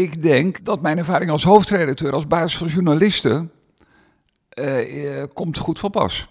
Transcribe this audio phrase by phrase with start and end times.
[0.00, 3.50] ik denk dat mijn ervaring als hoofdredacteur, als basis van journalisten,
[4.48, 6.28] eh, eh, komt goed van pas.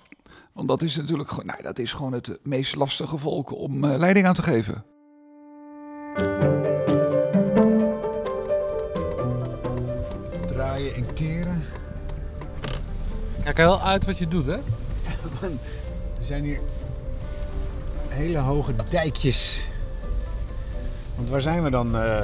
[0.53, 3.97] Want dat is natuurlijk gewoon, nou, dat is gewoon het meest lastige volk om eh,
[3.97, 4.83] leiding aan te geven.
[10.45, 11.63] Draaien en keren.
[13.43, 14.57] Kijk wel uit wat je doet, hè?
[16.19, 16.59] Er zijn hier
[18.07, 19.67] hele hoge dijkjes.
[21.15, 22.21] Want waar zijn we dan, eh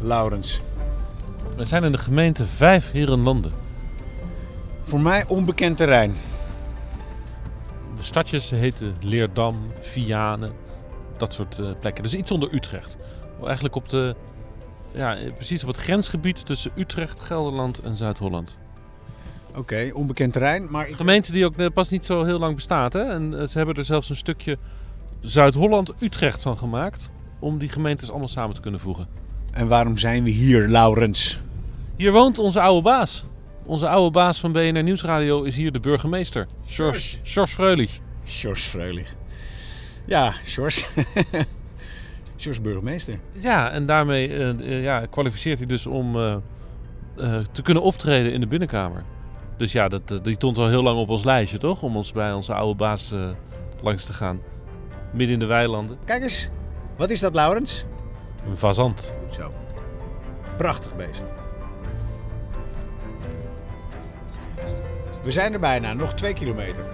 [0.00, 0.60] Laurens?
[1.56, 3.52] We zijn in de gemeente Vijf Herenlanden.
[4.82, 6.14] Voor mij onbekend terrein.
[7.96, 10.52] De stadjes heten Leerdam, Vianen,
[11.16, 12.02] dat soort eh, plekken.
[12.02, 12.96] Dus iets onder Utrecht.
[13.44, 14.16] Eigenlijk op de,
[14.92, 18.58] ja, eh, precies op het grensgebied tussen Utrecht, Gelderland en Zuid-Holland.
[19.54, 20.70] Oké, onbekend terrein.
[20.70, 20.96] Maar ik...
[20.96, 22.92] Gemeente die ook eh, pas niet zo heel lang bestaat.
[22.92, 23.02] Hè?
[23.02, 24.58] En ze hebben er zelfs een stukje
[25.20, 27.10] Zuid-Holland-Utrecht van gemaakt.
[27.38, 29.06] Om die gemeentes allemaal samen te kunnen voegen.
[29.52, 31.44] En waarom zijn we hier, Laurens?
[31.96, 33.24] Hier woont onze oude baas.
[33.64, 36.46] Onze oude baas van BNR Nieuwsradio is hier de burgemeester.
[36.66, 38.00] George, George Freulich.
[38.24, 39.14] Sjors Freulich.
[40.04, 40.86] Ja, Sjors.
[42.38, 43.18] Sjors burgemeester.
[43.32, 46.36] Ja, en daarmee eh, eh, ja, kwalificeert hij dus om eh,
[47.52, 49.04] te kunnen optreden in de binnenkamer.
[49.56, 51.82] Dus ja, dat, die stond al heel lang op ons lijstje, toch?
[51.82, 53.14] Om ons bij onze oude baas
[53.82, 54.40] langs te gaan.
[55.12, 55.98] Midden in de weilanden.
[56.04, 56.48] Kijk eens.
[56.96, 57.84] Wat is dat, Laurens?
[58.48, 59.12] Een fazant.
[59.24, 59.52] Goed zo.
[60.56, 61.35] Prachtig beest.
[65.26, 66.84] We zijn er bijna, nog twee kilometer.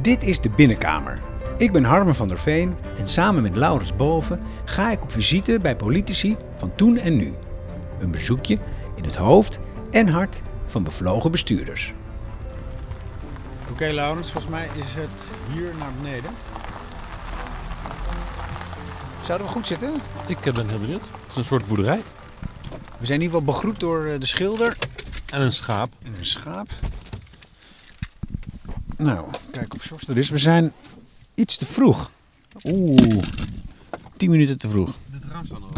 [0.00, 1.20] Dit is de binnenkamer.
[1.58, 5.58] Ik ben Harmen van der Veen en samen met Laurens Boven ga ik op visite
[5.62, 7.34] bij politici van toen en nu.
[7.98, 8.58] Een bezoekje
[8.94, 9.58] in het hoofd
[9.90, 11.94] en hart van bevlogen bestuurders.
[13.70, 16.30] Oké Laurens, volgens mij is het hier naar beneden.
[19.22, 19.92] Zouden we goed zitten?
[20.26, 21.00] Ik eh, ben heel benieuwd.
[21.00, 22.02] Het is een soort boerderij.
[22.98, 24.76] We zijn in ieder geval begroet door eh, de schilder
[25.26, 25.92] En een schaap.
[26.02, 26.68] en een schaap.
[28.96, 30.28] Nou, kijk of Sjors er is.
[30.30, 30.72] We zijn
[31.34, 32.10] iets te vroeg.
[32.64, 33.18] Oeh,
[34.16, 34.94] tien minuten te vroeg.
[35.10, 35.70] Het raam staat nog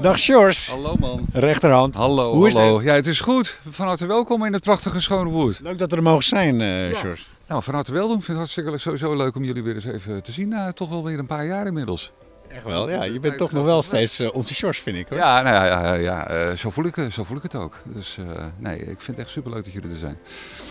[0.00, 1.26] Dag Sjors, Hallo man.
[1.32, 1.94] rechterhand.
[1.94, 2.82] Hallo, Hoe is hallo.
[2.82, 3.58] Ja, het is goed.
[3.70, 5.60] Van harte welkom in het prachtige Schoonwoerd.
[5.60, 7.28] Leuk dat we er mogen zijn, eh Sjors.
[7.48, 8.16] Nou, van harte welkom.
[8.18, 10.48] Ik vind het hartstikke sowieso leuk om jullie weer eens even te zien.
[10.48, 12.12] Na toch wel weer een paar jaar inmiddels.
[12.56, 13.02] Echt wel, ja.
[13.04, 15.18] Je bent toch nog wel steeds eh, onze Sjors, vind ik hoor.
[15.18, 17.82] Ja, nou ja, ja, ja eh, zo, voel ik, het- zo voel ik het ook.
[17.84, 20.18] Dus eh, nee, ik vind het echt superleuk dat jullie er zijn.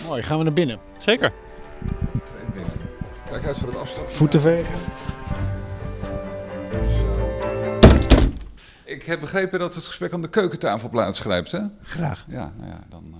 [0.07, 0.79] Mooi, gaan we naar binnen.
[0.97, 1.31] Zeker.
[3.29, 4.11] Kijk uit voor het afstand.
[4.11, 4.73] Voeten vegen.
[8.83, 11.59] Ik heb begrepen dat het gesprek aan de keukentafel plaatsgrijpt, hè?
[11.81, 12.25] Graag.
[12.29, 13.03] Ja, nou ja, dan...
[13.13, 13.19] eh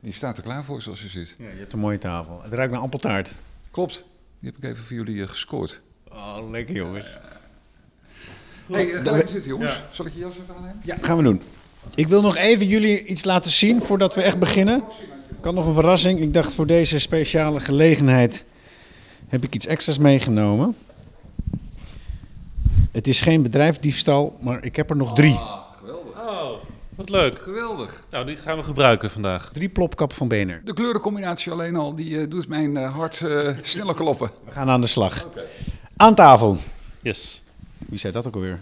[0.00, 1.34] die staat er klaar voor, zoals je ziet.
[1.38, 2.40] Ja, je hebt een mooie tafel.
[2.42, 3.34] Het ruikt naar appeltaart.
[3.70, 4.04] Klopt.
[4.40, 5.80] Die heb ik even voor jullie eh, gescoord.
[6.12, 7.18] Oh, lekker jongens.
[8.70, 9.82] Hey, da- ga zitten jongens.
[9.90, 10.80] Zal ik je jas even aannemen?
[10.84, 11.42] Ja, gaan we doen.
[11.94, 14.82] Ik wil nog even jullie iets laten zien voordat we echt beginnen.
[15.38, 16.20] Ik had nog een verrassing.
[16.20, 18.44] Ik dacht voor deze speciale gelegenheid
[19.28, 20.76] heb ik iets extra's meegenomen.
[22.92, 25.34] Het is geen bedrijfsdiefstal, maar ik heb er nog drie.
[25.34, 26.20] Ah, geweldig.
[26.20, 26.50] Oh,
[26.94, 27.42] wat leuk.
[27.42, 28.04] Geweldig.
[28.10, 29.50] Nou, die gaan we gebruiken vandaag.
[29.52, 30.60] Drie plopkappen van BNR.
[30.64, 34.30] De kleurencombinatie alleen al, die eh, doet mijn eh, hart eh, sneller kloppen.
[34.44, 35.28] We gaan aan de slag.
[35.96, 36.56] Aan tafel.
[37.02, 37.42] Yes.
[37.78, 38.58] Wie zei dat ook alweer?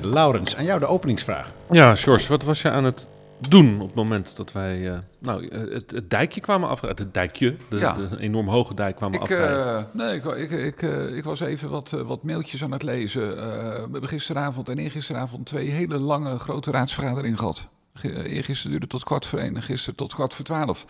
[0.00, 1.52] Laurens, aan jou de openingsvraag.
[1.70, 3.08] Ja, George, wat was je aan het
[3.48, 7.04] doen op het moment dat wij eh, nou, eh, het, het dijkje kwamen afrijden?
[7.04, 7.92] Het dijkje, de, Ja.
[7.92, 9.76] de enorm hoge dijk kwamen Ik, afrijden.
[9.76, 13.38] eh, nee, ik, ik, ik, eh, ik was even wat, wat mailtjes aan het lezen.
[13.38, 17.68] Eh, we hebben gisteravond en eergisteravond twee hele lange grote raadsvergaderingen gehad.
[17.94, 20.84] Ge- eh, Eergisteren duurde tot kwart voor één en gisteren tot kwart voor twaalf.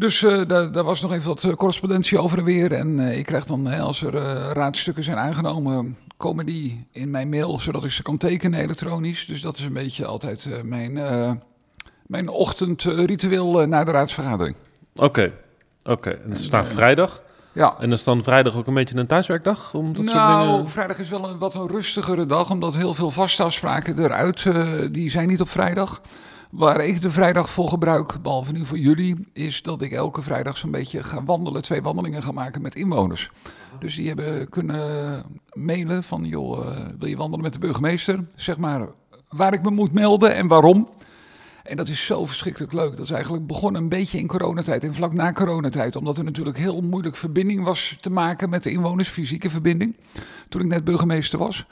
[0.00, 2.72] Dus eh, daar, daar was nog even wat eh, correspondentie over en weer.
[2.72, 4.12] En eh, ik krijg dan, hè, als er
[4.52, 9.26] raadstukken zijn aangenomen, komen die in mijn mail, zodat ik ze kan tekenen elektronisch.
[9.26, 10.92] Dus dat is een beetje altijd mijn,
[12.06, 14.56] mijn ochtendritueel na de raadsvergadering.
[14.94, 15.32] Oké,
[15.84, 16.10] oké.
[16.10, 17.22] En het staat vrijdag.
[17.52, 17.76] Ja.
[17.80, 19.74] En is dan vrijdag ook een beetje een thuiswerkdag?
[19.74, 20.68] Om dat soort nou, dingen...
[20.68, 24.46] vrijdag is wel een wat een rustigere dag, omdat heel veel vaste afspraken eruit,
[24.92, 26.00] die zijn niet op vrijdag.
[26.50, 30.56] Waar ik de vrijdag voor gebruik, behalve nu voor jullie, is dat ik elke vrijdag
[30.56, 33.30] zo'n beetje ga wandelen, twee wandelingen ga maken met inwoners.
[33.78, 38.26] Dus die hebben kunnen mailen van, joh, eh, wil je wandelen met de burgemeester?
[38.34, 38.88] Zeg maar
[39.28, 40.88] waar ik me moet melden en waarom.
[41.62, 42.90] En dat is zo verschrikkelijk leuk.
[42.90, 45.96] Dat is eigenlijk begonnen een beetje in coronatijd en vlak na coronatijd.
[45.96, 49.96] Omdat er natuurlijk heel moeilijk verbinding was te maken met de inwoners, fysieke verbinding.
[50.48, 51.66] Toen ik net burgemeester was.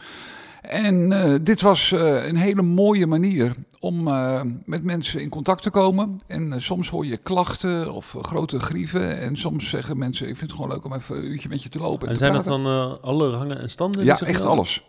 [0.63, 5.63] En eh, dit was eh, een hele mooie manier om eh, met mensen in contact
[5.63, 6.17] te komen.
[6.27, 9.19] En soms hoor je klachten of grote grieven.
[9.19, 11.69] En soms zeggen mensen, ik vind het gewoon leuk om even een uurtje met je
[11.69, 12.01] te lopen.
[12.03, 12.63] En, En te zijn dat praten.
[12.65, 14.05] dan eh, alle rangen en standen?
[14.05, 14.85] Ja, echt alles.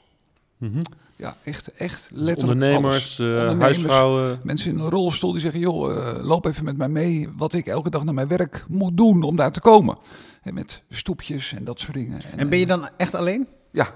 [0.57, 0.81] Mhm.
[1.16, 3.19] Ja, echt, echt Dus letterlijk Ondernemers, alles.
[3.19, 4.39] eh, Ondernemers, huisvrouwen.
[4.44, 7.30] Mensen in een rolstoel die zeggen, joh, eh, loop even met mij mee.
[7.38, 9.98] Wat ik elke dag naar mijn werk moet doen om daar te komen.
[10.42, 12.21] En met stoepjes en dat soort dingen.
[12.38, 13.48] En ben je dan echt alleen?
[13.71, 13.88] Ja,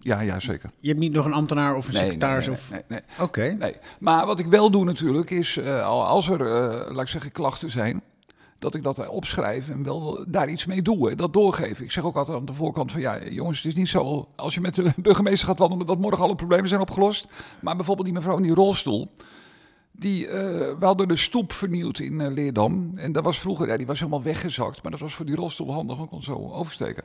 [0.00, 0.70] ja, ja, zeker.
[0.78, 2.46] Je hebt niet nog een ambtenaar of een Nee, nee, secretaris?
[2.46, 2.70] nee, of...
[2.70, 3.40] nee, nee, Oké.
[3.40, 3.74] nee, nee.
[3.98, 7.70] Maar wat ik wel doe natuurlijk is, al als er, eh, laat ik zeggen, klachten
[7.70, 8.02] zijn,
[8.58, 11.08] dat ik dat opschrijf en wel daar iets mee doe.
[11.08, 11.84] hè, Dat doorgeven.
[11.84, 14.54] Ik zeg ook altijd aan de voorkant van, ja jongens, het is niet zo als
[14.54, 17.26] je met de burgemeester gaat wandelen dat morgen alle problemen zijn opgelost.
[17.60, 19.08] Maar bijvoorbeeld die mevrouw in die rolstoel.
[19.92, 20.34] Die, eh
[20.78, 22.90] we hadden de stoep vernieuwd in Leerdam.
[22.94, 24.82] En dat was vroeger, ja, die was helemaal weggezakt.
[24.82, 27.04] Maar dat was voor die rolstoel handig, want kon zo oversteken.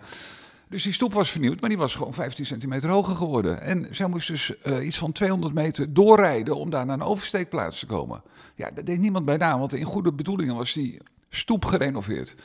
[0.76, 3.62] Dus die stoep was vernieuwd, maar die was gewoon 15 centimeter hoger geworden.
[3.62, 7.80] En zij moest dus eh, iets van 200 meter doorrijden om daar naar een oversteekplaats
[7.80, 8.22] te komen.
[8.56, 12.36] Ja, dat deed niemand bij na, want in goede bedoelingen was die stoep gerenoveerd.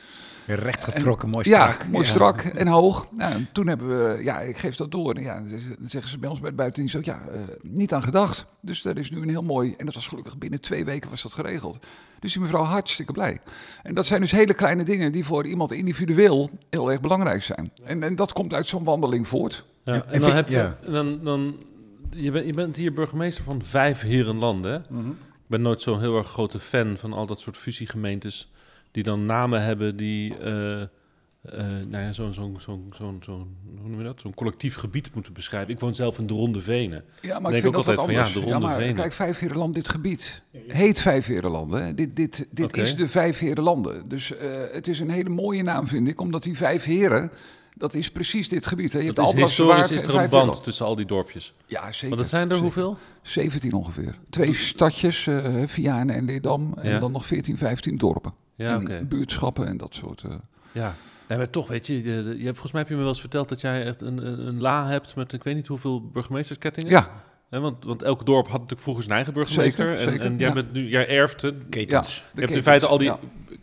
[0.47, 1.87] Recht getrokken, mooi Ja, strak.
[1.87, 3.07] mooi strak en hoog.
[3.15, 5.13] Nou, en toen hebben we, ja, ik geef dat door.
[5.15, 8.03] En ja, dan zeggen ze bij ons bij het buitendienst ook, ja, eh, niet aan
[8.03, 8.45] gedacht.
[8.61, 11.21] Dus dat is nu een heel mooi, en dat was gelukkig binnen twee weken was
[11.21, 11.85] dat geregeld.
[12.19, 13.39] Dus die mevrouw hartstikke blij.
[13.83, 17.71] En dat zijn dus hele kleine dingen die voor iemand individueel heel erg belangrijk zijn.
[17.83, 19.65] En, en dat komt uit zo'n wandeling voort.
[19.83, 20.77] Ja, Ja, en en dan vind- heb je, ja.
[20.91, 21.55] dan, dan,
[22.09, 24.85] je, bent, je bent hier burgemeester van vijf herenlanden.
[24.89, 25.09] Mhm.
[25.09, 28.51] Ik ben nooit zo'n heel erg grote fan van al dat soort fusiegemeentes
[28.91, 30.87] die dan namen hebben die eh, eh,
[31.89, 34.19] nou ja, zo'n zo'n zo'n zo'n zo'n hoe noem je dat?
[34.19, 35.69] Zo'n collectief gebied moeten beschrijven.
[35.73, 37.03] Ik woon zelf in de Ronde Venen.
[37.21, 38.45] Ja, maar Denk ik vind ook dat wat altijd van, ja, anders.
[38.45, 38.95] de Ronde maar Venen.
[38.95, 41.95] kijk, Vijf Herenland, dit gebied heet Vijf Herenlanden.
[41.95, 44.09] Dit, dit, dit is de Vijf Herenlanden.
[44.09, 47.31] Dus eh, het is een hele mooie naam, vind ik, omdat die vijf heren,
[47.75, 48.93] dat is precies dit gebied.
[48.93, 48.99] Hè.
[48.99, 51.53] Je Dat hebt is historisch is er een band tussen al die dorpjes.
[51.65, 52.07] Ja, zeker.
[52.07, 52.63] Want dat zijn er zeker.
[52.63, 52.97] hoeveel?
[53.21, 54.15] 17 ongeveer.
[54.29, 56.73] Twee stadjes, eh Vianen en Leerdam.
[56.77, 56.99] En Ja.
[56.99, 58.33] dan nog 14, 15 dorpen.
[58.61, 60.23] Ja, en buurtschappen en dat soort...
[60.23, 60.31] eh,
[60.71, 60.93] Ja.
[61.27, 63.19] Nee, maar toch, weet je, je, je hebt, volgens mij heb je me wel eens
[63.19, 66.89] verteld dat jij echt een, een, een la hebt met ik weet niet hoeveel burgemeesterskettingen.
[66.91, 69.85] ja, want, want elk dorp had natuurlijk vroeger zijn eigen burgemeester.
[69.85, 70.53] Zeker, en, zeker, en jij, ja.
[70.53, 72.23] bent nu, jij erft, je Ketens.
[72.33, 73.19] de hebt in feite al die ja.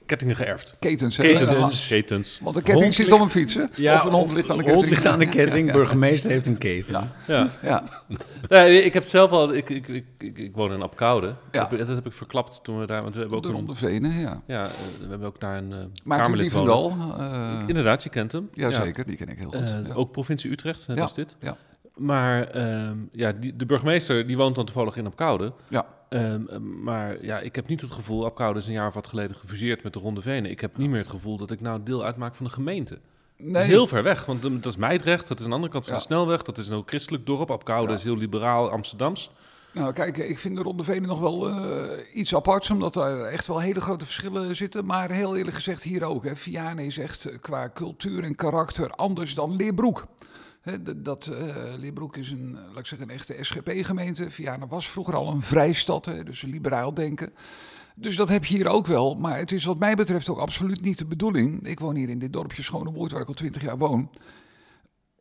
[0.09, 0.75] Kettingen geërfd.
[0.79, 1.17] ketens.
[1.17, 1.89] Ketens.
[1.89, 2.39] Ketens.
[2.43, 3.65] Want een ketting Hond zit ligt- op een fiets, hè?
[3.75, 4.95] Ja, of een hond ligt aan de hond ketting.
[4.95, 6.93] ligt aan de ketting, Ja, burgemeester heeft een keten.
[6.93, 7.49] Ja, Ja.
[7.63, 7.85] ja.
[8.49, 11.27] Nee, ik heb het zelf al, ik, ik, ik, ik, ik woon in Apkoude.
[11.27, 11.35] Ja.
[11.61, 13.55] Dat, heb- dat heb ik verklapt toen we daar, want we hebben ook de een,
[13.55, 14.43] Ronde Venen, ja.
[14.47, 14.69] ja, eh,
[15.03, 16.39] we hebben ook daar een uh, Maarten.
[16.39, 16.97] Dievendal.
[17.19, 18.49] eh Inderdaad, je kent hem.
[18.55, 19.05] ja, zeker.
[19.05, 19.61] Die ken ik heel goed.
[19.71, 19.95] Eh, ja.
[19.95, 21.37] Ook provincie Utrecht, net Ja, als dit.
[21.41, 21.57] ja.
[21.99, 25.53] Maar ehm, ja, die, de burgemeester die woont dan toevallig in Apkoude.
[25.69, 25.87] Ja.
[26.09, 26.43] Ehm,
[26.83, 29.83] maar ja, ik heb niet het gevoel, Apkoude is een jaar of wat geleden gefuseerd
[29.83, 30.51] met de Ronde Venen.
[30.51, 32.95] Ik heb niet meer het gevoel dat ik nou deel uitmaak van de gemeente.
[32.95, 35.73] Dat Nee, is heel ver weg, want dat is Meidrecht, dat is aan de andere
[35.73, 36.01] kant van Ja.
[36.01, 36.43] de snelweg.
[36.43, 37.51] Dat is een heel christelijk dorp.
[37.51, 37.99] Apkoude Ja.
[37.99, 39.31] is heel liberaal, Amsterdams.
[39.73, 43.47] Nou, kijk, ik vind de Ronde Venen nog wel eh, iets aparts, omdat daar echt
[43.47, 44.85] wel hele grote verschillen zitten.
[44.85, 46.25] Maar heel eerlijk gezegd hier ook.
[46.25, 46.37] Hè.
[46.37, 50.07] Vianen is echt eh, qua cultuur en karakter anders dan Leerbroek.
[50.77, 54.31] D- dat, eh, Leerbroek is een, eh, laat ik zeggen, een echte SGP-gemeente.
[54.31, 57.33] Vianen was vroeger al een vrijstad, hè, dus liberaal denken.
[57.95, 59.15] Dus dat heb je hier ook wel.
[59.15, 61.67] Maar het is wat mij betreft ook absoluut niet de bedoeling.
[61.67, 64.11] Ik woon hier in dit dorpje Schonewoerd, waar ik al twintig jaar woon.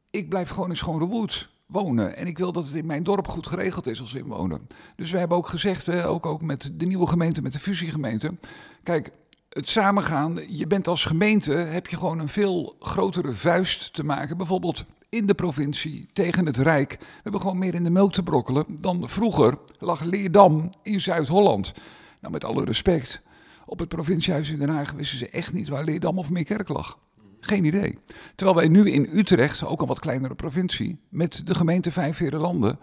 [0.10, 2.16] Ik blijf gewoon in Schonewoerd wonen.
[2.16, 4.60] En ik wil dat het in mijn dorp goed geregeld is als inwoner.
[4.96, 8.36] Dus we hebben ook gezegd, ook, ook met de nieuwe gemeente, met de fusiegemeente.
[8.84, 9.12] Kijk,
[9.50, 14.38] het samengaan, je bent als gemeente, heb je gewoon een veel grotere vuist te maken.
[14.38, 16.96] Bijvoorbeeld in de provincie tegen het Rijk.
[17.00, 21.74] We hebben gewoon meer in de melk te brokkelen dan vroeger lag Leerdam in Zuid-Holland.
[22.22, 23.22] Nou, met alle respect.
[23.66, 27.00] Op het provinciehuis in Den Haag wisten ze echt niet waar Leerdam of Meerkerk lag.
[27.40, 27.98] Geen idee.
[28.36, 32.80] Terwijl wij nu in Utrecht, ook een wat kleinere provincie, met de gemeente Vijfherenlanden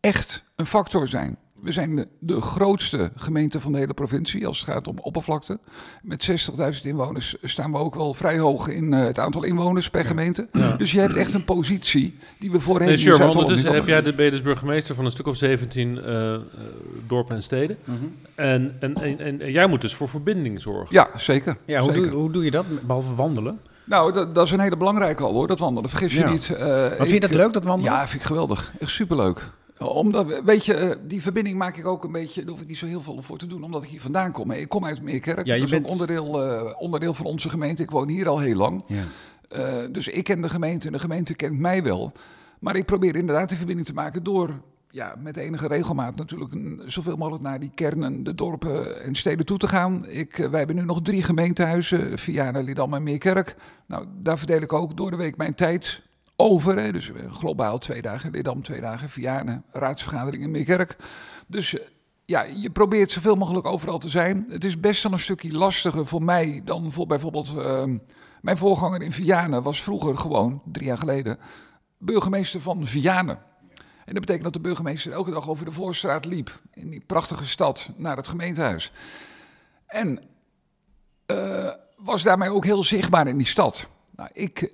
[0.00, 1.38] echt een factor zijn.
[1.62, 5.58] We zijn de, grootste gemeente van de hele provincie als het gaat om oppervlakte.
[6.02, 10.04] Met 60.000 inwoners staan we ook wel vrij hoog in eh, het aantal inwoners per
[10.04, 10.48] gemeente.
[10.78, 14.02] Dus je hebt echt een positie die we voorheen Nee, sure, maar ondertussen heb jij
[14.02, 16.40] de, ben je dus burgemeester van een stuk of 17 eh, eh,
[17.06, 17.76] dorpen en steden.
[17.84, 17.96] Mhm.
[18.34, 20.86] en, en, en, en, en jij moet dus voor verbinding zorgen.
[20.90, 21.56] Ja, zeker.
[21.64, 22.10] Ja, hoe zeker.
[22.10, 23.60] doe, hoe doe je dat, behalve wandelen?
[23.84, 25.90] Nou, dat, dat is een hele belangrijke al hoor, dat wandelen.
[25.90, 26.30] Vergis je Ja.
[26.30, 26.50] niet.
[26.50, 27.92] Eh, Wat vind je dat leuk, dat wandelen?
[27.92, 28.72] Ja, vind ik geweldig.
[28.78, 29.50] Echt superleuk.
[29.88, 32.78] Omdat, weet je, eh, die verbinding maak ik ook een beetje, daar hoef ik niet
[32.78, 34.50] zo heel veel voor te doen, omdat ik hier vandaan kom.
[34.50, 37.82] Ik kom uit Meerkerk, Ja, je dat is bent- onderdeel, eh, onderdeel van onze gemeente.
[37.82, 38.82] Ik woon hier al heel lang.
[38.86, 39.02] Ja.
[39.48, 42.12] Eh, dus ik ken de gemeente en de gemeente kent mij wel.
[42.60, 44.60] Maar ik probeer inderdaad die verbinding te maken door
[44.90, 49.46] ja, met enige regelmaat natuurlijk een- zoveel mogelijk naar die kernen, de dorpen en steden
[49.46, 50.06] toe te gaan.
[50.08, 53.56] Ik, wij hebben nu nog drie gemeentehuizen, Vianen, Lidam en Meerkerk.
[53.86, 56.02] Nou, daar verdeel ik ook door de week mijn tijd
[56.40, 56.76] over.
[56.76, 56.92] Hè.
[56.92, 60.96] Dus eh, globaal twee dagen Lidam, twee dagen Vianen, raadsvergadering in Meerkerk.
[61.46, 61.86] Dus eh,
[62.24, 64.46] ja, je probeert zoveel mogelijk overal te zijn.
[64.48, 67.56] Het is best wel een stukje lastiger voor mij dan voor bijvoorbeeld...
[67.56, 67.96] ehm,
[68.40, 71.38] mijn voorganger in Vianen was vroeger gewoon, drie jaar geleden,
[71.98, 73.38] burgemeester van Vianen.
[74.04, 76.60] En dat betekent dat de burgemeester elke dag over de Voorstraat liep.
[76.74, 78.92] In die prachtige stad naar het gemeentehuis.
[79.86, 80.22] En
[81.26, 83.88] eh, was daarmee ook heel zichtbaar in die stad.
[84.16, 84.72] Nou, ik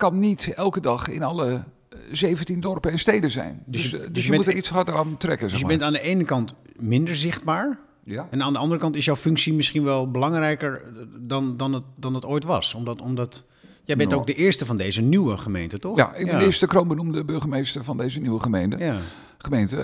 [0.00, 3.62] kan niet elke dag in alle eh, 17 dorpen en steden zijn.
[3.66, 5.48] Dus Dus, je- eh, dus dus je je, moet er iets harder aan trekken.
[5.48, 5.76] Dus Zeg je maar.
[5.76, 7.78] bent aan de ene kant minder zichtbaar.
[8.04, 8.26] ja.
[8.30, 10.82] En aan de andere kant is jouw functie misschien wel belangrijker
[11.18, 12.74] dan, dan, het, dan het ooit was.
[12.74, 13.44] Omdat, omdat
[13.84, 14.20] jij bent Nou.
[14.20, 15.96] ook de eerste van deze nieuwe gemeente, toch?
[15.96, 18.78] ja, ik ben de eerste kroonbenoemde burgemeester van deze nieuwe gemeente.
[18.78, 18.96] Ja.
[19.38, 19.76] gemeente.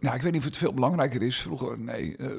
[0.00, 1.40] Ja, ik weet niet of het veel belangrijker is.
[1.40, 2.16] Vroeger, nee.
[2.16, 2.32] eh, eh,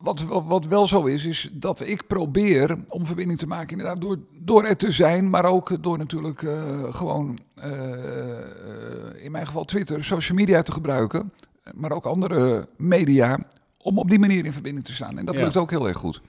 [0.00, 3.70] wat, wat, wat wel zo is, is dat ik probeer om verbinding te maken.
[3.70, 9.30] Inderdaad, door, door er te zijn, maar ook door natuurlijk eh, gewoon, eh, eh, in
[9.32, 11.32] mijn geval Twitter, social media te gebruiken.
[11.74, 13.38] Maar ook andere media.
[13.82, 15.18] Om op die manier in verbinding te staan.
[15.18, 15.42] En dat Ja.
[15.42, 16.20] lukt ook heel erg goed.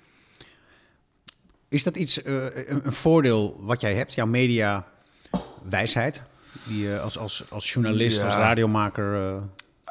[1.67, 6.21] Is dat iets, een, een voordeel wat jij hebt, jouw media-wijsheid?
[6.63, 8.25] Die je als, als, als journalist, Ja.
[8.25, 9.41] als radiomaker.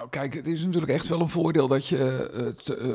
[0.00, 2.28] Eh, Nou, kijk, het is natuurlijk echt wel een voordeel dat je.
[2.34, 2.88] eh, t- eh,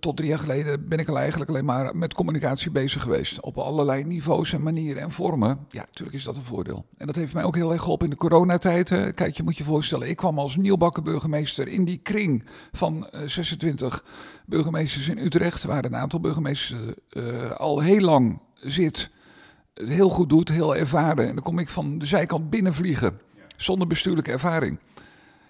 [0.00, 3.40] tot drie jaar geleden ben ik al eigenlijk alleen maar met communicatie bezig geweest.
[3.40, 5.58] Op allerlei niveaus en manieren en vormen.
[5.70, 6.84] Ja, natuurlijk is dat een voordeel.
[6.96, 8.88] En dat heeft mij ook heel erg geholpen in de coronatijd.
[9.14, 13.20] Kijk, je moet je voorstellen, ik kwam als nieuwbakken burgemeester in die kring van eh,
[13.26, 14.04] 26
[14.46, 15.64] burgemeesters in Utrecht.
[15.64, 19.10] Waar een aantal burgemeesters eh, al heel lang zit.
[19.74, 21.28] Het heel goed doet, heel ervaren.
[21.28, 23.20] En dan kom ik van de zijkant binnenvliegen.
[23.56, 24.78] Zonder bestuurlijke ervaring.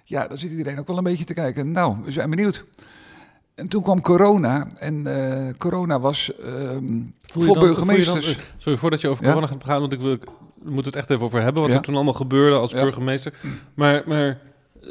[0.09, 1.73] Ja, dan zit iedereen ook wel een beetje te kijken.
[1.73, 2.65] Nou, we zijn benieuwd.
[3.55, 4.67] En toen kwam corona.
[4.77, 8.37] En eh, corona was ehm, voor dan- voel je dan- burgemeesters.
[8.37, 9.29] eh, sorry, voordat je over Ja?
[9.31, 10.17] corona gaat praten, want ik wil,
[10.62, 11.77] we moeten het echt even over hebben, wat Ja.
[11.79, 12.83] er toen allemaal gebeurde als Ja.
[12.83, 13.35] burgemeester.
[13.75, 14.27] Maar, maar
[14.83, 14.88] eh,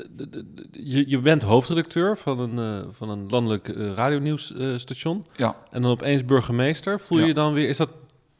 [0.72, 7.00] je, je bent hoofdredacteur van een, van een landelijk radionieuwsstation ja, en dan opeens burgemeester.
[7.00, 7.90] Voel je dan weer, is dat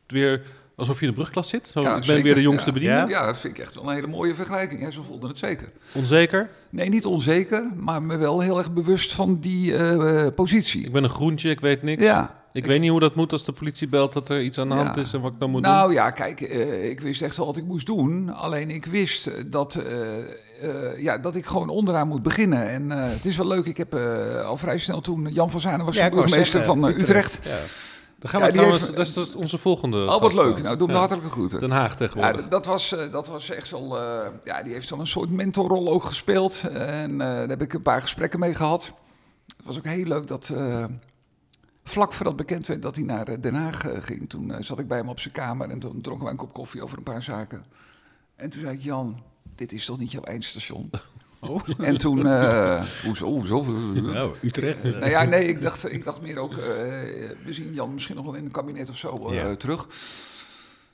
[0.08, 0.46] weer
[0.78, 1.68] alsof je in de brugklas zit?
[1.68, 2.24] Zo, Ja, ik ben zeker.
[2.24, 2.74] weer de jongste Ja.
[2.74, 3.06] bediende?
[3.08, 4.82] ja, dat vind ik echt wel een hele mooie vergelijking.
[4.82, 5.72] Ja, zo voelde het zeker.
[5.94, 6.50] Onzeker?
[6.70, 10.86] Nee, niet onzeker, maar me wel heel erg bewust van die eh, positie.
[10.86, 12.04] Ik ben een groentje, ik weet niks.
[12.04, 14.70] Ja, Ik, weet niet hoe dat moet als de politie belt dat er iets aan
[14.70, 14.84] de Ja.
[14.84, 15.72] hand is en wat ik dan moet doen.
[15.72, 18.30] Nou ja, kijk, eh, ik wist echt wel wat ik moest doen.
[18.34, 20.18] Alleen ik wist eh, dat, eh,
[20.62, 22.70] eh, ja, dat ik gewoon onderaan moet beginnen.
[22.70, 25.62] En eh, het is wel leuk, ik heb eh, al vrij snel toen Jan van
[25.62, 27.40] Zanen was Ja, de burgemeester zeggen, van eh, Utrecht.
[27.44, 27.56] Ja.
[28.20, 29.98] Dan gaan we Ja, die trouwens, heeft- dat is dus onze volgende.
[29.98, 30.32] Oh, wat leuk.
[30.32, 30.62] trouwens.
[30.62, 31.00] Nou, doe me Ja.
[31.00, 31.60] hartelijke groeten.
[31.60, 32.48] Den Haag Ja, tegenwoordig.
[32.48, 33.98] d- dat was, eh, dat was echt wel.
[34.00, 36.64] eh, ja, die heeft een soort mentorrol ook gespeeld.
[36.72, 38.86] En eh, daar heb ik een paar gesprekken mee gehad.
[39.58, 40.50] Het was ook heel leuk dat.
[40.50, 40.86] eh,
[41.84, 44.30] vlak voordat bekend werd dat hij naar eh, Den Haag eh, ging.
[44.30, 46.54] Toen eh, zat ik bij hem op zijn kamer en toen dronken wij een kop
[46.54, 47.66] koffie over een paar zaken.
[48.36, 49.22] En toen zei ik: Jan,
[49.56, 50.90] dit is toch niet jouw eindstation?
[51.40, 51.62] Oh.
[51.78, 52.28] En toen.
[52.28, 53.26] eh hoezo?
[53.26, 53.64] hoezo?
[53.64, 54.84] Nou, Utrecht.
[54.84, 56.58] Nou ja, nee, ik dacht, ik dacht meer ook, eh,
[57.46, 59.56] we zien Jan misschien nog wel in een kabinet of zo eh, Ja.
[59.56, 59.88] terug.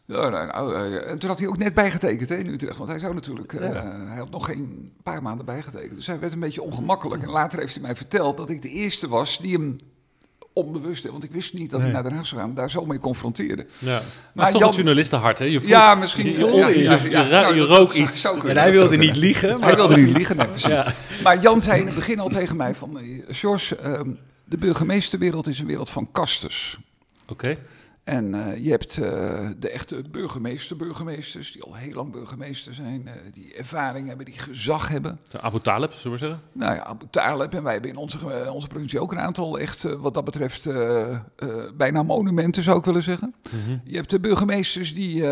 [0.06, 2.90] Ja, nou, nou, eh, en toen had hij ook net bijgetekend hè, in Utrecht, want
[2.90, 3.70] hij zou natuurlijk, eh,
[4.08, 5.96] hij had nog geen paar maanden bijgetekend.
[5.96, 7.24] Dus hij werd een beetje ongemakkelijk.
[7.24, 9.78] En later heeft hij mij verteld dat ik de eerste was die hem
[10.54, 11.92] onbewust, hè, want ik wist niet dat Nee.
[11.92, 13.66] naar Den Haag zou gaan, daar zo mee confronteerde.
[13.78, 13.90] Ja.
[13.92, 14.02] Maar,
[14.34, 15.46] Maar het is toch Jan- een journalistenhart, hè?
[15.46, 18.22] Je voelt, Ja, misschien je, voelde je, Ja, nou, je dat- rook iets.
[18.22, 19.60] kunnen, En hij wilde niet liegen.
[19.60, 20.68] Maar Hij wilde niet liegen, nee, precies.
[20.68, 20.94] Ja.
[21.24, 23.00] Maar Jan zei in het begin al tegen mij van...
[23.00, 24.10] eh, George, ehm,
[24.46, 26.78] de burgemeesterwereld is een wereld van kastes.
[27.28, 27.58] Oké.
[28.04, 31.52] En eh, je hebt eh, de echte burgemeester, burgemeesters...
[31.52, 33.08] die al heel lang burgemeester zijn...
[33.08, 35.20] eh, die ervaring hebben, die gezag hebben.
[35.30, 36.42] De Abu Talib, zullen we zeggen?
[36.52, 37.54] Nou ja, Abu Talib.
[37.54, 39.84] En wij hebben in onze, onze provincie ook een aantal echt...
[39.84, 40.70] wat dat betreft
[41.78, 43.36] bijna monumenten, zou ik willen zeggen.
[43.84, 45.24] Je hebt de burgemeesters die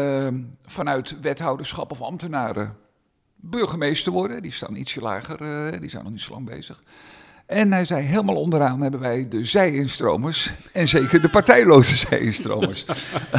[0.65, 2.75] vanuit wethouderschap of ambtenaren
[3.35, 4.41] burgemeester worden.
[4.41, 5.37] Die staan ietsje lager,
[5.81, 6.83] die zijn nog niet zo lang bezig.
[7.51, 12.85] En hij zei, helemaal onderaan hebben wij de zij-instromers en zeker de partijloze zij-instromers.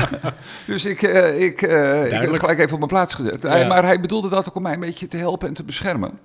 [0.66, 3.42] dus ik, eh, ik, eh, ik heb het gelijk even op mijn plaats gezet.
[3.42, 3.66] Ja.
[3.66, 6.19] maar hij bedoelde dat ook om mij een beetje te helpen en te beschermen.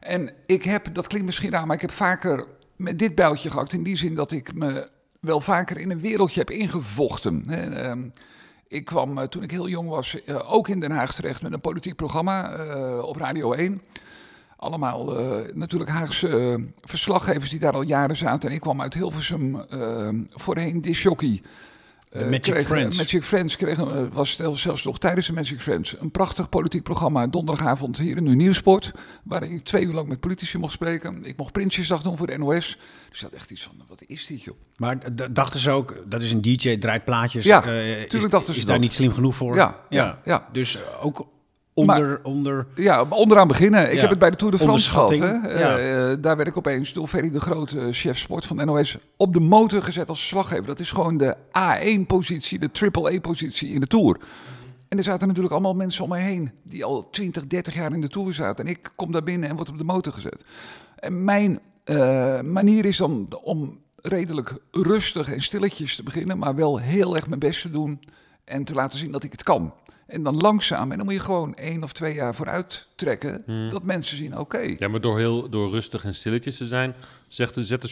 [0.00, 3.72] En ik heb, dat klinkt misschien raar, maar ik heb vaker met dit bijltje gehakt.
[3.72, 4.88] In die zin dat ik me
[5.20, 7.44] wel vaker in een wereldje heb ingevochten.
[7.48, 8.00] Ehm,
[8.68, 10.16] ik kwam eh, toen ik heel jong was
[10.46, 12.54] ook in Den Haag terecht met een politiek programma
[13.02, 13.82] op Radio 1.
[14.60, 18.48] Allemaal eh, natuurlijk Haagse eh, verslaggevers die daar al jaren zaten.
[18.48, 21.42] En ik kwam uit Hilversum, eh, voorheen disjockey.
[22.14, 22.96] Magic kreeg, Friends.
[22.96, 23.78] Magic Friends kreeg,
[24.12, 27.26] was stel- zelfs nog tijdens de Magic Friends een prachtig politiek programma.
[27.26, 28.92] Donderdagavond hier in Nu Nieuwsport.
[29.24, 31.24] Waar ik twee uur lang met politici mocht spreken.
[31.24, 32.78] Ik mocht Prinsjesdag doen voor de NOS.
[33.10, 34.56] Dus had echt iets van, wat is dit joh?
[34.76, 34.98] Maar
[35.32, 37.44] dachten ze ook, dat is een DJ, draait plaatjes.
[37.44, 38.84] Ja, is, tuurlijk dachten ze is daar dat.
[38.84, 39.56] niet slim genoeg voor?
[39.56, 40.46] Ja, ja, ja.
[40.52, 41.26] Dus ook
[41.80, 42.20] onder...
[42.22, 43.86] onder Ja, onderaan beginnen.
[43.88, 44.00] Ik Ja.
[44.00, 45.18] heb het bij de Tour de France gehad.
[45.18, 45.26] Hè?
[45.26, 45.76] Ja.
[45.78, 48.96] Eh, eh, daar werd ik opeens door Ferry de Grote, chef sport van de NOS,
[49.16, 50.66] op de motor gezet als slaggever.
[50.66, 54.16] Dat is gewoon de A1-positie, de triple-A-positie in de Tour.
[54.88, 58.00] En er zaten natuurlijk allemaal mensen om mij heen die al 20, 30 jaar in
[58.00, 58.64] de Tour zaten.
[58.64, 60.44] En ik kom daar binnen en word op de motor gezet.
[60.96, 66.78] En mijn eh, manier is dan om redelijk rustig en stilletjes te beginnen, maar wel
[66.78, 68.00] heel erg mijn best te doen
[68.44, 69.72] en te laten zien dat ik het kan.
[70.10, 73.84] En dan langzaam, en dan moet je gewoon één of twee jaar vooruit trekken, dat
[73.84, 74.74] mensen zien, oké.
[74.76, 76.94] Ja, maar door heel door rustig en stilletjes te zijn,
[77.28, 77.88] zegt de, zet de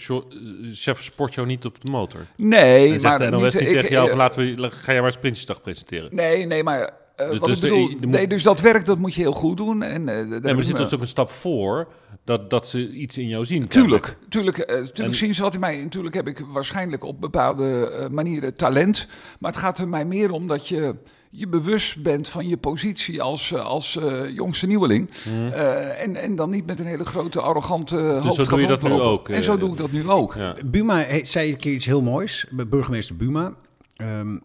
[0.73, 2.21] chef sport jou niet op de motor.
[2.37, 4.93] Nee, En maar zegt de NOS niet ik- tegen jou eh, van laten we, ga
[4.93, 6.15] jij maar eens Prinsjesdag presenteren.
[6.15, 8.85] Nee, nee, maar Dus- wat dus ik de- bedoel, je moet- nee, dus dat werk
[8.85, 9.83] dat moet je heel goed doen.
[9.83, 11.89] En, daar Nee, maar er zit dus ook een stap voor
[12.25, 13.69] dat, dat ze iets in jou zien.
[13.69, 15.83] Tuurlijk, tuurlijk, eh, tuurlijk En- zien ze wat in mij.
[15.83, 19.07] Natuurlijk heb ik waarschijnlijk op bepaalde manieren talent.
[19.41, 20.95] Maar het gaat er mij meer om dat je
[21.31, 25.11] je bewust bent van je positie als, eh, als eh, jongste nieuweling.
[25.53, 28.33] Eh, en, en dan niet met een hele grote, arrogante hoofd Mhm.
[28.35, 30.35] zo doe je dat nu ook, En zo doe ik dat nu ook.
[30.35, 30.55] Ja.
[30.65, 33.55] Buma he- zei een keer iets heel moois, burgemeester Buma.
[33.97, 34.39] Ehm,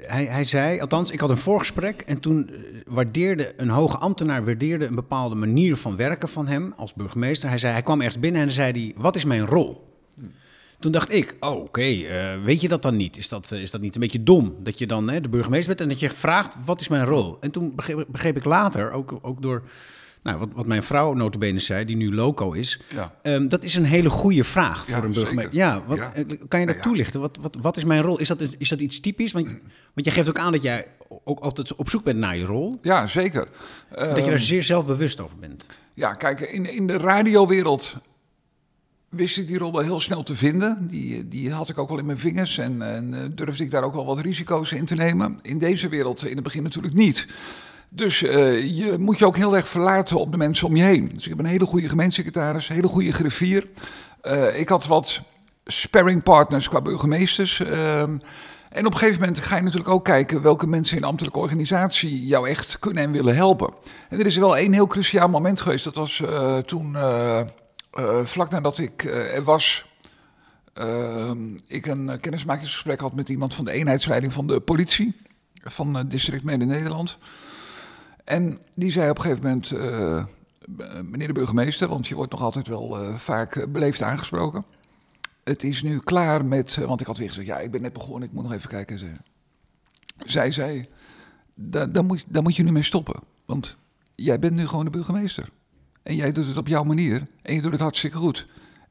[0.00, 2.50] hij, hij zei, althans, ik had een voorgesprek en toen
[2.86, 7.48] waardeerde een hoge ambtenaar waardeerde een bepaalde manier van werken van hem als burgemeester.
[7.48, 9.90] Hij zei, hij kwam ergens binnen en dan zei hij, wat is mijn rol?
[10.82, 13.16] Toen dacht ik, oh, oké, eh, weet je dat dan niet?
[13.16, 15.68] Is dat, eh, is dat niet een beetje dom dat je dan hè, de burgemeester
[15.68, 17.36] bent en dat je vraagt, wat is mijn rol?
[17.40, 19.62] En toen begreep, begreep ik later, ook, ook door
[20.22, 23.14] nou, wat, wat mijn vrouw notabene zei, die nu loco is, Ja.
[23.22, 25.54] Ehm, dat is een hele goede vraag Ja, voor een burgemeester.
[25.54, 26.12] Ja, wat, Ja.
[26.14, 27.20] eh, kan je dat toelichten?
[27.20, 28.18] Wat, wat, wat is mijn rol?
[28.18, 29.32] Is dat, is dat iets typisch?
[29.32, 29.46] Want,
[29.94, 30.86] want je geeft ook aan dat jij
[31.24, 32.78] ook altijd op zoek bent naar je rol.
[32.82, 33.48] Ja, zeker.
[33.88, 35.66] dat je Ehm, er zeer zelfbewust over bent.
[35.94, 37.96] Ja, kijk, in, in de radiowereld
[39.12, 40.86] wist ik die rol wel heel snel te vinden.
[40.90, 43.82] Die, die had ik ook al in mijn vingers en, en eh, durfde ik daar
[43.82, 45.38] ook wel wat risico's in te nemen.
[45.42, 47.26] In deze wereld in het begin natuurlijk niet.
[47.88, 51.10] Dus eh, je moet je ook heel erg verlaten op de mensen om je heen.
[51.14, 53.66] Dus ik heb een hele goede gemeentesecretaris, een hele goede griffier.
[54.20, 55.22] Eh, ik had wat
[55.64, 57.60] sparringpartners qua burgemeesters.
[57.60, 61.38] en op een gegeven moment ga je natuurlijk ook kijken welke mensen in de ambtelijke
[61.38, 63.74] organisatie jou echt kunnen en willen helpen.
[64.08, 65.84] En er is wel één heel cruciaal moment geweest.
[65.84, 66.96] Dat was eh, toen,
[67.92, 69.86] eh, vlak nadat ik eh, er was,
[70.72, 75.20] ehm, ik een eh, kennismakingsgesprek had met iemand van de eenheidsleiding van de politie.
[75.64, 77.18] Van het district Midden-Nederland.
[78.24, 79.70] En die zei op een gegeven moment,
[81.10, 84.64] meneer de burgemeester, want je wordt nog altijd wel vaak beleefd aangesproken.
[85.44, 88.28] Het is nu klaar met, want ik had weer gezegd, ja, ik ben net begonnen,
[88.28, 89.20] ik moet nog even kijken.
[90.24, 90.84] Zij zei,
[91.54, 93.20] daar, moet, daar moet je nu mee stoppen.
[93.44, 93.76] Want
[94.14, 95.48] jij bent nu gewoon de burgemeester.
[96.02, 97.22] En jij doet het op jouw manier.
[97.42, 98.46] En je doet het hartstikke goed.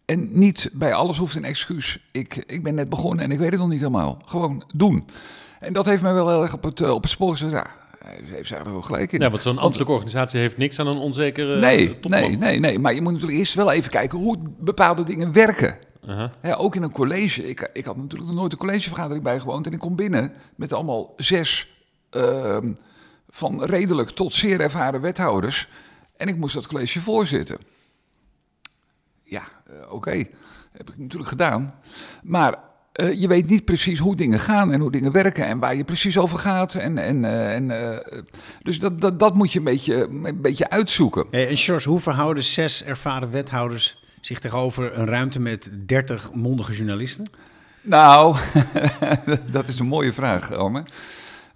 [0.06, 2.00] En niet bij alles hoeft een excuus.
[2.12, 4.17] Ik, ik ben net begonnen en ik weet het nog niet helemaal.
[4.26, 5.06] Gewoon doen.
[5.60, 7.52] En dat heeft mij wel heel erg op het, eh, op het spoor gezet.
[7.52, 7.67] Ja,
[8.06, 9.19] heeft eigenlijk wel gelijk in.
[9.19, 12.21] Ja, want zo'n ambtelijke organisatie heeft niks aan een onzekere nee, eh, topman.
[12.21, 12.80] nee, nee, nee.
[12.80, 15.78] Maar je moet natuurlijk eerst wel even kijken hoe bepaalde dingen werken.
[16.08, 16.32] Aha.
[16.39, 17.50] Hè, ook in een college.
[17.50, 19.67] Ik, ik had natuurlijk nog nooit een collegevergadering bijgewoond.
[19.67, 21.67] En ik kom binnen met allemaal zes
[22.10, 22.74] ehm,
[23.30, 25.67] van redelijk tot zeer ervaren wethouders.
[26.22, 27.58] En ik moest dat college voorzitten.
[29.24, 30.12] Ja, eh, oké.
[30.72, 31.74] Heb ik natuurlijk gedaan.
[32.24, 32.60] Maar
[32.92, 35.84] eh, je weet niet precies hoe dingen gaan en hoe dingen werken en waar je
[35.84, 36.76] precies over gaat.
[36.76, 38.04] En, en, eh, en,
[38.62, 41.26] dus dat, dat, dat moet je een beetje, een beetje uitzoeken.
[41.32, 46.74] Hey, en George, hoe verhouden zes ervaren wethouders zich tegenover een ruimte met 30 mondige
[46.74, 47.26] journalisten?
[47.82, 48.38] Nou,
[49.52, 50.84] dat is een mooie vraag, Ome.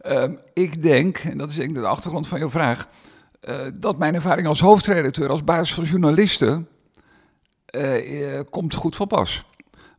[0.02, 2.88] Ehm, ik denk, en dat is denk ik de achtergrond van jouw vraag,
[3.46, 6.68] eh, dat mijn ervaring als hoofdredacteur, als basis van journalisten,
[7.66, 9.46] eh, eh, komt goed van pas.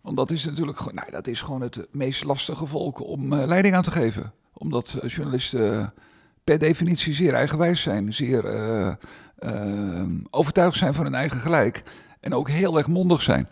[0.00, 3.74] Want dat is natuurlijk gewoon, nou, dat is gewoon het meest lastige volk om leiding
[3.74, 4.32] aan te geven.
[4.52, 5.92] Omdat journalisten
[6.44, 8.44] per definitie zeer eigenwijs zijn, zeer
[10.30, 11.82] overtuigd zijn van hun eigen gelijk
[12.20, 13.48] en ook heel erg mondig zijn.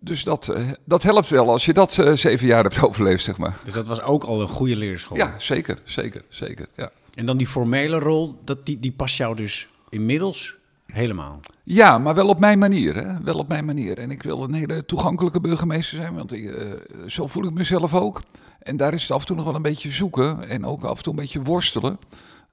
[0.00, 0.52] Dus dat,
[0.84, 3.56] dat helpt wel als je dat zeven jaar hebt overleefd, zeg maar.
[3.64, 5.16] Dus dat was ook al een goede leerschool.
[5.16, 6.66] Ja, zeker, zeker, zeker.
[6.76, 6.90] Ja.
[7.16, 11.40] En dan die formele rol, dat, die, die past jou dus inmiddels helemaal.
[11.62, 12.94] Ja, maar wel op mijn manier.
[12.94, 13.22] Hè?
[13.22, 13.98] Wel op mijn manier.
[13.98, 16.72] En ik wil een hele toegankelijke burgemeester zijn, want ik, eh,
[17.06, 18.22] zo voel ik mezelf ook.
[18.58, 20.96] En daar is het af en toe nog wel een beetje zoeken en ook af
[20.96, 21.98] en toe een beetje worstelen.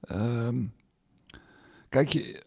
[0.00, 0.56] Ehm,
[1.88, 2.42] kijk, je,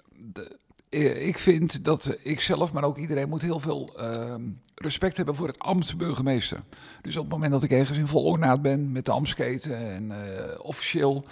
[0.89, 4.41] eh, ik vind dat ik zelf, maar ook iedereen, moet heel veel ehm,
[4.75, 6.59] respect hebben voor het ambt burgemeester.
[7.01, 10.11] Dus op het moment dat ik ergens in vol ornaat ben met de ambtsketen en
[10.11, 11.25] eh, officieel,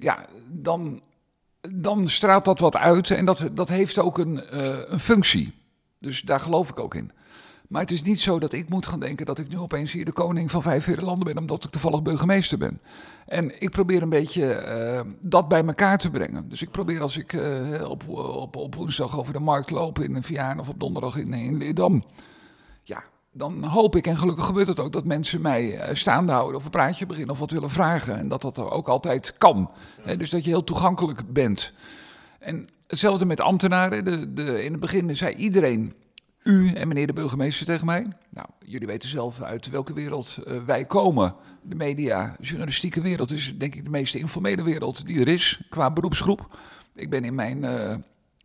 [0.00, 1.00] ja, dan
[1.68, 5.54] dan straalt dat wat uit en dat, dat heeft ook een, eh, een functie.
[5.98, 7.10] Dus daar geloof ik ook in.
[7.68, 10.04] Maar het is niet zo dat ik moet gaan denken dat ik nu opeens hier
[10.04, 12.80] de koning van vijf landen ben, omdat ik toevallig burgemeester ben.
[13.26, 16.48] En ik probeer een beetje eh, dat bij elkaar te brengen.
[16.48, 20.22] Dus ik probeer als ik eh, op, op, op woensdag over de markt loop in
[20.22, 22.04] Vianen of op donderdag in, in Leerdam.
[22.82, 26.56] Ja, dan hoop ik, en gelukkig gebeurt het ook, dat mensen mij eh, staande houden
[26.56, 28.18] of een praatje beginnen of wat willen vragen.
[28.18, 29.70] En dat dat ook altijd kan.
[30.16, 31.72] Dus dat je heel toegankelijk bent.
[32.38, 34.04] En hetzelfde met ambtenaren.
[34.04, 35.94] De, de, in het begin zei iedereen
[36.42, 38.06] u en meneer de burgemeester tegen mij.
[38.28, 41.34] Nou, jullie weten zelf uit welke wereld uh, wij komen.
[41.62, 45.90] De media, journalistieke wereld is denk ik de meest informele wereld die er is qua
[45.90, 46.58] beroepsgroep.
[46.94, 47.94] Ik ben in mijn uh,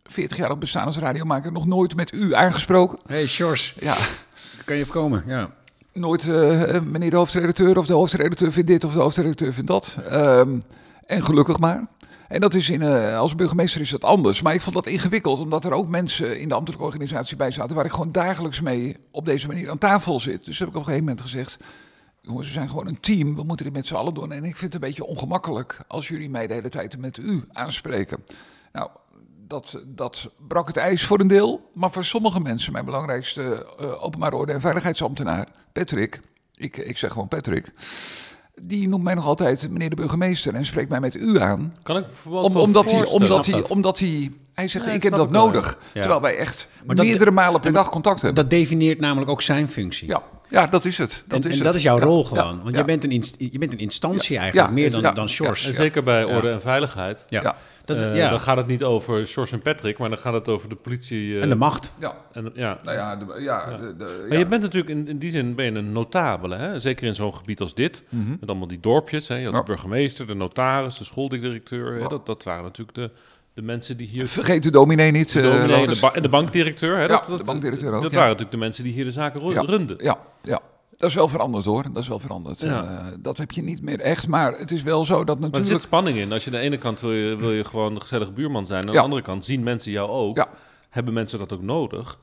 [0.04, 2.98] 40 jaar op bestaan als radiomaker nog nooit met u aangesproken.
[3.06, 3.76] Hey, Sjors.
[3.80, 3.96] Ja.
[4.66, 5.50] Kan je voorkomen, ja.
[5.92, 9.96] Nooit uh, meneer de hoofdredacteur of de hoofdredacteur vindt dit of de hoofdredacteur vindt dat.
[10.12, 10.62] Um,
[11.06, 11.86] en gelukkig maar.
[12.28, 14.42] En dat is in, uh, als burgemeester is dat anders.
[14.42, 17.76] Maar ik vond dat ingewikkeld, omdat er ook mensen in de ambtelijke organisatie bij zaten...
[17.76, 20.44] waar ik gewoon dagelijks mee op deze manier aan tafel zit.
[20.44, 21.56] Dus heb ik op een gegeven moment gezegd...
[22.20, 24.32] jongens, we zijn gewoon een team, we moeten dit met z'n allen doen.
[24.32, 27.44] En ik vind het een beetje ongemakkelijk als jullie mij de hele tijd met u
[27.52, 28.24] aanspreken.
[28.72, 28.90] Nou,
[29.48, 31.70] dat, dat brak het ijs voor een deel.
[31.74, 36.20] Maar voor sommige mensen, mijn belangrijkste uh, openbare orde en veiligheidsambtenaar, Patrick...
[36.58, 37.72] Ik, ik zeg gewoon Patrick
[38.62, 41.74] die noemt mij nog altijd meneer de burgemeester en spreekt mij met u aan.
[41.82, 45.20] Kan ik Om, omdat, hij, omdat, hij, omdat hij, hij zegt, Ja, ik dat heb
[45.20, 45.78] dat nodig.
[45.92, 46.00] ja.
[46.00, 48.42] Terwijl wij echt Maar dat- meerdere malen per dag contact hebben.
[48.42, 50.08] Dat definieert namelijk ook zijn functie.
[50.08, 50.22] ja.
[50.48, 51.24] ja, dat is het.
[51.26, 51.62] Dat en is en het.
[51.62, 52.62] dat is jouw Ja, rol ja, gewoon.
[52.62, 52.78] Want ja.
[52.78, 55.28] je, bent een inst- je bent een instantie Ja, eigenlijk, ja, meer dan, ja, dan
[55.28, 55.70] Sjors.
[55.70, 56.36] Zeker bij Ja.
[56.36, 57.26] orde en veiligheid.
[57.28, 57.56] Ja.
[57.86, 58.28] Dat, Eh, ja.
[58.30, 61.36] Dan gaat het niet over Sjors en Patrick, maar dan gaat het over de politie.
[61.36, 61.92] eh, En de macht.
[61.98, 62.78] Ja, en- ja.
[62.82, 63.76] nou ja, de, ja, Ja.
[63.76, 66.78] de, de- Maar je bent natuurlijk in, in die zin ben je een notabele, hè?
[66.78, 68.02] zeker in zo'n gebied als dit.
[68.08, 68.30] Mhm.
[68.40, 69.28] Met allemaal die dorpjes.
[69.28, 69.34] Hè?
[69.36, 69.58] Je had Ja.
[69.60, 72.00] de burgemeester, de notaris, de schooldirecteur.
[72.00, 72.08] Hè?
[72.08, 73.10] Dat, dat waren natuurlijk de,
[73.54, 74.28] de mensen die hier...
[74.28, 75.32] Vergeet de dominee niet.
[75.32, 76.96] De eh, dominee en de, ba- bankdirecteur.
[76.96, 77.02] Hè?
[77.02, 78.16] Ja, dat, de dat, bankdirecteur ook, Dat ja.
[78.16, 79.60] waren natuurlijk de mensen die hier de zaken Ja.
[79.62, 79.96] runden.
[79.98, 80.60] Ja, ja.
[80.98, 81.82] Dat is wel veranderd hoor.
[81.92, 82.60] Dat is wel veranderd.
[82.60, 82.84] Ja.
[82.84, 84.28] Eh, dat heb je niet meer echt.
[84.28, 85.72] Maar het is wel zo dat Maar er natuurlijk...
[85.72, 86.32] zit spanning in.
[86.32, 88.80] Als je aan de ene kant wil je, wil je gewoon een gezellige buurman zijn.
[88.86, 88.98] Aan Ja.
[88.98, 90.36] de andere kant zien mensen jou ook.
[90.36, 90.48] Ja.
[90.90, 92.18] Hebben mensen dat ook nodig?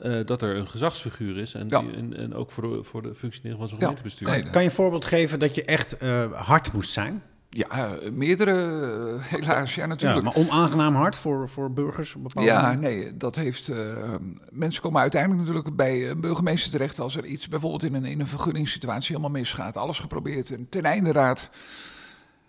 [0.00, 1.54] eh, dat er een gezagsfiguur is.
[1.54, 1.80] En, Ja.
[1.80, 3.82] die, en, en ook voor de, voor de functionering van zo'n Ja.
[3.84, 4.28] gemeentebestuur.
[4.28, 7.22] Nee, Kan je een voorbeeld geven dat je echt eh, hard moest zijn?
[7.56, 9.74] Ja, eh, meerdere eh, helaas.
[9.74, 10.24] Ja, Ja, natuurlijk.
[10.24, 12.14] maar onaangenaam hard voor, voor burgers?
[12.16, 12.78] Bepaalde Ja, manier?
[12.78, 13.68] nee, dat heeft.
[13.68, 14.14] eh,
[14.50, 18.20] mensen komen uiteindelijk natuurlijk bij een burgemeester terecht als er iets bijvoorbeeld in een, in
[18.20, 19.76] een vergunningssituatie helemaal misgaat.
[19.76, 21.50] Alles geprobeerd en ten einde raad.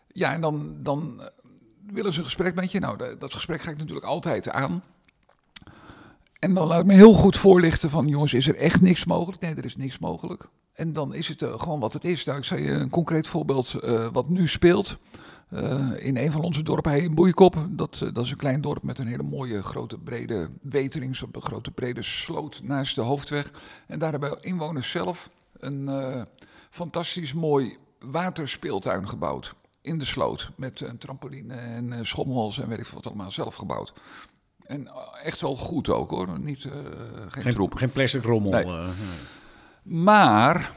[0.07, 1.21] Ja, en dan, dan
[1.91, 2.79] willen ze een gesprek met je.
[2.79, 4.83] Nou, dat gesprek ga ik natuurlijk altijd aan.
[6.39, 9.41] En dan laat ik me heel goed voorlichten van, jongens, is er echt niks mogelijk?
[9.41, 10.47] Nee, er is niks mogelijk.
[10.75, 12.23] En dan is het eh, gewoon wat het is.
[12.23, 14.97] Nou, ik je een concreet voorbeeld eh, wat nu speelt.
[15.49, 17.67] Eh, in een van onze dorpen, hij in Boeikop.
[17.69, 21.15] Dat, dat is een klein dorp met een hele mooie grote brede wetering.
[21.15, 23.51] Zo'n grote brede sloot naast de hoofdweg.
[23.87, 25.89] En daar hebben inwoners zelf een
[26.69, 29.55] fantastisch mooi waterspeeltuin gebouwd.
[29.81, 30.51] In de sloot.
[30.55, 33.93] Met een trampoline en schommels en weet ik wat allemaal zelf gebouwd.
[34.65, 34.87] En
[35.23, 36.39] echt wel goed ook hoor.
[36.39, 36.61] Niet,
[37.27, 37.75] geen, Geen, troep.
[37.75, 38.51] geen plastic rommel.
[38.51, 38.65] Nee.
[39.85, 40.71] Maar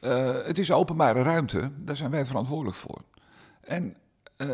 [0.00, 3.02] eh, het is openbare ruimte, daar zijn wij verantwoordelijk voor.
[3.60, 3.96] En
[4.36, 4.46] eh,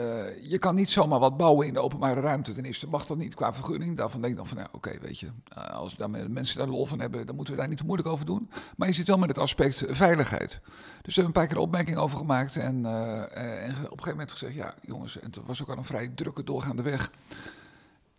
[0.50, 2.52] je kan niet zomaar wat bouwen in de openbare ruimte.
[2.52, 3.96] Ten eerste mag dat niet qua vergunning.
[3.96, 5.96] Daarvan denk ik dan van, nou, oké, weet je, eh, als
[6.28, 8.50] mensen daar lol van hebben, dan moeten we daar niet te moeilijk over doen.
[8.76, 10.60] Maar je zit wel met het aspect veiligheid.
[11.02, 14.54] Dus we hebben een paar keer opmerking over gemaakt en, op een gegeven moment gezegd,
[14.54, 17.10] ja, jongens, en het was ook al een vrij drukke doorgaande weg.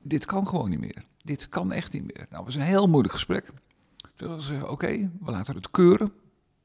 [0.01, 1.03] Dit kan gewoon niet meer.
[1.21, 2.25] Dit kan echt niet meer.
[2.29, 3.51] Nou, het was een heel moeilijk gesprek.
[4.19, 6.13] We gezegd, oké, we laten het keuren.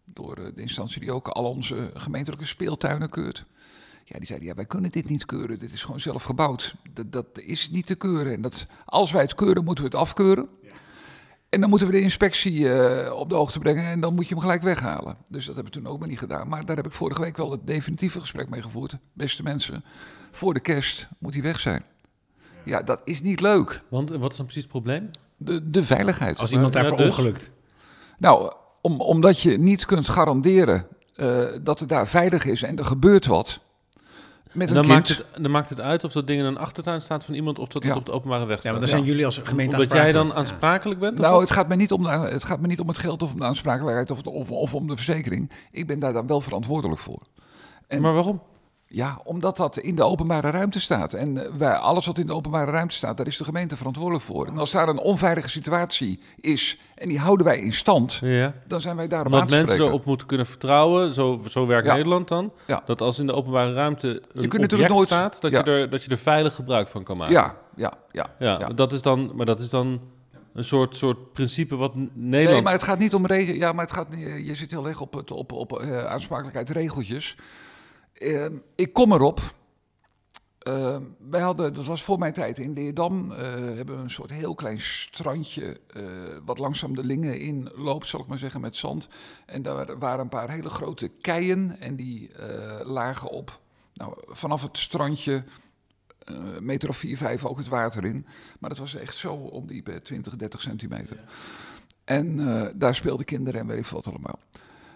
[0.05, 3.45] Door eh, de instantie die ook al onze gemeentelijke speeltuinen keurt.
[4.05, 5.59] Ja, die zeiden, ja, wij kunnen dit niet keuren.
[5.59, 6.75] Dit is gewoon zelf gebouwd.
[6.93, 8.33] Dat, dat is niet te keuren.
[8.33, 10.49] En dat, als wij het keuren, moeten we het afkeuren.
[11.49, 14.35] En dan moeten we de inspectie eh, op de hoogte brengen en dan moet je
[14.35, 15.17] hem gelijk weghalen.
[15.29, 16.49] Dus dat hebben we toen ook maar niet gedaan.
[16.49, 18.97] Maar daar heb ik vorige week wel het definitieve gesprek mee gevoerd.
[19.13, 19.85] Beste mensen,
[20.31, 21.85] voor de kerst moet hij weg zijn.
[22.65, 23.83] Ja, dat is niet leuk.
[23.89, 25.11] Want eh, wat is dan precies het probleem?
[25.37, 26.39] De, de veiligheid.
[26.39, 27.07] als iemand Ja, daarvoor dus.
[27.09, 27.51] ongelukt.
[28.19, 32.85] Nou, om, omdat je niet kunt garanderen eh, dat het daar veilig is en er
[32.85, 33.61] gebeurt wat.
[34.53, 35.09] Met En een dan kind.
[35.09, 37.59] maakt, het, dan maakt het uit of dat ding in een achtertuin staat van iemand
[37.59, 37.99] of dat het Ja.
[37.99, 38.71] op de openbare weg Ja, staat.
[38.73, 41.01] maar dan zijn jullie als gemeente Omdat jij dan aansprakelijk.
[41.01, 41.19] bent?
[41.19, 43.33] Nou, het gaat, me niet om de, het gaat me niet om het geld of
[43.33, 45.51] om de aansprakelijkheid of, of, of om de verzekering.
[45.71, 47.23] Ik ben daar dan wel verantwoordelijk voor.
[47.89, 48.43] en- maar waarom?
[48.95, 51.13] Ja, omdat dat in de openbare ruimte staat.
[51.13, 54.25] En eh, wij, alles wat in de openbare ruimte staat, daar is de gemeente verantwoordelijk
[54.25, 54.47] voor.
[54.47, 58.53] En als daar een onveilige situatie is en die houden wij in stand, Ja.
[58.67, 61.95] dan zijn wij Omdat aan te mensen erop moeten kunnen vertrouwen, zo, zo werkt Ja.
[61.95, 62.53] Nederland dan.
[62.67, 62.83] Ja.
[62.87, 65.91] Dat als in de openbare ruimte een kunt object natuurlijk nooit- staat, dat, je er,
[65.91, 67.35] dat je er veilig gebruik van kan maken.
[67.35, 68.27] Ja, ja, ja.
[68.39, 68.59] Ja.
[68.59, 70.01] Dat is dan, maar dat is dan
[70.55, 72.21] Een soort, soort principe wat Nederland...
[72.53, 73.57] Nee, maar het gaat niet om regels.
[73.57, 74.47] Ja, maar het gaat niet.
[74.47, 77.37] Je zit heel erg op, het, op, op eh, aansprakelijkheid regeltjes.
[78.15, 79.41] Eh, ik kom erop.
[80.59, 84.31] Eh, wij hadden, dat was voor mijn tijd in Leerdam, eh, hebben we een soort
[84.31, 86.03] heel klein strandje, eh,
[86.45, 89.09] wat langzaam de Lingen in loopt, zal ik maar zeggen, met zand.
[89.47, 93.61] En daar waren een paar hele grote keien en die eh, lagen op,
[93.95, 95.45] nou, vanaf het strandje,
[96.19, 98.27] een meter of vier, vijf ook het water in.
[98.61, 101.21] Maar dat was echt zo ondiep, hè, 20, 30 centimeter.
[102.05, 102.37] En
[102.79, 104.39] daar speelden kinderen en weet ik wat allemaal.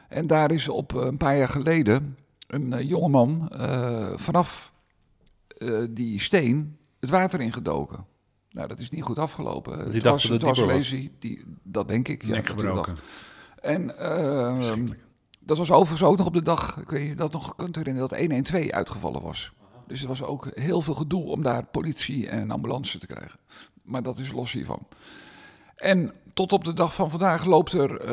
[0.08, 2.16] En daar is op een paar jaar geleden
[2.48, 4.72] een eh, jongeman eh, vanaf
[5.58, 8.06] eh, die steen het water ingedoken.
[8.50, 9.78] Nou, dat is niet goed afgelopen.
[9.78, 12.24] Het dacht was, dat het was lazy, die, dat denk ik.
[12.24, 12.74] Ja, Nek gebroken.
[12.74, 13.02] dacht.
[13.60, 14.72] En eh,
[15.40, 17.56] dat was overigens ook nog op de dag, ik weet niet of je dat nog
[17.56, 19.52] kunt herinneren, dat 112 uitgevallen was.
[19.86, 23.38] Dus er was ook heel veel gedoe om daar politie en ambulance te krijgen.
[23.82, 24.86] Maar dat is los hiervan.
[25.76, 28.10] En tot op de dag van vandaag loopt er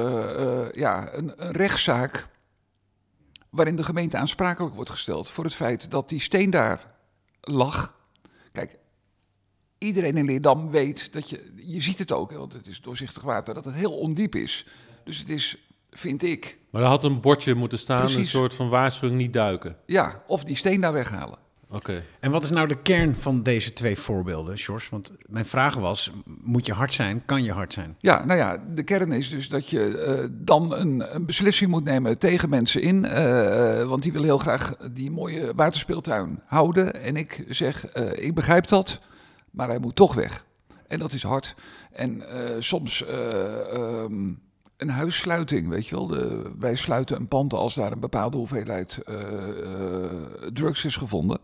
[0.77, 2.27] ja, een, een rechtszaak
[3.55, 6.93] waarin de gemeente aansprakelijk wordt gesteld voor het feit dat die steen daar
[7.41, 7.95] lag.
[8.51, 8.77] Kijk,
[9.77, 13.53] iedereen in Leerdam weet dat je, je ziet het ook, want het is doorzichtig water,
[13.53, 14.65] dat het heel ondiep is.
[15.03, 15.57] Dus het is,
[15.91, 19.77] vind ik, Maar er had een bordje moeten staan, een soort van waarschuwing niet duiken.
[19.85, 21.39] ja, of die steen daar weghalen.
[21.75, 22.03] Oké.
[22.19, 24.89] En wat is nou de kern van deze twee voorbeelden, Sjors?
[24.89, 26.11] Want mijn vraag was,
[26.43, 27.21] moet je hard zijn?
[27.25, 27.95] Kan je hard zijn?
[27.99, 31.83] Ja, nou ja, de kern is dus dat je eh, dan een, een beslissing moet
[31.83, 33.05] nemen tegen mensen in.
[33.05, 37.03] eh, want die willen heel graag die mooie waterspeeltuin houden.
[37.03, 38.99] En ik zeg, eh, ik begrijp dat,
[39.51, 40.45] maar hij moet toch weg.
[40.87, 41.55] En dat is hard.
[41.91, 44.33] En eh, soms eh, ehm,
[44.77, 46.07] een huissluiting, weet je wel.
[46.07, 50.09] De, wij sluiten een pand als daar een bepaalde hoeveelheid eh, eh,
[50.53, 51.39] drugs is gevonden.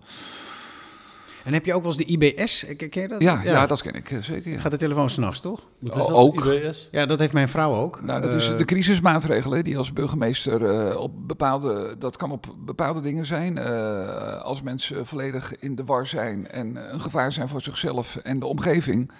[1.43, 2.65] En heb je ook wel eens de IBS?
[2.77, 3.21] Ken je dat?
[3.21, 3.67] Ja, ja.
[3.67, 4.51] dat ken ik eh, zeker.
[4.51, 4.59] ja.
[4.59, 5.67] Gaat de telefoon s'nachts, toch?
[5.79, 6.15] Wat is dat?
[6.15, 6.45] Ook.
[6.45, 6.87] IBS?
[6.91, 8.01] Ja, dat heeft mijn vrouw ook.
[8.01, 13.01] Nou, dat is de crisismaatregelen die als burgemeester eh, op bepaalde, dat kan op bepaalde
[13.01, 13.57] dingen zijn.
[13.57, 18.39] Eh, als mensen volledig in de war zijn en een gevaar zijn voor zichzelf en
[18.39, 19.11] de omgeving,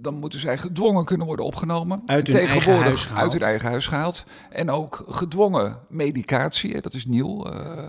[0.00, 2.02] dan moeten zij gedwongen kunnen worden opgenomen.
[2.06, 3.22] Uit hun eigen tegenwoordig huis gehaald.
[3.22, 4.24] Uit hun eigen huis gehaald.
[4.50, 7.44] En ook gedwongen medicatie, dat is nieuw.
[7.44, 7.84] eh,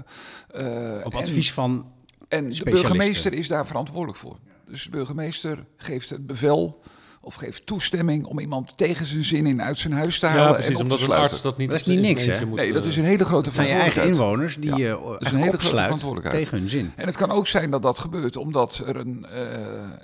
[0.54, 1.92] eh, op en- advies van...
[2.28, 4.38] en de burgemeester is daar verantwoordelijk voor.
[4.68, 6.82] Dus de burgemeester geeft het bevel
[7.22, 10.42] of geeft toestemming om iemand tegen zijn zin in uit zijn huis te halen.
[10.44, 10.76] Ja, en precies.
[10.76, 12.46] op Omdat te een arts dat niet Dat is niet niks, hè?
[12.46, 14.56] moet, Nee, dat is een hele grote Het zijn je eigen verantwoordelijkheid.
[14.56, 16.44] inwoners die Ja, je is een hele grote verantwoordelijkheid.
[16.44, 16.92] tegen hun zin.
[16.96, 19.42] En het kan ook zijn dat dat gebeurt omdat er een eh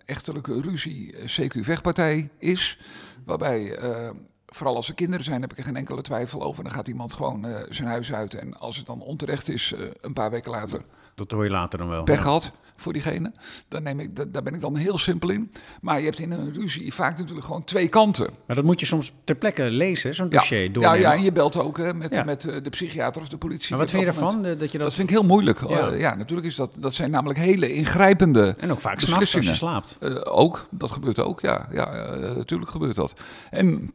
[0.05, 2.77] echtelijke ruzie, eh, CQ-vechtpartij is.
[3.25, 4.09] Waarbij, eh,
[4.45, 6.63] vooral als er kinderen zijn, heb ik er geen enkele twijfel over.
[6.63, 8.33] Dan gaat iemand gewoon eh, zijn huis uit.
[8.33, 10.81] En als het dan onterecht is, eh, een paar weken later
[11.15, 12.03] Dat hoor je later dan wel.
[12.03, 13.31] pech gehad voor diegene.
[13.67, 15.51] Daar, neem ik, da- daar ben ik dan heel simpel in.
[15.81, 18.29] Maar je hebt in een ruzie vaak natuurlijk gewoon twee kanten.
[18.47, 20.99] Maar dat moet je soms ter plekke lezen, zo'n Ja, dossier ja, doornemen.
[20.99, 22.23] ja, en je belt ook hè, met, Ja.
[22.23, 23.69] met eh, de psychiater of de politie.
[23.69, 24.45] maar wat vind je ervan?
[24.45, 24.87] eh, Dat je dat...
[24.87, 25.59] Dat vind ik heel moeilijk.
[25.69, 25.77] Ja.
[25.77, 26.75] Ja, ja natuurlijk is dat.
[26.79, 28.55] Dat zijn namelijk hele ingrijpende.
[28.59, 29.97] En ook vaak s'nachts als je slaapt.
[30.01, 31.67] Eh, ook, dat gebeurt ook, ja.
[31.71, 33.21] Ja, eh, natuurlijk gebeurt dat.
[33.51, 33.93] En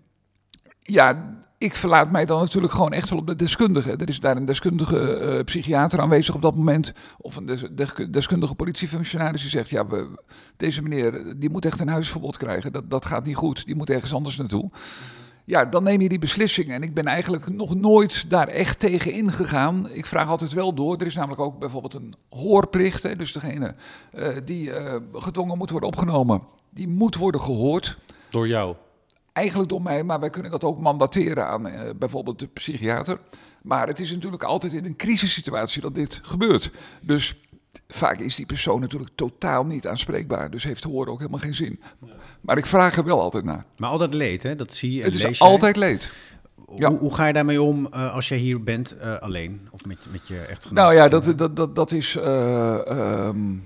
[0.79, 3.91] ja, ik verlaat mij dan natuurlijk gewoon echt wel op de deskundige.
[3.97, 6.93] Er is daar een deskundige eh, psychiater aanwezig op dat moment.
[7.19, 9.71] Of een des- des- deskundige politiefunctionaris die zegt...
[9.71, 9.87] ja,
[10.57, 12.73] deze meneer die moet echt een huisverbod krijgen.
[12.73, 13.67] Dat, dat gaat niet goed.
[13.67, 14.71] Die moet ergens anders naartoe.
[15.45, 16.71] Ja, dan neem je die beslissing.
[16.71, 19.91] En ik ben eigenlijk nog nooit daar echt tegen ingegaan.
[19.91, 20.97] Ik vraag altijd wel door.
[20.97, 23.03] Er is namelijk ook bijvoorbeeld een hoorplicht.
[23.03, 23.75] Hè, dus degene
[24.13, 27.99] eh, die eh, gedwongen moet worden opgenomen, die moet worden gehoord.
[28.31, 28.75] Door jou.
[29.33, 33.19] Eigenlijk door mij, maar wij kunnen dat ook mandateren aan eh, bijvoorbeeld de psychiater.
[33.63, 36.71] Maar het is natuurlijk altijd in een crisissituatie dat dit gebeurt.
[37.03, 37.41] Dus
[37.89, 40.51] vaak is die persoon natuurlijk totaal niet aanspreekbaar.
[40.51, 41.81] Dus heeft horen ook helemaal geen zin.
[42.41, 43.65] Maar ik vraag er wel altijd naar.
[43.77, 46.13] Maar al dat leed, hè, dat zie je en Het is altijd leed.
[46.75, 46.89] ja.
[46.89, 49.69] Hoe, hoe ga je daarmee om eh, als jij hier bent eh, alleen?
[49.71, 50.79] Of met, met je echtgenoot?
[50.79, 52.17] Nou ja, dat, dat, dat, dat is.
[52.17, 53.57] ehm,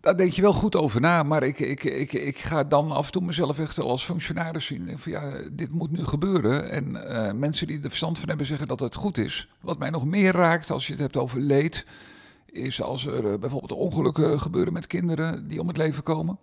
[0.00, 3.06] daar denk je wel goed over na, maar ik, ik, ik, ik ga dan af
[3.06, 4.88] en toe mezelf echt wel als functionaris zien.
[4.88, 6.70] En van ja, dit moet nu gebeuren.
[6.70, 9.48] En eh, mensen die er verstand van hebben zeggen dat het goed is.
[9.60, 11.86] Wat mij nog meer raakt als je het hebt over leed,
[12.46, 16.38] is als er eh, bijvoorbeeld ongelukken gebeuren met kinderen die om het leven komen.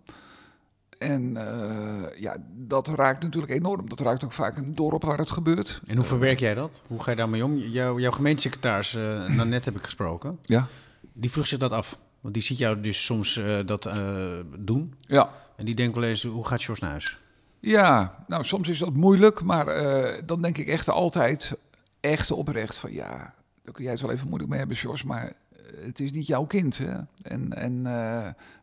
[0.98, 3.89] En eh, ja, dat raakt natuurlijk enorm.
[3.89, 5.82] Dat raakt ook vaak een dorp waar het gebeurt.
[5.86, 6.82] En hoe verwerk jij dat?
[6.88, 7.58] Hoe ga je daarmee om?
[7.58, 8.93] Jouw, jouw gemeentesecretaris,
[9.28, 10.67] nou net heb ik gesproken, Ja,
[11.13, 11.98] die vroeg zich dat af.
[12.21, 14.93] Want die ziet jou dus soms eh, dat eh, doen.
[14.99, 15.30] ja.
[15.56, 17.19] En die denkt wel eens, hoe gaat Jos naar huis?
[17.60, 21.58] Ja, nou soms is dat moeilijk, maar eh, dan denk ik echt altijd,
[21.99, 25.34] echt oprecht van ja, daar kun jij het wel even moeilijk mee hebben, Jos, maar
[25.75, 26.77] het is niet jouw kind.
[26.77, 26.97] Hè?
[27.21, 27.86] En, en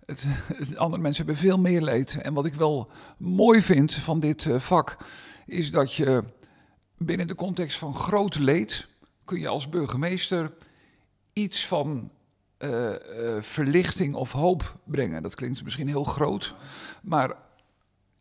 [0.06, 0.26] het,
[0.76, 2.20] andere mensen hebben veel meer leed.
[2.22, 4.96] En wat ik wel mooi vind van dit vak,
[5.46, 6.24] is dat je
[6.98, 8.86] binnen de context van groot leed
[9.24, 10.52] kun je als burgemeester
[11.32, 12.10] iets van
[12.64, 15.22] eh, eh, verlichting of hoop brengen.
[15.22, 16.54] Dat klinkt misschien heel groot,
[17.02, 17.36] maar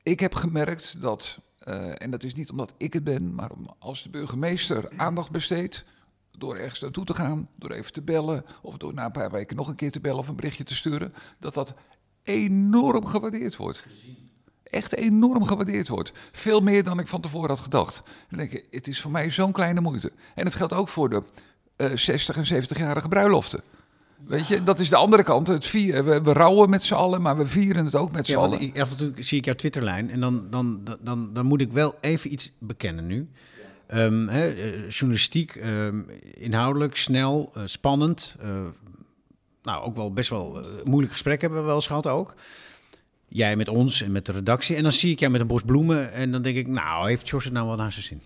[0.03, 4.03] ik heb gemerkt dat, eh, en dat is niet omdat ik het ben, maar als
[4.03, 5.84] de burgemeester aandacht besteedt,
[6.32, 9.56] door ergens naartoe te gaan, door even te bellen, of door na een paar weken
[9.56, 11.73] nog een keer te bellen of een berichtje te sturen, dat dat
[12.23, 13.86] enorm gewaardeerd wordt.
[14.63, 16.12] Echt enorm gewaardeerd wordt.
[16.32, 18.03] Veel meer dan ik van tevoren had gedacht.
[18.29, 20.12] Dan denk het is voor mij zo'n kleine moeite.
[20.36, 21.23] En dat geldt ook voor de
[21.75, 23.63] eh 60 en 70-jarige bruiloften.
[24.28, 25.48] Weet je, dat is de andere kant.
[25.48, 25.72] Het.
[25.72, 28.62] We, we rouwen met z'n allen, maar we vieren het ook met z'n Ja, allen.
[28.62, 31.62] ik, af en toe zie ik jouw Twitterlijn en dan, dan, dan, dan, dan moet
[31.62, 33.30] ik wel even iets bekennen nu.
[33.88, 36.02] Ehm, eh, journalistiek, ehm,
[36.34, 38.36] inhoudelijk, snel, eh, spannend.
[38.42, 38.50] eh,
[39.64, 42.34] nou, ook wel best wel moeilijk gesprek hebben we wel eens gehad ook.
[43.28, 44.76] Jij met ons en met de redactie.
[44.76, 47.30] En dan zie ik jou met een bos bloemen en dan denk ik, nou, heeft
[47.30, 48.22] Jos het nou wel naar zijn zin?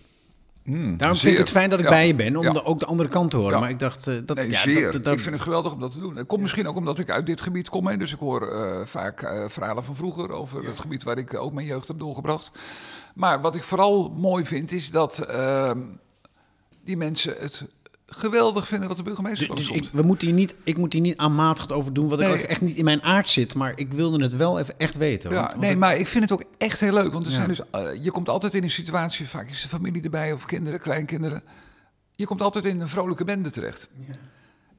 [0.74, 1.28] Hmm, Daarom zeer.
[1.28, 1.90] vind ik het fijn dat ik Ja.
[1.90, 2.52] bij je ben, om Ja.
[2.52, 3.52] de- ook de andere kant te horen.
[3.52, 3.58] Ja.
[3.60, 5.92] Maar ik dacht, eh, dat, Nee, dat, dat, dat- ik vind het geweldig om dat
[5.92, 6.16] te doen.
[6.16, 7.86] Het komt misschien ook omdat ik uit dit gebied kom.
[7.86, 7.96] Hè.
[7.96, 11.52] Dus ik hoor eh, vaak eh, verhalen van vroeger over het gebied waar ik ook
[11.52, 12.50] mijn jeugd heb doorgebracht.
[13.14, 15.78] Maar wat ik vooral mooi vind is dat ehm,
[16.84, 17.64] die mensen het
[18.10, 21.02] geweldig vinden dat de burgemeester Dus, dus ik, we moeten hier niet, ik moet hier
[21.02, 22.46] niet aanmatigd over doen, wat ik Nee.
[22.46, 23.54] echt niet in mijn aard zit.
[23.54, 25.30] Maar ik wilde het wel even echt weten.
[25.30, 27.12] Ja, want- want nee, ik- maar ik vind het ook echt heel leuk.
[27.12, 27.36] Want er Ja.
[27.36, 30.44] zijn dus, eh, je komt altijd in een situatie, vaak is de familie erbij of
[30.46, 31.42] kinderen, kleinkinderen.
[32.12, 33.88] Je komt altijd in een vrolijke bende terecht.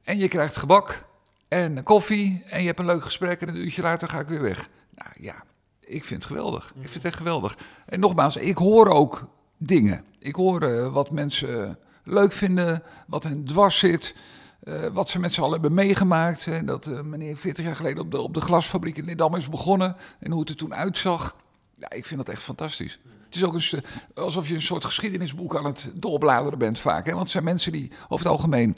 [0.02, 1.04] En je krijgt gebak
[1.48, 4.42] en koffie en je hebt een leuk gesprek en een uurtje later ga ik weer
[4.42, 4.68] weg.
[4.94, 5.34] Nou ja,
[5.80, 6.66] ik vind het geweldig.
[6.66, 7.56] Ik vind het echt geweldig.
[7.86, 10.04] En nogmaals, ik hoor ook dingen.
[10.18, 14.14] Ik hoor eh, wat mensen leuk vinden, wat hen dwars zit.
[14.60, 16.44] eh, wat ze met z'n allen hebben meegemaakt.
[16.44, 19.48] Hè, dat eh, meneer 40 jaar geleden op de, op de glasfabriek in Lidam is
[19.48, 19.96] begonnen.
[20.18, 21.36] En hoe het er toen uitzag.
[21.74, 22.98] Ja, ik vind dat echt fantastisch.
[23.26, 23.80] Het is ook een, st-
[24.14, 27.04] alsof je een soort geschiedenisboek aan het doorbladeren bent vaak.
[27.04, 27.10] Hè?
[27.10, 28.76] Want het zijn mensen die over het algemeen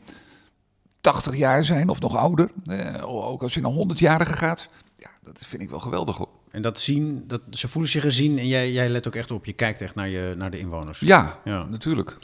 [1.01, 2.51] 80 jaar zijn of nog ouder.
[2.67, 4.69] Eh, ook als je naar 100-jarigen gaat.
[4.97, 6.29] Ja, dat vind ik wel geweldig hoor.
[6.51, 9.45] En dat zien, dat, ze voelen zich gezien en jij, jij let ook echt op.
[9.45, 11.01] Je kijkt echt naar, je, naar de inwoners.
[11.01, 11.65] Ja, Ja.
[11.65, 12.19] natuurlijk.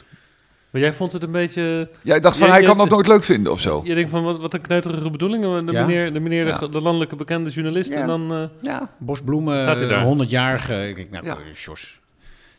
[0.71, 1.89] Maar jij vond het een beetje...
[2.03, 3.81] Jij dacht van hij kan dat de- nooit leuk vinden of zo.
[3.83, 5.43] Je denkt van, wat, wat een kneuterige bedoeling.
[5.65, 5.85] De Ja.
[5.85, 6.57] meneer, de, meneer Ja.
[6.57, 7.89] de, de landelijke bekende journalist.
[7.89, 7.95] Ja.
[8.01, 8.33] En dan...
[8.33, 10.05] eh, Ja, bosbloemen, Staat hij daar?
[10.05, 10.87] 100-jarige.
[10.87, 11.31] Ik denk, nou, Ja.
[11.31, 11.99] eh, Sjors.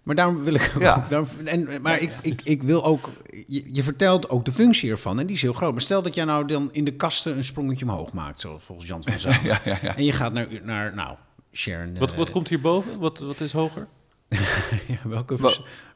[0.02, 0.82] Maar daarom wil ik ook...
[0.82, 1.06] Ja.
[1.10, 3.10] daarom- en, maar ik, ik, ik wil ook...
[3.46, 5.72] Je, je vertelt ook de functie ervan en die is heel groot.
[5.72, 8.88] Maar stel dat jij nou dan in de kasten een sprongetje omhoog maakt, zoals volgens
[8.88, 9.32] Jan van Zaal.
[9.42, 9.96] Ja, ja, ja.
[9.96, 11.16] En je gaat naar, naar nou,
[11.52, 11.98] Sharon...
[11.98, 12.98] wat, eh, wat komt hierboven?
[12.98, 13.86] Wat, wat is hoger?
[14.86, 15.36] ja, welke,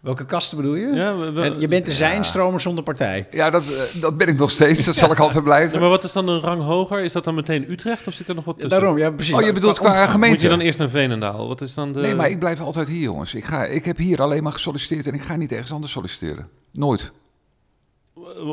[0.01, 0.87] welke kasten bedoel je?
[0.87, 3.27] Ja, we- we- En je bent de zijnstromer zonder partij.
[3.31, 4.85] Ja, dat, eh, dat ben ik nog steeds.
[4.85, 5.81] Dat zal ik altijd Ja, blijven.
[5.81, 7.01] maar wat is dan een rang hoger?
[7.01, 8.81] Is dat dan meteen Utrecht of zit er nog wat Ja, tussen?
[8.81, 9.35] daarom, ja, precies.
[9.35, 10.29] Oh, je bedoelt qua gemeente?
[10.35, 11.49] Moet je dan eerst naar Veenendaal?
[11.49, 12.01] Wat is dan de...
[12.01, 13.35] Nee, maar ik blijf altijd hier, jongens.
[13.35, 16.49] Ik, ga, ik heb hier alleen maar gesolliciteerd en ik ga niet ergens anders solliciteren.
[16.73, 17.13] Nooit.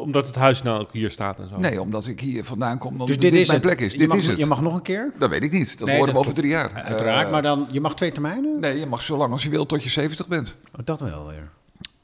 [0.01, 1.57] Omdat het huis nou ook hier staat en zo.
[1.57, 3.61] Nee, omdat ik hier vandaan kom, dan Dus dit, is mijn het.
[3.61, 3.91] plek is.
[3.91, 4.37] Je Dit mag, is het.
[4.37, 5.11] Je mag nog een keer?
[5.19, 5.79] Dat weet ik niet.
[5.79, 6.73] Dat Nee, worden we over drie jaar.
[6.73, 8.59] Uiteraard, Eh, maar dan, je mag twee termijnen?
[8.59, 10.55] Nee, je mag zo lang als je wilt tot je 70 bent.
[10.79, 11.49] Oh, dat wel weer.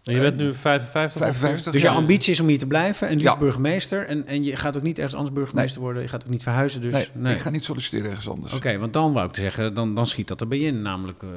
[0.04, 1.22] En je bent nu 55?
[1.22, 1.72] 55.
[1.74, 1.88] Dus Ja.
[1.88, 3.40] jouw ambitie is om hier te blijven en liefst Ja.
[3.40, 4.06] burgemeester.
[4.06, 6.02] En, en je gaat ook niet ergens anders burgemeester worden.
[6.02, 6.82] Je gaat ook niet verhuizen.
[6.82, 7.36] Dus Nee, nee.
[7.36, 8.54] ik ga niet solliciteren ergens anders.
[8.54, 10.82] Oké, want dan wou ik zeggen, dan, dan schiet dat erbij in.
[10.82, 11.30] Namelijk eh,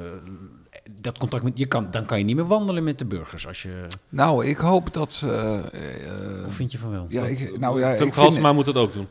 [1.01, 3.47] dat contact met je kan, dan kan je niet meer wandelen met de burgers.
[3.47, 5.21] Als je, Nou, ik hoop dat...
[5.23, 5.57] eh,
[6.39, 7.05] eh, of vind je van wel?
[7.09, 9.07] ja, ik, nou ja, Femke ik vind, Halsema moet dat ook doen.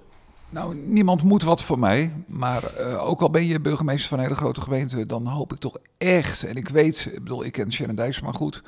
[0.49, 2.25] nou, niemand moet wat voor mij.
[2.27, 5.07] Maar eh, ook al ben je burgemeester van een hele grote gemeente...
[5.07, 6.45] dan hoop ik toch echt...
[6.45, 8.63] En ik weet, ik bedoel, ik ken Sharon Dijksma goed...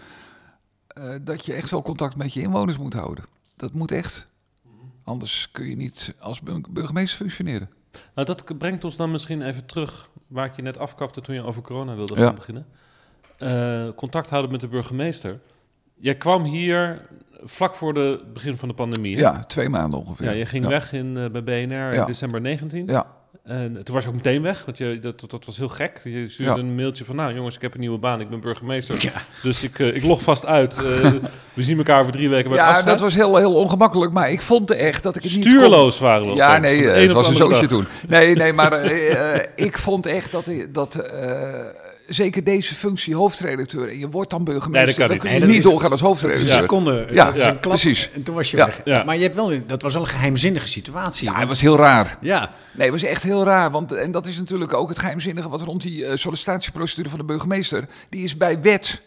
[0.87, 3.25] eh, dat je echt wel contact met je inwoners moet houden.
[3.57, 4.27] Dat moet echt.
[5.05, 7.71] Anders kun je niet als bur- burgemeester functioneren.
[8.15, 11.43] Nou, dat brengt ons dan misschien even terug waar ik je net afkapte toen je
[11.45, 12.25] over corona wilde Ja.
[12.27, 12.67] gaan beginnen.
[13.43, 15.39] Eh, contact houden met de burgemeester.
[16.01, 17.01] Jij kwam hier
[17.45, 19.15] vlak voor de- het begin van de pandemie.
[19.15, 19.21] hè?
[19.21, 20.27] Ja, twee maanden ongeveer.
[20.27, 21.91] Ja, je ging weg in, eh, bij BNR Ja.
[22.01, 22.87] in december 19.
[22.87, 23.07] Ja,
[23.45, 26.01] En toen was je ook meteen weg, want je, dat, dat, was heel gek.
[26.05, 26.59] Je stuurde Ja.
[26.59, 28.97] een mailtje van, nou jongens, ik heb een nieuwe baan, ik ben burgemeester.
[28.99, 29.13] Ja.
[29.43, 30.77] Dus ik, eh, ik log vast uit.
[31.55, 34.13] We zien elkaar over drie weken bij ja dat was heel, heel ongemakkelijk.
[34.13, 35.51] Maar ik vond echt dat ik het niet kon.
[35.55, 37.87] Stuurloos waren we Ja, nee, het was een zootje toen.
[38.09, 38.85] Nee, nee, maar
[39.57, 40.95] ik vond echt dat, dat
[42.09, 43.89] zeker deze functie hoofdredacteur...
[43.89, 45.21] en je wordt dan burgemeester, Nee, dat kan dan niet.
[45.21, 46.57] kun Nee, je dat niet is- doorgaan als Dat is hoofdredacteur.
[46.57, 47.07] een seconde.
[47.11, 48.11] Ja, dat is ja, een klap, precies.
[48.15, 48.67] En toen was je Ja.
[48.67, 48.81] weg.
[48.85, 49.03] Ja.
[49.05, 51.31] Maar je hebt wel, dat was wel een geheimzinnige situatie.
[51.31, 52.19] Ja, het was heel raar.
[52.21, 52.53] ja.
[52.75, 53.71] Nee, het was echt heel raar.
[53.71, 57.25] Want, en dat is natuurlijk ook het geheimzinnige wat rond die eh, sollicitatieprocedure van de
[57.25, 57.85] burgemeester.
[58.09, 59.01] Die is bij wet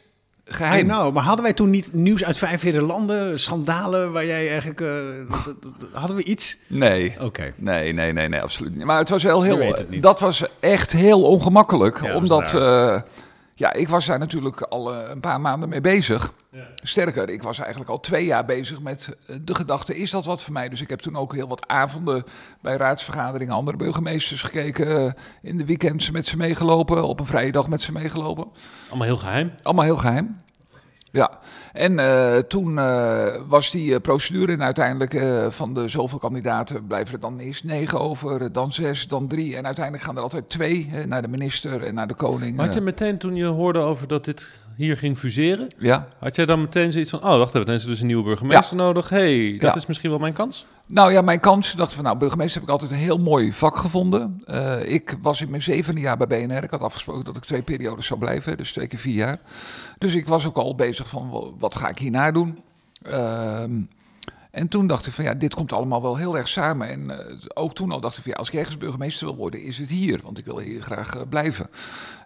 [0.46, 0.86] geheim.
[0.86, 4.82] Nou, maar hadden wij toen niet nieuws uit vijf vierde landen, schandalen, waar jij eigenlijk...
[4.82, 4.88] eh,
[5.92, 6.58] hadden we iets?
[6.68, 7.16] Nee.
[7.22, 7.54] Oké.
[7.56, 8.86] Nee, nee, nee, nee, absoluut niet.
[8.86, 9.60] Maar het was wel heel.
[9.60, 9.86] het.
[10.02, 12.02] Dat was echt heel ongemakkelijk.
[12.04, 12.54] Ja, omdat.
[13.58, 16.34] Ja, ik was daar natuurlijk al eh, een paar maanden mee bezig.
[16.76, 20.44] Sterker, ik was eigenlijk al twee jaar bezig met eh, de gedachte: is dat wat
[20.44, 20.70] voor mij?
[20.70, 22.24] Dus ik heb toen ook heel wat avonden
[22.62, 25.06] bij raadsvergaderingen, andere burgemeesters gekeken.
[25.06, 27.08] eh, in de weekends met ze meegelopen.
[27.08, 28.48] Op een vrije dag met ze meegelopen.
[28.88, 29.52] Allemaal heel geheim.
[29.64, 30.42] Allemaal heel geheim.
[31.16, 31.40] Ja,
[31.74, 35.22] en eh, toen eh, was die eh, procedure en uiteindelijk
[35.54, 39.56] van de zoveel kandidaten blijven er dan eerst negen over, dan zes, dan drie.
[39.56, 42.56] En uiteindelijk gaan er altijd twee hè, naar de minister en naar de koning.
[42.56, 46.36] Maar had je meteen toen je hoorde over dat dit hier ging fuseren, ja, had
[46.36, 48.76] jij dan meteen zoiets van, oh, wacht even, dan is er dus een nieuwe burgemeester
[48.76, 49.10] nodig.
[49.10, 49.76] hey, dat Ja.
[49.76, 50.66] is misschien wel mijn kans.
[50.88, 53.78] nou ja, mijn kans, dacht van nou, burgemeester heb ik altijd een heel mooi vak
[53.78, 54.42] gevonden.
[54.46, 56.64] Eh, ik was in mijn zevende jaar bij BNR.
[56.64, 59.40] Ik had afgesproken dat ik twee periodes zou blijven, dus twee keer vier jaar.
[59.98, 62.60] Dus ik was ook al bezig van wa- wat ga ik hierna doen.
[63.02, 63.72] Ehm,
[64.52, 66.90] en toen dacht ik van ja, dit komt allemaal wel heel erg samen.
[66.90, 69.62] En eh, ook toen al dacht ik van ja, als ik ergens burgemeester wil worden,
[69.64, 70.20] is het hier.
[70.24, 71.70] Want ik wil hier graag eh, blijven.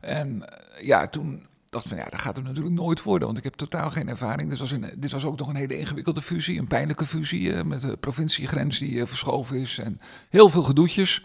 [0.01, 0.43] En
[0.81, 3.27] ja, toen dacht van ja, dat gaat het natuurlijk nooit worden.
[3.27, 4.49] Want ik heb totaal geen ervaring.
[4.49, 6.59] Dit was, een, dit was ook nog een hele ingewikkelde fusie.
[6.59, 9.77] Een pijnlijke fusie eh, met de provinciegrens die eh, verschoven is.
[9.77, 9.99] En
[10.29, 11.23] heel veel gedoetjes.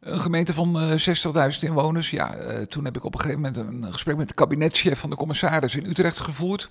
[0.00, 2.10] Een gemeente van eh 60.000 inwoners.
[2.10, 5.10] Ja, eh, toen heb ik op een gegeven moment een gesprek met de kabinetchef van
[5.10, 6.70] de commissaris in Utrecht gevoerd.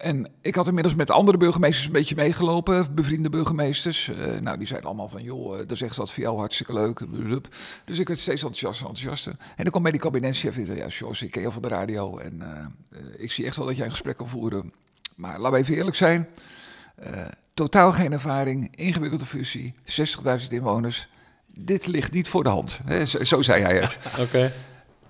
[0.00, 4.08] En ik had inmiddels met andere burgemeesters een beetje meegelopen, bevriende burgemeesters.
[4.08, 6.72] Eh, nou, die zeiden allemaal van, joh, eh, dat is echt wat voor jou hartstikke
[6.72, 7.00] leuk.
[7.84, 9.32] Dus ik werd steeds enthousiaster en enthousiaster.
[9.38, 12.18] En dan kwam bij die kabinetchef in, ja, Jos, ik ken jou van de radio
[12.18, 14.72] en eh, ik zie echt wel dat jij een gesprek kan voeren.
[15.16, 16.28] Maar laten we even eerlijk zijn,
[17.54, 21.08] totaal geen ervaring, ingewikkelde fusie, 60.000 inwoners.
[21.54, 22.80] Dit ligt niet voor de hand.
[23.04, 23.98] Zo, zei hij het.
[24.26, 24.52] Oké.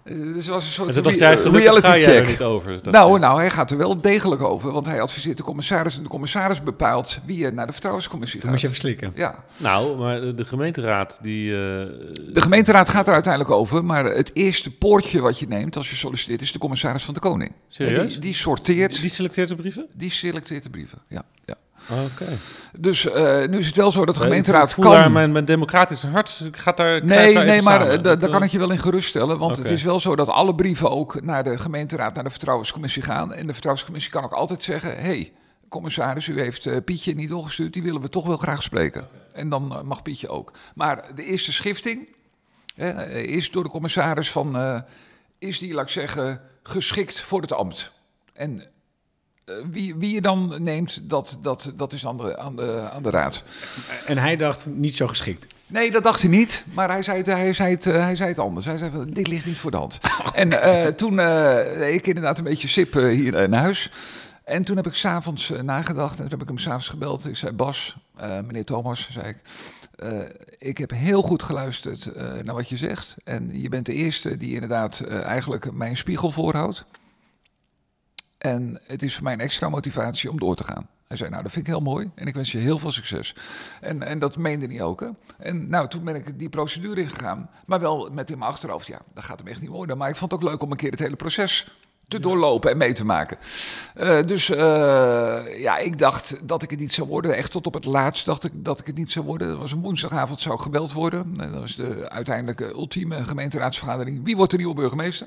[0.08, 2.26] Dus het was een soort En dacht jij, gelukkig reality er check.
[2.26, 2.82] niet over.
[2.82, 5.96] Dat Nou, je- nou, hij gaat er wel degelijk over, want hij adviseert de commissaris
[5.96, 8.76] en de commissaris bepaalt wie er naar de vertrouwenscommissie Dan moet je gaat.
[8.76, 9.12] even slikken.
[9.14, 11.50] Ja, nou, maar de, gemeenteraad die...
[11.52, 11.58] eh,
[12.32, 15.96] de gemeenteraad gaat er uiteindelijk over, maar het eerste poortje wat je neemt als je
[15.96, 17.52] solliciteert is de commissaris van de koning.
[17.68, 18.12] Serieus?
[18.12, 19.86] Die, die sorteert, die selecteert de brieven?
[19.92, 20.98] die selecteert de brieven.
[21.08, 21.54] Ja, ja.
[21.90, 22.26] Oké.
[22.78, 24.90] Dus eh, nu is het wel zo dat de Ik gemeenteraad kan.
[24.92, 27.96] daar mijn, mijn democratische hart gaat daar Nee, daar nee, maar samen.
[27.96, 29.38] eh, daar eh, kan ik je wel in geruststellen.
[29.38, 33.02] Want het is wel zo dat alle brieven ook naar de gemeenteraad, naar de vertrouwenscommissie
[33.02, 33.34] gaan.
[33.34, 35.32] En de vertrouwenscommissie kan ook altijd zeggen: hé, hey,
[35.68, 39.08] commissaris, u heeft eh, Pietje niet doorgestuurd, die willen we toch wel graag spreken.
[39.32, 40.52] En dan eh, mag Pietje ook.
[40.74, 42.08] Maar de eerste schifting
[42.74, 44.80] hè, eh, is door de commissaris van: eh,
[45.38, 47.92] is die, laat ik zeggen, geschikt voor het ambt?
[48.32, 48.66] En eh,
[49.70, 53.10] wie, wie je dan neemt, dat, dat, dat is aan de, aan, de, aan de
[53.10, 53.42] raad.
[54.06, 55.46] En hij dacht, niet zo geschikt.
[55.66, 56.64] Nee, dat dacht hij niet.
[56.74, 58.66] Maar hij zei het, hij zei het, eh, hij zei het anders.
[58.66, 59.98] Hij zei van, dit ligt niet voor de hand.
[60.34, 63.90] En eh, toen, eh, ik inderdaad een beetje sip eh, hier in huis.
[64.44, 66.16] En toen heb ik s'avonds nagedacht.
[66.16, 67.26] En toen heb ik hem s'avonds gebeld.
[67.26, 69.36] Ik zei, Bas, meneer Thomas, zei ik...
[70.04, 70.18] Uh,
[70.58, 73.16] ik heb heel goed geluisterd uh, naar wat je zegt.
[73.24, 76.84] En je bent de eerste die inderdaad uh, eigenlijk mijn spiegel voorhoudt.
[78.38, 80.88] En het is voor mij een extra motivatie om door te gaan.
[81.08, 83.34] Hij zei, nou, dat vind ik heel mooi en ik wens je heel veel succes.
[83.80, 85.00] En, en dat meende hij ook.
[85.00, 85.08] Hè?
[85.38, 87.50] En nou, toen ben ik die procedure ingegaan.
[87.66, 89.98] Maar wel met in mijn achterhoofd, ja, dat gaat hem echt niet worden.
[89.98, 91.66] Maar ik vond het ook leuk om een keer het hele proces
[92.08, 93.38] te doorlopen en mee te maken.
[93.96, 94.56] Uh, dus uh,
[95.60, 97.36] ja, ik dacht dat ik het niet zou worden.
[97.36, 99.48] Echt tot op het laatst dacht ik dat ik het niet zou worden.
[99.48, 101.34] Dat was een woensdagavond, zou gebeld worden.
[101.34, 104.24] Dat was de uiteindelijke ultieme gemeenteraadsvergadering.
[104.24, 105.26] Wie wordt de nieuwe burgemeester?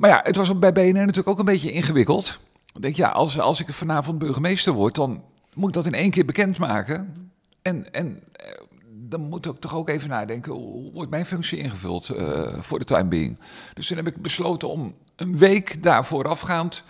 [0.00, 2.38] Maar ja, het was bij BNR natuurlijk ook een beetje ingewikkeld.
[2.74, 5.22] Ik denk, ja, als, als ik vanavond burgemeester word, dan
[5.54, 7.30] moet ik dat in één keer bekendmaken.
[7.62, 8.22] En, en
[8.90, 12.84] dan moet ik toch ook even nadenken, hoe wordt mijn functie ingevuld uh, voor de
[12.84, 13.38] time being?
[13.74, 16.84] Dus toen heb ik besloten om een week daarvoor afgaand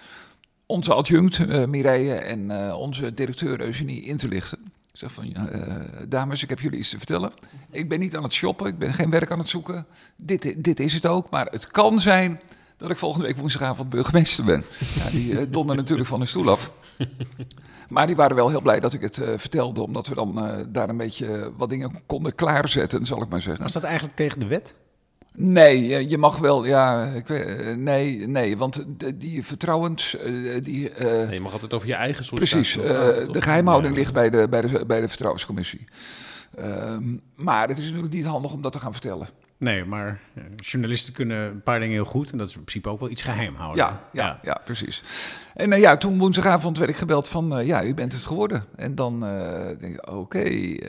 [0.66, 4.58] onze adjunct uh, Mireille en onze directeur Eugenie in te lichten.
[4.64, 5.76] Ik zeg van, uh,
[6.08, 7.32] dames, ik heb jullie iets te vertellen.
[7.70, 9.86] Ik ben niet aan het shoppen, ik ben geen werk aan het zoeken.
[10.16, 12.40] Dit, dit is het ook, maar het kan zijn
[12.81, 14.64] dat ik volgende week woensdagavond burgemeester ben.
[14.95, 16.70] Ja, die uh, donder natuurlijk van hun stoel af.
[17.91, 20.55] Maar die waren wel heel blij dat ik het uh, vertelde, omdat we dan uh,
[20.68, 23.62] daar een beetje wat dingen konden klaarzetten, zal ik maar zeggen.
[23.62, 24.74] Was dat eigenlijk tegen de wet?
[25.35, 30.16] Nee, je mag wel, ja, ik weet, eh, nee, nee, want die vertrouwens,
[30.62, 30.91] die...
[30.91, 34.47] Uh, nee, je mag altijd over je eigen soort Precies, de geheimhouding ligt bij de,
[34.51, 35.85] bij de, bij de vertrouwenscommissie.
[37.35, 39.28] maar het is natuurlijk niet handig om dat te gaan vertellen.
[39.61, 42.32] Nee, maar uh, journalisten kunnen een paar dingen heel goed.
[42.32, 43.84] En dat is in principe ook wel iets geheim houden.
[43.84, 44.38] Ja, ja, ja.
[44.42, 45.02] ja precies.
[45.54, 47.58] En uh, ja, toen woensdagavond werd ik gebeld van...
[47.58, 48.64] Uh, ja, u bent het geworden.
[48.76, 49.20] En dan
[49.78, 50.16] denk ik, oké.
[50.16, 50.82] Okay,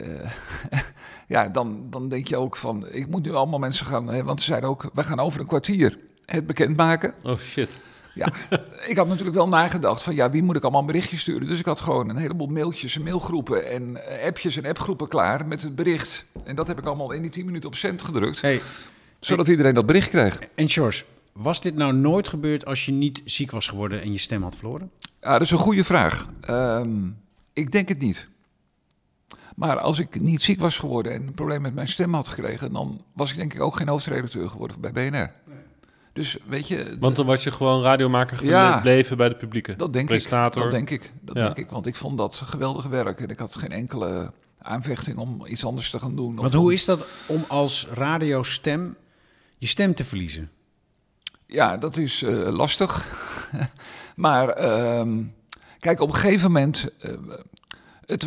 [1.34, 2.86] ja, dan, dan denk je ook van...
[2.90, 4.08] Ik moet nu allemaal mensen gaan...
[4.08, 7.14] Hè, want ze zeiden ook, we gaan over een kwartier het bekendmaken.
[7.22, 7.78] Oh shit.
[8.14, 8.32] Ja,
[8.86, 11.48] ik had natuurlijk wel nagedacht van ja, wie moet ik allemaal een berichtje sturen?
[11.48, 15.46] Dus ik had gewoon een heleboel mailtjes en mailgroepen en eh, appjes en appgroepen klaar
[15.46, 16.24] met het bericht.
[16.44, 18.60] En dat heb ik allemaal in die 10 minuten op cent gedrukt, Hey,
[19.20, 20.38] zodat iedereen dat bericht kreeg.
[20.54, 24.18] en George, was dit nou nooit gebeurd als je niet ziek was geworden en je
[24.18, 24.90] stem had verloren?
[25.20, 26.28] Ja, dat is een goede vraag.
[26.40, 26.88] Ehm,
[27.52, 28.28] ik denk het niet.
[29.56, 32.72] Maar als ik niet ziek was geworden en een probleem met mijn stem had gekregen,
[32.72, 35.30] dan was ik denk ik ook geen hoofdredacteur geworden bij BNR.
[36.12, 38.74] Dus weet je, Want dan was je gewoon radiomaker Ja.
[38.76, 39.76] gebleven bij de publieke.
[39.76, 40.64] dat denk presentator.
[40.64, 40.70] ik.
[40.70, 41.12] Dat denk ik.
[41.20, 41.44] Dat Ja.
[41.44, 41.70] denk ik.
[41.70, 45.90] Want ik vond dat geweldig werk en ik had geen enkele aanvechting om iets anders
[45.90, 46.34] te gaan doen.
[46.34, 48.96] Want hoe om- is dat om als radiostem
[49.58, 50.50] je stem te verliezen?
[51.46, 53.06] Ja, dat is eh, lastig.
[54.16, 55.22] maar ehm,
[55.78, 56.88] kijk, op een gegeven moment.
[56.98, 57.10] eh,
[58.06, 58.24] het,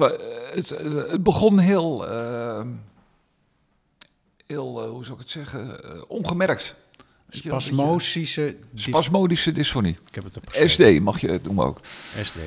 [0.71, 2.07] eh, het begon heel.
[2.09, 2.67] ehm,
[4.45, 6.09] heel, hoe zou ik het zeggen?
[6.09, 6.75] ongemerkt.
[7.29, 8.55] Spasmosische...
[8.73, 9.97] Spasmodische dysfonie.
[10.07, 10.95] Ik heb het opgeschreven.
[10.95, 11.79] SD mag je het noemen ook.
[12.21, 12.37] SD.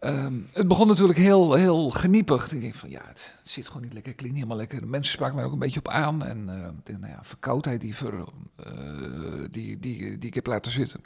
[0.00, 2.52] Ehm, het begon natuurlijk heel, heel geniepig.
[2.52, 4.80] Ik denk van ja, het, zit gewoon niet lekker, het klinkt niet helemaal lekker.
[4.80, 6.24] De mensen spraken mij ook een beetje op aan.
[6.24, 8.24] En eh, nou ja, verkoudheid die, ver,
[8.56, 8.72] eh,
[9.50, 11.00] die, die, die ik heb laten zitten.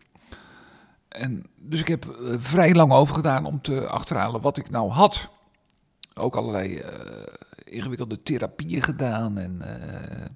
[1.08, 4.90] En, dus ik heb eh, vrij lang over gedaan om te achterhalen wat ik nou
[4.90, 5.28] had.
[6.14, 7.32] Ook allerlei eh,
[7.64, 9.38] ingewikkelde therapieën gedaan.
[9.38, 10.26] En, eh,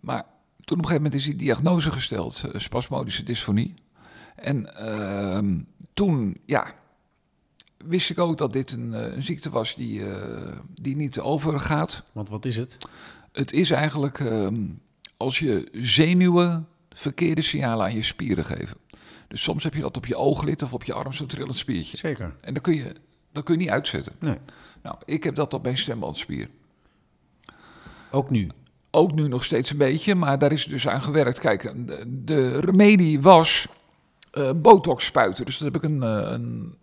[0.00, 0.24] maar
[0.68, 3.74] toen op een gegeven moment is die diagnose gesteld, eh, spasmodische dysfonie.
[4.34, 5.58] En ehm,
[5.92, 6.74] toen, ja,
[7.84, 12.02] wist ik ook dat dit een, eh, een ziekte was die, eh, die niet overgaat.
[12.12, 12.76] Want wat is het?
[13.32, 14.64] Het is eigenlijk ehm,
[15.16, 18.76] als je zenuwen verkeerde signalen aan je spieren geven.
[19.28, 21.96] Dus soms heb je dat op je ooglid of op je arm, zo'n trillend spiertje.
[21.96, 22.36] Zeker.
[22.40, 22.94] En dan kun je,
[23.32, 24.12] dat kun je niet uitzetten.
[24.20, 24.38] Nee.
[24.82, 26.48] Nou, ik heb dat op mijn stembandspier.
[28.10, 28.48] Ook nu.
[28.90, 31.38] Ook nu nog steeds een beetje, maar daar is dus aan gewerkt.
[31.38, 31.72] Kijk,
[32.06, 33.66] de, remedie was
[34.30, 35.44] eh, botox spuiten.
[35.44, 36.74] Dus dat heb ik een, eh, een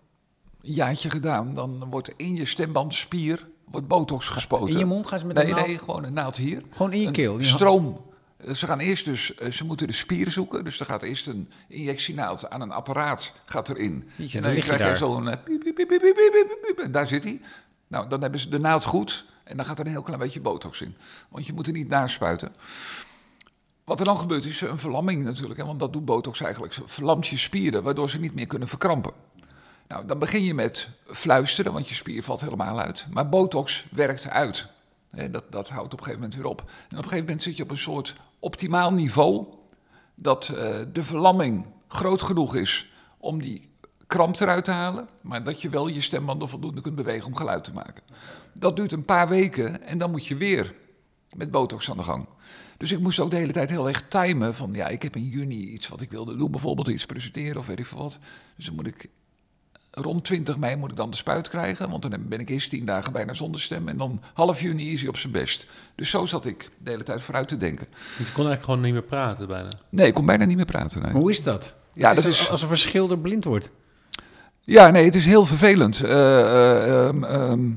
[0.62, 1.54] jaartje gedaan.
[1.54, 4.74] Dan wordt in je stembandspier wordt botox gespoten.
[4.74, 5.68] In je mond gaan ze met nee, een naald?
[5.68, 6.62] nee, gewoon een naald hier.
[6.70, 7.44] Gewoon in je Een keel.
[7.44, 8.02] Stroom.
[8.38, 10.64] Eh, Ze gaan eerst dus, ze moeten de spier zoeken.
[10.64, 14.10] Dus er gaat eerst een injectienaald aan een apparaat gaat erin.
[14.16, 16.58] Jeetje, en dan dan lig je krijg je zo'n piep, piep, piep, piep, piep, piep,
[16.62, 17.42] piep, en daar zit hij.
[17.88, 20.42] Nou, dan hebben ze de naald goed en dan gaat er een heel klein beetje
[20.42, 20.96] botox in.
[21.30, 22.56] Want je moet er niet naar spuiten.
[23.84, 26.74] Wat er dan gebeurt is een verlamming natuurlijk, hè, want dat doet botox eigenlijk.
[26.74, 29.14] Ze verlamt je spieren, waardoor ze niet meer kunnen verkrampen.
[29.88, 33.08] Nou, dan begin je met fluisteren, want je spier valt helemaal uit.
[33.10, 34.68] Maar botox werkt uit.
[35.32, 36.60] Dat, dat houdt op een gegeven moment weer op.
[36.60, 39.48] En op een gegeven moment zit je op een soort optimaal niveau...
[40.16, 43.70] dat eh, de verlamming groot genoeg is om die
[44.08, 45.08] kramp eruit te halen...
[45.22, 48.04] maar dat je wel je stembanden voldoende kunt bewegen om geluid te maken.
[48.60, 50.74] Dat duurt een paar weken en dan moet je weer
[51.36, 52.26] met botox aan de gang.
[52.78, 54.72] Dus ik moest ook de hele tijd heel erg timen van...
[54.74, 57.80] ja, ik heb in juni iets wat ik wilde doen, bijvoorbeeld iets presenteren of weet
[57.80, 58.20] ik veel wat.
[58.56, 59.08] Dus dan moet ik
[59.92, 61.90] rond 20 mei moet ik dan de spuit krijgen.
[61.90, 63.88] Want dan ben ik eerst 10 dagen bijna zonder stem.
[63.88, 65.68] En dan half juni is hij op zijn best.
[65.96, 67.88] Dus zo zat ik de hele tijd vooruit te denken.
[67.92, 69.70] Je kon eigenlijk gewoon niet meer praten bijna.
[69.90, 71.02] Nee, ik kon bijna niet meer praten.
[71.02, 71.12] nee.
[71.12, 71.76] Hoe is dat?
[71.94, 73.72] Ja, dat is is- als een verschilder blind wordt.
[74.62, 76.02] Ja, nee, het is heel vervelend.
[76.04, 77.70] Eh, eh, ehm, ehm,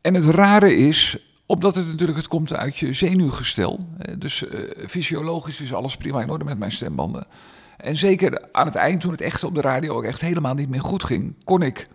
[0.00, 3.78] en het rare is, omdat het natuurlijk het komt uit je zenuwgestel.
[4.18, 7.26] dus eh, fysiologisch is alles prima in orde met mijn stembanden.
[7.76, 10.68] En zeker aan het eind, toen het echt op de radio ook echt helemaal niet
[10.68, 11.86] meer goed ging, kon ik.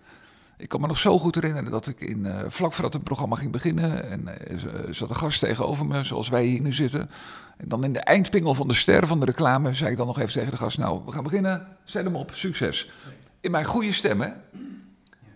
[0.58, 3.36] Ik kan me nog zo goed herinneren dat ik in, eh, vlak voordat het programma
[3.36, 4.10] ging beginnen.
[4.10, 4.30] En
[4.60, 7.10] z- zat een gast tegenover me, zoals wij hier nu zitten.
[7.58, 10.20] En dan in de eindpingel van de ster van de reclame zei ik dan nog
[10.20, 11.68] even tegen de gast: Nou, we gaan beginnen.
[11.84, 12.90] Zet hem op, succes.
[13.42, 14.30] In mijn goede stem, hè?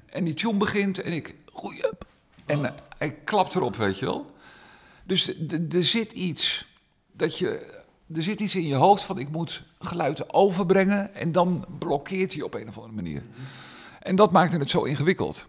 [0.05, 1.91] En die tune begint en ik, goeie.
[2.49, 4.31] En eh, hij klapt erop, weet je wel.
[5.03, 5.33] Dus
[5.71, 6.67] er zit iets
[7.11, 7.77] dat je.
[8.15, 12.41] Er zit iets in je hoofd van ik moet geluiden overbrengen en dan blokkeert hij
[12.41, 13.23] op een of andere manier.
[13.99, 15.45] En dat maakte het zo ingewikkeld.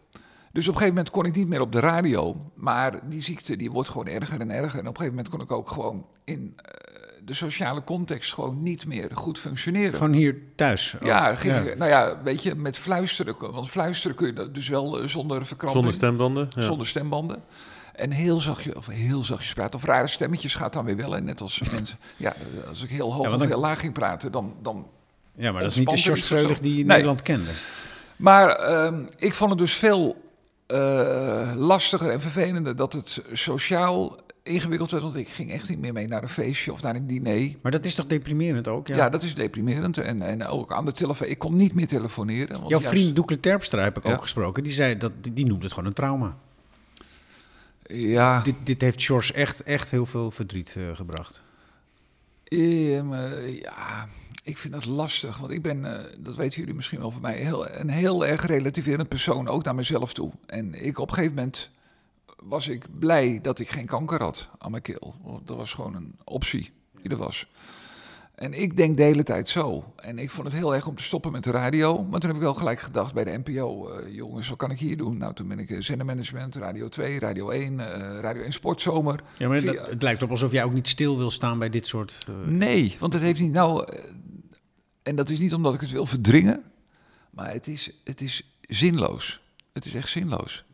[0.53, 3.57] Dus op een gegeven moment kon ik niet meer op de radio, maar die ziekte
[3.57, 4.79] die wordt gewoon erger en erger.
[4.79, 6.90] En op een gegeven moment kon ik ook gewoon in eh,
[7.31, 9.95] de sociale context gewoon niet meer goed functioneren.
[9.99, 10.95] Gewoon hier thuis.
[11.03, 11.61] Ja, Oh, ging ja.
[11.61, 13.35] ik- nou ja, weet je, met fluisteren.
[13.53, 15.73] Want fluisteren kun je dat dus wel eh, zonder verkramping.
[15.73, 16.47] Zonder stembanden.
[16.51, 16.63] Ja.
[16.63, 17.43] Zonder stembanden.
[17.95, 19.75] En heel zachtjes, of heel zachtjes praten.
[19.75, 21.17] Of rare stemmetjes gaat dan weer wel.
[21.17, 22.35] En net als mensen, ja,
[22.69, 24.55] als ik heel hoog Ja, of heel laag ging praten, dan...
[24.63, 24.87] dan
[25.35, 26.95] Ja, maar dat is niet de George die je in Nee.
[26.97, 27.51] Nederland kende.
[28.17, 30.29] Maar ehm, ik vond het dus veel
[30.67, 34.17] eh, lastiger en vervelender dat het sociaal
[34.51, 35.03] ingewikkeld werd.
[35.03, 37.57] Want ik ging echt niet meer mee naar een feestje of naar een diner.
[37.63, 38.87] Maar dat is toch deprimerend ook?
[38.89, 38.97] Ja.
[38.97, 39.99] Ja, dat is deprimerend.
[39.99, 41.29] En, en ook aan de telefoon.
[41.29, 42.57] Ik kon niet meer telefoneren.
[42.59, 44.13] Want Jouw juist- vriend Doekle Terpstra heb ik Ja.
[44.13, 44.63] ook gesproken.
[44.63, 46.37] Die zei dat die, noemde het gewoon een trauma.
[47.87, 51.43] Ja, Dit, dit heeft George echt, echt heel veel verdriet eh, gebracht.
[52.45, 54.09] Ja,
[54.45, 55.39] ik vind dat lastig.
[55.39, 58.47] Want ik ben, eh, dat weten jullie misschien wel van mij, heel, een heel erg
[58.47, 60.31] relativerend persoon, ook naar mezelf toe.
[60.47, 61.71] En ik op een gegeven moment
[62.43, 65.15] was ik blij dat ik geen kanker had aan mijn keel.
[65.45, 66.73] Dat was gewoon een optie
[67.03, 67.47] die er was.
[68.35, 69.93] En ik denk de hele tijd zo.
[69.97, 72.03] En ik vond het heel erg om te stoppen met de radio.
[72.05, 74.79] Maar toen heb ik wel gelijk gedacht bij de NPO, eh, jongens, wat kan ik
[74.79, 75.17] hier doen?
[75.17, 79.23] Nou, toen ben ik eh, zendermanagement, Radio 2, Radio 1, eh, Radio 1 Sportzomer.
[79.39, 81.71] Ja, maar Via- dat- het lijkt op alsof jij ook niet stil wil staan bij
[81.71, 82.19] dit soort...
[82.47, 83.87] Nee, want het heeft niet nou.
[85.03, 86.63] En dat is niet omdat ik het wil verdringen,
[87.31, 89.41] maar het is, het is zinloos.
[89.73, 90.65] Het is echt zinloos.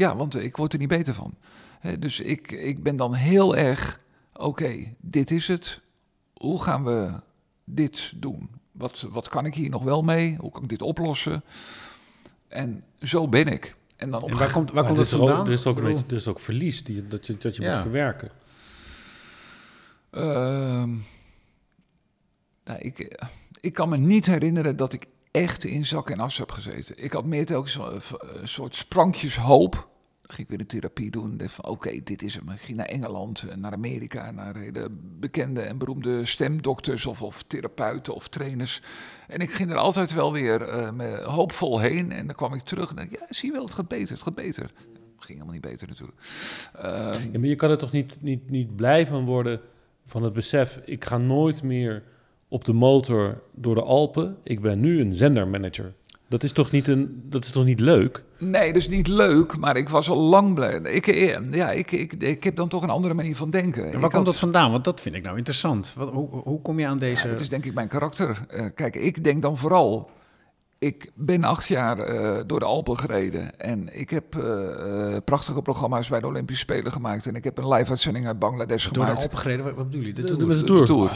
[0.00, 1.34] Ja, want ik word er niet beter van.
[1.80, 4.00] Hè, dus ik, ik ben dan heel erg.
[4.32, 5.80] Oké, dit is het.
[6.32, 7.12] Hoe gaan we
[7.64, 8.50] dit doen?
[8.72, 10.36] Wat, wat kan ik hier nog wel mee?
[10.40, 11.42] Hoe kan ik dit oplossen?
[12.48, 13.74] En zo ben ik.
[13.96, 15.46] En dan op En waar komt, waar komt ook- vandaan?
[15.46, 17.72] Er is ook, een beetje- er is ook verlies die, dat je, dat je Ja.
[17.72, 18.30] moet verwerken.
[20.10, 20.90] Ehm,
[22.64, 23.18] nou, ik,
[23.60, 27.02] ik kan me niet herinneren dat ik echt in zak en as heb gezeten.
[27.04, 28.00] Ik had meer telkens een,
[28.40, 29.88] een soort sprankjes hoop.
[30.30, 31.36] Ging ik weer een therapie doen.
[31.36, 32.50] Dacht van, oké, dit is hem.
[32.50, 37.42] Ik ging naar Engeland, eh, naar Amerika, naar hele bekende en beroemde stemdokters of, of
[37.42, 38.82] therapeuten of trainers.
[39.28, 42.12] En ik ging er altijd wel weer eh, hoopvol heen.
[42.12, 44.22] En dan kwam ik terug en dacht, ja, zie je wel, het gaat beter, het
[44.22, 44.62] gaat beter.
[44.64, 46.18] Het ging helemaal niet beter natuurlijk.
[46.74, 49.60] Ehm, maar je kan er toch niet, niet, niet blij van worden
[50.06, 50.80] van het besef...
[50.84, 52.02] ik ga nooit meer
[52.48, 54.36] op de motor door de Alpen.
[54.42, 55.94] Ik ben nu een zendermanager.
[56.30, 58.22] Dat is toch niet, een, dat is toch niet leuk?
[58.38, 60.80] Nee, dat is niet leuk, maar ik was al lang blij.
[60.80, 63.80] Ik, eh, ja, ik, ik, ik heb dan toch een andere manier van denken.
[63.82, 64.70] en Ik waar had- komt dat vandaan?
[64.70, 65.92] Want dat vind ik nou interessant.
[65.96, 67.24] Wat, hoe, hoe kom je aan deze...
[67.24, 68.44] Ja, het is denk ik mijn karakter.
[68.48, 70.10] Eh, kijk, ik denk dan vooral.
[70.78, 73.58] Ik ben acht jaar eh, door de Alpen gereden.
[73.60, 74.24] En ik heb
[75.24, 77.26] prachtige programma's bij de Olympische Spelen gemaakt.
[77.26, 79.22] En ik heb een live-uitzending uit Bangladesh door de gemaakt.
[79.22, 80.12] Alpen gereden, wat, wat bedoel je?
[80.12, 80.48] De De- Tour?
[80.48, 80.86] de- de De Tour.
[80.86, 81.10] Tour.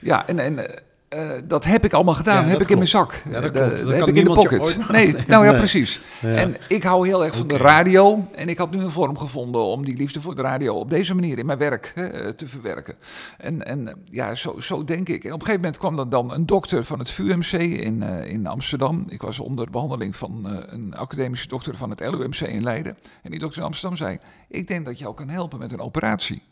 [0.00, 2.44] Ja, en, en eh, eh, dat heb ik allemaal gedaan.
[2.44, 3.22] Ja, heb ik in mijn zak.
[3.30, 3.68] Ja, dat Eh.
[3.68, 4.88] Dat heb ik in de pocket.
[4.88, 5.58] Nee, nou ja, Nee.
[5.58, 6.00] precies.
[6.20, 6.34] Ja.
[6.34, 8.28] En ik hou heel erg van de radio.
[8.34, 11.14] En ik had nu een vorm gevonden om die liefde voor de radio op deze
[11.14, 12.94] manier in mijn werk hè, te verwerken.
[13.38, 15.24] En, en eh, ja, zo, zo denk ik.
[15.24, 18.32] En op een gegeven moment kwam er dan een dokter van het VUMC in, eh,
[18.32, 19.04] in Amsterdam.
[19.08, 22.96] Ik was onder behandeling van eh, een academische dokter van het LUMC in Leiden.
[23.22, 26.42] En die dokter in Amsterdam zei: Ik denk dat jou kan helpen met een operatie.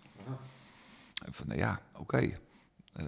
[1.27, 2.31] En van, nou ja, oké.
[2.99, 3.05] Eh,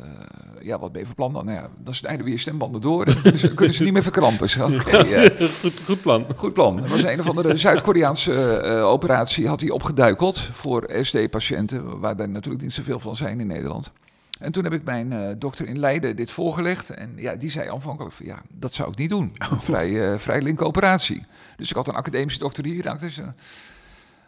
[0.61, 1.45] ja, wat ben je van plan dan?
[1.45, 4.03] Nou ja, dan snijden we je stembanden door dan kunnen ze, kunnen ze niet meer
[4.03, 4.51] verkrampen.
[4.51, 6.27] Zo, eh, goed, goed plan.
[6.37, 6.77] goed plan.
[6.77, 12.29] Dat was een of andere Zuid-Koreaanse eh, operatie, had hij opgeduikeld voor SD-patiënten, waar er
[12.29, 13.93] natuurlijk niet zoveel van zijn in Nederland.
[14.39, 16.91] En toen heb ik mijn dokter in Leiden dit voorgelegd.
[16.91, 19.33] En ja, die zei aanvankelijk van ja, dat zou ik niet doen.
[19.51, 21.25] Een vrij, vrij linker operatie.
[21.57, 22.85] Dus ik had een academische dokter hier.
[22.85, 23.21] nou, Dus,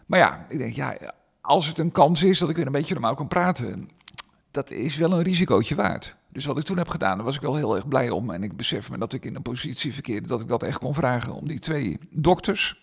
[0.06, 0.96] maar ja, ik denk ja,
[1.40, 3.88] als het een kans is dat ik weer een beetje normaal kan praten,
[4.52, 6.16] dat is wel een risicootje waard.
[6.28, 8.30] Dus wat ik toen heb gedaan, daar was ik wel heel erg blij om.
[8.30, 10.94] En ik besef me dat ik in een positie verkeerde dat ik dat echt kon
[10.94, 12.80] vragen om die twee dokters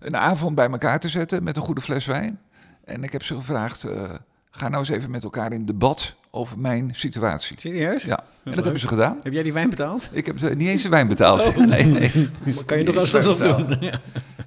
[0.00, 2.40] een avond bij elkaar te zetten met een goede fles wijn.
[2.84, 4.10] En ik heb ze gevraagd, eh,
[4.50, 7.60] ga nou eens even met elkaar in debat over mijn situatie.
[7.60, 8.04] Serieus?
[8.04, 9.18] Ja, en dat hebben ze gedaan.
[9.22, 10.08] Heb jij die wijn betaald?
[10.12, 11.56] Ik heb ze niet eens de wijn betaald.
[11.66, 12.30] Nee, nee.
[12.66, 13.66] Kan je nog eens dat op doen?
[13.66, 14.00] betaald.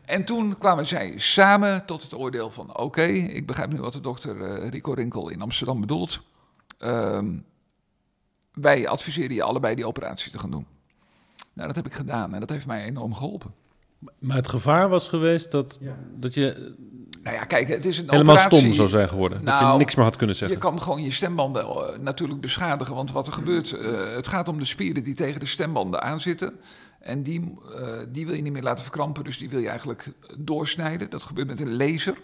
[0.08, 2.78] En toen kwamen zij samen tot het oordeel van...
[2.78, 6.22] oké, ik begrijp nu wat de dokter eh, Rico Rinkel in Amsterdam bedoelt.
[6.78, 7.38] Ehm,
[8.54, 10.66] wij adviseren je allebei die operatie te gaan doen.
[11.54, 13.54] Nou, dat heb ik gedaan en dat heeft mij enorm geholpen.
[14.20, 15.80] Maar het gevaar was geweest dat,
[16.16, 16.76] dat je
[17.24, 18.60] Nou ja, kijk, het is een helemaal operatie...
[18.60, 19.46] stom zou zijn geworden.
[19.46, 20.60] dat je Nou, niks meer had kunnen Je zeggen.
[20.60, 22.96] kan gewoon je stembanden eh, natuurlijk beschadigen.
[22.96, 26.60] Want wat er gebeurt, eh, het gaat om de spieren die tegen de stembanden aanzitten.
[27.00, 30.12] En die, eh, die wil je niet meer laten verkrampen, dus die wil je eigenlijk
[30.38, 31.10] doorsnijden.
[31.10, 32.18] Dat gebeurt met een laser.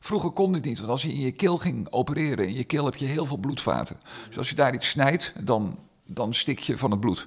[0.00, 2.84] Vroeger kon dit niet, want als je in je keel ging opereren, in je keel
[2.84, 4.00] heb je heel veel bloedvaten.
[4.28, 7.26] Dus als je daar iets snijdt, dan, dan stik je van het bloed.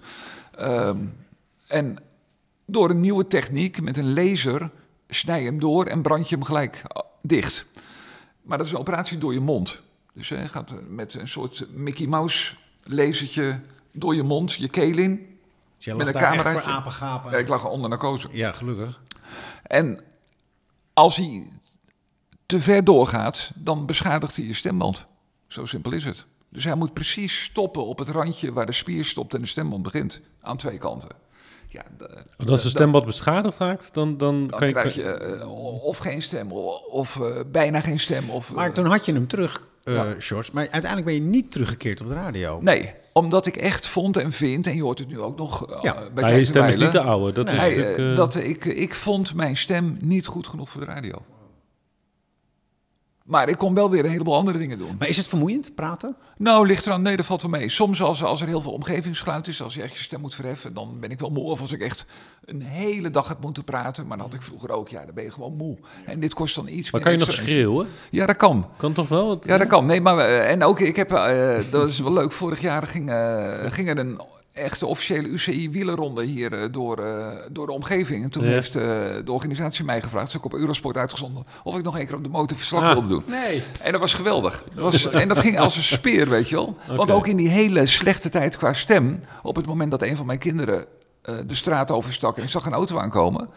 [0.58, 0.98] Ehm,
[1.68, 1.98] en
[2.66, 4.72] door een nieuwe techniek met een laser
[5.10, 7.66] snij je hem door en brand je hem gelijk eh, dicht.
[8.42, 9.82] Maar dat is een operatie door je mond.
[10.14, 13.60] Dus je gaat met een soort Mickey Mouse lasertje
[13.92, 15.39] door je mond, je keel in.
[15.80, 16.70] Dus jij Met lag een daar echt cameraatje.
[16.70, 17.32] voor apengapen.
[17.32, 18.28] Ja, ik lag onder narcose.
[18.32, 19.02] Ja, gelukkig.
[19.64, 20.00] En
[20.94, 21.48] als hij
[22.46, 25.06] te ver doorgaat, dan beschadigt hij je stemband.
[25.48, 26.26] Zo simpel is het.
[26.50, 29.84] Dus hij moet precies stoppen op het randje waar de spier stopt en de stemband
[29.84, 30.22] begint.
[30.42, 31.10] Aan twee kanten.
[31.70, 34.74] Ja, de- Want als de stemband beschadigd raakt, dan, dan, dan kan je...
[34.74, 36.52] krijg je eh, of geen stem,
[36.92, 38.30] of eh, bijna geen stem.
[38.30, 40.16] Of, Maar eh, toen had je hem terug, eh Ja.
[40.20, 40.50] George.
[40.54, 42.60] Maar uiteindelijk ben je niet teruggekeerd op de radio.
[42.62, 45.80] Nee, omdat ik echt vond en vind, en je hoort het nu ook nog eh,
[45.82, 45.94] Ja.
[45.94, 47.12] bij Maar Tijd je stem is niet te Wijlen.
[47.12, 47.32] oude.
[47.32, 50.88] Dat is Nee, eh, dat ik, ik vond mijn stem niet goed genoeg voor de
[50.88, 51.22] radio.
[53.30, 54.96] Maar ik kon wel weer een heleboel andere dingen doen.
[55.00, 56.16] Maar is het vermoeiend, praten?
[56.38, 57.02] Nou, ligt eraan.
[57.02, 57.70] Nee, dat valt wel mee.
[57.70, 60.74] Soms als, als er heel veel omgevingsgeluid is, als je echt je stem moet verheffen,
[60.74, 61.44] dan ben ik wel moe.
[61.44, 62.06] Of als ik echt
[62.46, 64.08] een hele dag heb moeten praten.
[64.08, 64.88] Maar dat had ik vroeger ook.
[64.90, 65.78] Ja, dan ben je gewoon moe.
[66.06, 67.88] En dit kost dan iets Maar meer kan je nog schreeuwen?
[68.12, 68.68] Ja, dat kan.
[68.78, 69.30] Kan toch wel?
[69.30, 69.86] Het- Ja, dat kan.
[69.86, 72.32] Nee, maar eh, en ook ik heb, eh, dat is wel leuk.
[72.32, 74.20] Vorig jaar ging, eh, ging er een
[74.60, 78.24] echte officiële UCI wielerronde hier eh, door, eh, door de omgeving.
[78.24, 78.50] En toen Ja.
[78.50, 78.84] heeft eh,
[79.24, 82.24] de organisatie mij gevraagd, dus ik op Eurosport uitgezonden, of ik nog één keer op
[82.24, 82.92] de motor verslag Ah.
[82.92, 83.24] wilde doen.
[83.28, 83.64] Nee.
[83.82, 84.64] En dat was geweldig.
[84.74, 86.78] Dat was, en dat ging als een speer, weet je wel.
[86.96, 90.26] Want ook in die hele slechte tijd qua stem, op het moment dat een van
[90.26, 90.86] mijn kinderen
[91.22, 93.50] eh, de straat overstak en ik zag een auto aankomen,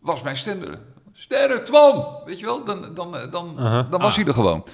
[0.00, 0.78] was mijn stem er.
[1.14, 2.06] Sterren, Twan!
[2.24, 3.54] Weet je wel, dan, dan, dan,
[3.90, 4.64] dan was hij er gewoon.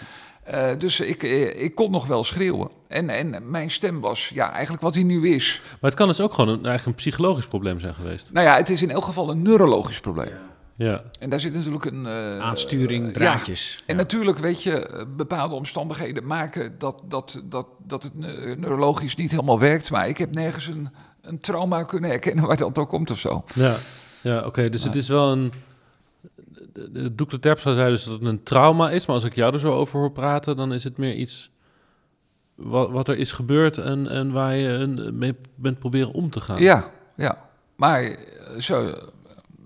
[0.49, 2.69] Eh, dus ik, eh, ik kon nog wel schreeuwen.
[2.87, 5.61] En, en mijn stem was ja, eigenlijk wat hij nu is.
[5.81, 8.33] Maar het kan dus ook gewoon een, eigenlijk een psychologisch probleem zijn geweest.
[8.33, 10.33] Nou ja, het is in elk geval een neurologisch probleem.
[10.77, 11.03] Ja.
[11.21, 12.07] En daar zit natuurlijk een...
[12.07, 13.13] eh, Aansturing, ja.
[13.13, 13.79] draadjes.
[13.87, 19.31] En natuurlijk, weet je, bepaalde omstandigheden maken dat, dat, dat, dat het ne- neurologisch niet
[19.31, 19.91] helemaal werkt.
[19.91, 20.89] Maar ik heb nergens een,
[21.23, 23.45] een trauma kunnen herkennen waar dat door komt of zo.
[23.55, 23.77] Ja,
[24.23, 24.69] ja oké.
[24.69, 25.53] Dus het is wel een...
[27.15, 27.37] Dr.
[27.37, 29.07] Terpstra zei dus dat het een trauma is.
[29.07, 31.51] Maar als ik jou er zo over hoor praten, dan is het meer iets...
[32.55, 36.41] Wat, wat er is gebeurd en, en waar je een, mee bent proberen om te
[36.41, 36.61] gaan.
[36.61, 37.49] Ja, ja.
[37.77, 38.17] Maar eh,
[38.59, 38.95] zo,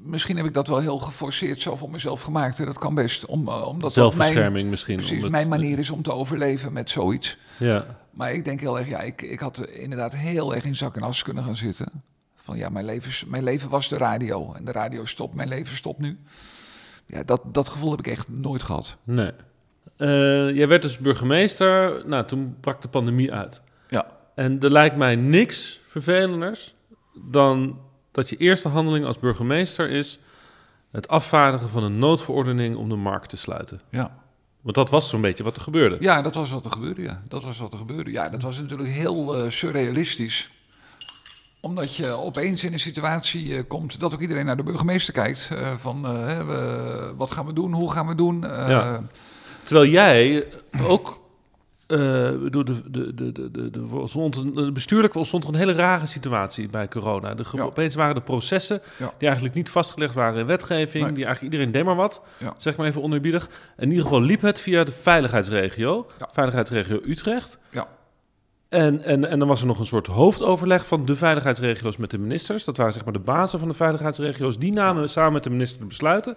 [0.02, 2.58] misschien heb ik dat wel heel geforceerd zo voor mezelf gemaakt.
[2.58, 3.26] En dat kan best.
[3.26, 4.96] Om, eh, omdat dat Zelfbescherming mijn, misschien.
[4.96, 7.38] precies, mijn manier is om te overleven met zoiets.
[7.56, 10.96] Ja, Maar ik denk heel erg, ja, ik, ik had inderdaad heel erg in zak
[10.96, 12.02] en as kunnen gaan zitten.
[12.36, 14.52] Van ja, mijn leven, mijn leven was de radio.
[14.52, 16.18] En de radio stopt, mijn leven stopt nu.
[17.12, 18.96] Ja, dat, dat gevoel heb ik echt nooit gehad.
[19.04, 19.30] nee.
[19.96, 20.08] Eh,
[20.56, 22.02] jij werd dus burgemeester.
[22.08, 23.62] Nou, toen brak de pandemie uit.
[23.88, 24.06] Ja.
[24.34, 26.74] En er lijkt mij niks vervelenders
[27.30, 27.78] dan
[28.12, 30.18] dat je eerste handeling als burgemeester is
[30.90, 33.80] het afvaardigen van een noodverordening om de markt te sluiten.
[33.90, 34.18] Ja.
[34.60, 35.96] Want dat was zo'n beetje wat er gebeurde.
[36.00, 37.22] ja, dat was wat er gebeurde, ja.
[37.28, 38.10] Dat was wat er gebeurde.
[38.10, 40.50] Ja, dat was natuurlijk heel eh, surrealistisch.
[41.64, 45.50] Omdat je opeens in een situatie eh, komt dat ook iedereen naar de burgemeester kijkt.
[45.52, 48.40] eh, van, eh, we- wat gaan we doen, hoe gaan we doen?
[48.40, 49.00] Ja.
[49.62, 50.46] Terwijl jij
[50.86, 51.20] ook.
[52.42, 57.34] bedoel, de, de, de, de, de, bestuurlijk ontstond er een hele rare situatie bij corona.
[57.34, 57.62] De, Ja.
[57.62, 59.12] Opeens waren de processen Ja.
[59.18, 61.12] die eigenlijk niet vastgelegd waren in wetgeving, Nee.
[61.12, 62.54] die eigenlijk iedereen deed maar wat, Ja.
[62.56, 63.48] zeg maar even oneerbiedig.
[63.78, 67.58] In ieder geval liep het via de veiligheidsregio, veiligheidsregio Utrecht.
[67.70, 67.86] Ja.
[68.72, 72.18] En, en, en dan was er nog een soort hoofdoverleg van de veiligheidsregio's met de
[72.18, 72.64] ministers.
[72.64, 74.58] Dat waren zeg maar de bazen van de veiligheidsregio's.
[74.58, 76.36] Die namen samen met de minister de besluiten.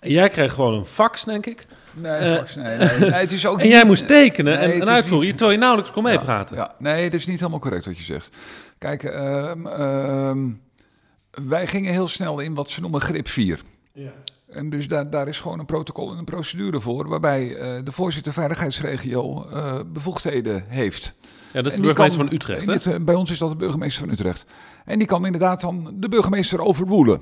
[0.00, 1.66] En jij kreeg gewoon een fax, denk ik.
[1.94, 4.80] Nee, Eh, fax, nee, nee, nee, het is ook En jij moest tekenen Nee, en,
[4.80, 6.56] en uitvoeren, niet- terwijl je nauwelijks kon meepraten.
[6.56, 8.36] Ja, nee, dat is niet helemaal correct wat je zegt.
[8.78, 10.38] Kijk, ehm, ehm,
[11.30, 13.60] wij gingen heel snel in wat ze noemen grip 4.
[13.92, 14.10] Ja.
[14.48, 17.92] En dus daar, daar is gewoon een protocol en een procedure voor, waarbij eh, de
[17.92, 21.14] voorzitter veiligheidsregio eh, bevoegdheden heeft.
[21.52, 22.72] Ja, dat is de burgemeester kan- van Utrecht, hè?
[22.72, 24.46] dit, eh, bij ons is dat de burgemeester van Utrecht.
[24.84, 27.20] En die kan inderdaad dan de burgemeester overwoelen.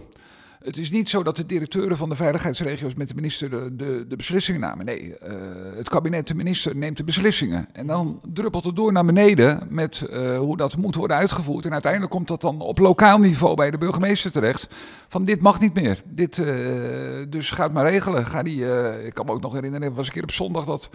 [0.64, 4.04] Het is niet zo dat de directeuren van de veiligheidsregio's met de minister de, de,
[4.08, 4.84] de beslissingen namen.
[4.84, 5.34] Nee, eh,
[5.76, 7.68] het kabinet, de minister, neemt de beslissingen.
[7.72, 11.66] En dan druppelt het door naar beneden met eh, hoe dat moet worden uitgevoerd.
[11.66, 14.74] En uiteindelijk komt dat dan op lokaal niveau bij de burgemeester terecht.
[15.08, 16.02] Van dit mag niet meer.
[16.04, 16.46] Dit, eh,
[17.28, 18.26] dus ga het maar regelen.
[18.26, 18.64] Ga die,
[19.04, 20.90] ik kan me ook nog herinneren, er was een keer op zondag dat,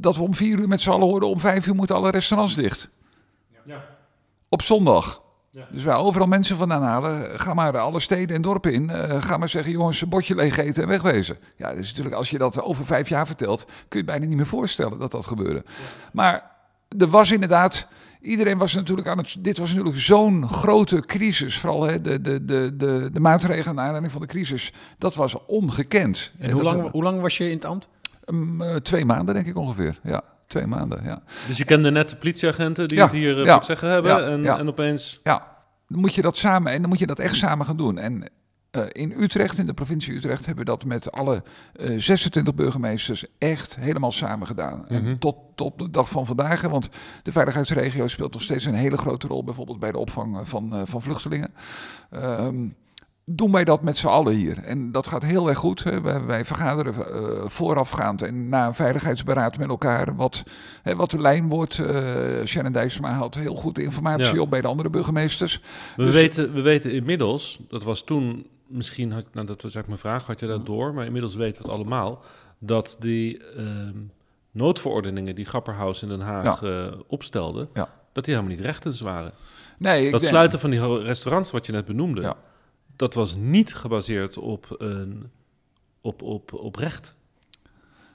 [0.00, 1.28] dat we om vier uur met z'n allen hoorden...
[1.28, 2.88] om vijf uur moeten alle restaurants dicht.
[3.64, 3.84] Ja.
[4.48, 5.24] Op zondag.
[5.56, 5.66] Ja.
[5.70, 7.40] Dus wij overal mensen vandaan halen.
[7.40, 8.90] Ga maar alle steden en dorpen in.
[8.90, 11.38] eh, ga maar zeggen, jongens, een bordje leeg eten en wegwezen.
[11.56, 14.26] Ja, dat is natuurlijk, als je dat over vijf jaar vertelt, kun je het bijna
[14.26, 15.64] niet meer voorstellen dat dat gebeurde.
[16.12, 16.50] Maar
[16.98, 17.86] er was inderdaad,
[18.20, 21.58] iedereen was natuurlijk aan het, dit was natuurlijk zo'n grote crisis.
[21.58, 24.72] Vooral hè, de, de, de, de, de maatregelen naar aanleiding van de crisis.
[24.98, 26.32] Dat was ongekend.
[26.38, 27.88] En hoe Dat- lang, hoe lang was je in het ambt?
[28.26, 29.98] Um, eh, twee maanden denk ik ongeveer.
[30.02, 31.22] Ja, twee maanden, ja.
[31.46, 34.10] Dus je kende net de politieagenten die Ja, het hier eh, ja, zeggen hebben.
[34.10, 35.20] ja, en, en opeens...
[35.22, 35.56] Ja,
[35.88, 37.98] dan moet je dat samen en dan moet je dat echt samen gaan doen.
[37.98, 38.30] En
[38.70, 41.42] eh, in Utrecht, in de provincie Utrecht, hebben we dat met alle
[41.72, 44.84] eh, 26 burgemeesters echt helemaal samen gedaan.
[44.88, 44.94] Mhm.
[44.94, 46.88] En tot, tot de dag van vandaag, want
[47.22, 50.74] de veiligheidsregio speelt nog steeds een hele grote rol, bijvoorbeeld bij de opvang eh, van,
[50.74, 51.50] eh, van vluchtelingen.
[52.10, 52.68] Ehm,
[53.28, 54.58] doen wij dat met z'n allen hier.
[54.64, 55.84] En dat gaat heel erg goed.
[55.84, 56.00] Hè.
[56.26, 60.42] Wij, vergaderen eh, voorafgaand en na een veiligheidsberaad met elkaar wat,
[60.82, 61.78] hè, wat de lijn wordt.
[61.78, 64.40] Eh Shannon Dijsma had heel goed informatie Ja.
[64.40, 65.60] op bij de andere burgemeesters.
[65.96, 69.86] We, Dus- weten, we weten inmiddels, dat was toen, misschien had, nou, dat was eigenlijk
[69.88, 72.22] mijn vraag, had je dat door, maar inmiddels weten we het allemaal,
[72.58, 73.96] dat die ehm,
[74.50, 77.88] noodverordeningen die Grapperhaus in Den Haag eh, opstelde, Ja.
[78.12, 79.32] dat die helemaal niet rechtens waren.
[79.78, 82.34] Nee, ik dat denk- sluiten van die restaurants, wat je net benoemde, Ja.
[82.96, 85.30] Dat was niet gebaseerd op, een,
[86.00, 87.14] op, op, op recht.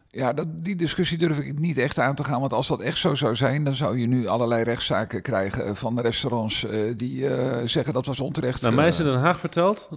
[0.09, 2.39] Ja, dat, die discussie durf ik niet echt aan te gaan.
[2.39, 5.75] Want als dat echt zo zou zijn, dan zou je nu allerlei rechtszaken krijgen eh,
[5.75, 8.61] van restaurants eh, die eh, zeggen dat was onterecht.
[8.61, 9.89] Nou, mij is in Den Haag verteld,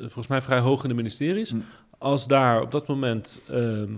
[0.00, 1.60] volgens mij vrij hoog in de ministeries, Hm.
[1.98, 3.92] als daar op dat moment ehm,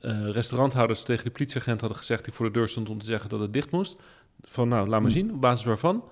[0.00, 3.30] eh, restauranthouders tegen de politieagent hadden gezegd die voor de deur stond om te zeggen
[3.30, 3.96] dat het dicht moest,
[4.42, 5.16] van nou, laat maar Hm.
[5.16, 6.04] zien, op basis waarvan,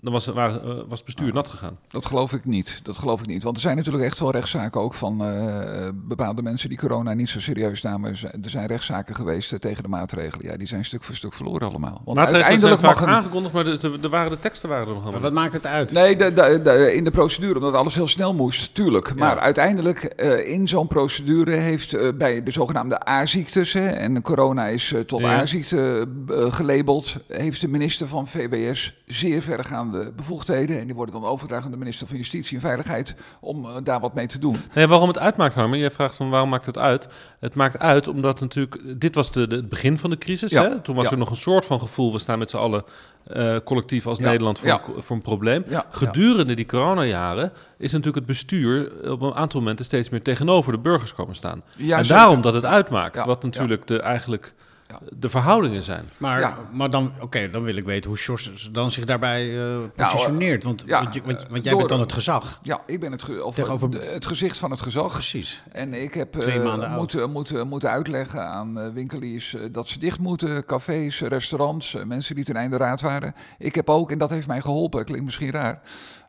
[0.00, 1.78] dan was, waren, eh, was het bestuur nat gegaan.
[1.88, 2.80] Dat geloof ik niet.
[2.82, 3.42] Dat geloof ik niet.
[3.42, 7.28] Want er zijn natuurlijk echt wel rechtszaken ook van eh, bepaalde mensen die corona niet
[7.28, 8.10] zo serieus namen.
[8.42, 10.46] Er zijn rechtszaken geweest eh, tegen de maatregelen.
[10.50, 12.02] Ja, die zijn stuk voor stuk verloren allemaal.
[12.04, 14.68] Want Maatregelen zijn uiteindelijk vaak mag een, aangekondigd, maar de, de, de, waren de teksten
[14.68, 15.30] waren er nog Maar allemaal.
[15.30, 15.92] wat maakt het uit?
[15.92, 19.14] Nee, de, de, de- in de procedure, omdat alles heel snel moest, tuurlijk.
[19.14, 19.40] Maar Ja.
[19.40, 25.20] uiteindelijk, eh, in zo'n procedure heeft bij de zogenaamde A-ziektes, hè, en corona is tot
[25.20, 25.40] Ja.
[25.40, 26.06] A-ziekte
[26.48, 29.86] gelabeld, heeft de minister van VWS zeer verregaande
[30.16, 30.78] bevoegdheden.
[30.78, 34.00] En die worden dan overgedragen aan de minister van Justitie en Veiligheid om eh, daar
[34.00, 34.56] wat mee te doen.
[34.74, 35.78] Nee, waarom het uitmaakt, Harmen?
[35.78, 37.08] Jij vraagt van waarom maakt het uit?
[37.40, 39.00] Het maakt uit omdat natuurlijk...
[39.00, 40.50] Dit was de, de- het begin van de crisis.
[40.50, 40.80] Ja, Hè?
[40.80, 41.10] Toen was ja.
[41.10, 42.12] er nog een soort van gevoel...
[42.12, 42.84] we staan met z'n allen
[43.26, 45.64] eh, collectief als Ja, Nederland voor, een, voor een probleem.
[45.90, 48.92] Gedurende die coronajaren is natuurlijk het bestuur...
[49.10, 51.62] op een aantal momenten steeds meer tegenover de burgers komen staan.
[51.76, 53.24] Ja, en daarom dat het uitmaakt.
[53.24, 54.54] Wat natuurlijk de, eigenlijk
[54.88, 54.98] Ja.
[55.18, 56.04] de verhoudingen zijn.
[56.16, 56.56] Maar, Ja.
[56.72, 60.64] maar dan, oké, dan wil ik weten hoe Sjors dan zich daarbij eh, positioneert.
[60.64, 62.58] Want, ja, want, want, want jij door- bent dan het gezag.
[62.62, 65.12] Ja, ik ben het, ge- of, Tegenover- de- het gezicht van het gezag.
[65.12, 65.62] Precies.
[65.72, 69.98] En ik heb Twee eh, moeten, moeten, moeten uitleggen aan eh, winkeliers eh, dat ze
[69.98, 70.64] dicht moeten.
[70.64, 73.34] Cafés, restaurants, eh, mensen die ten einde raad waren.
[73.58, 75.80] Ik heb ook, en dat heeft mij geholpen, klinkt misschien raar.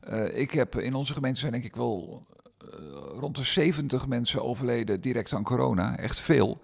[0.02, 2.26] eh, ik heb in onze gemeente zijn denk ik wel
[2.60, 2.68] eh,
[3.20, 5.98] rond de 70 mensen overleden direct aan corona.
[5.98, 6.62] Echt veel.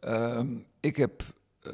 [0.00, 0.46] Ehm,
[0.80, 1.22] ik heb
[1.60, 1.72] eh,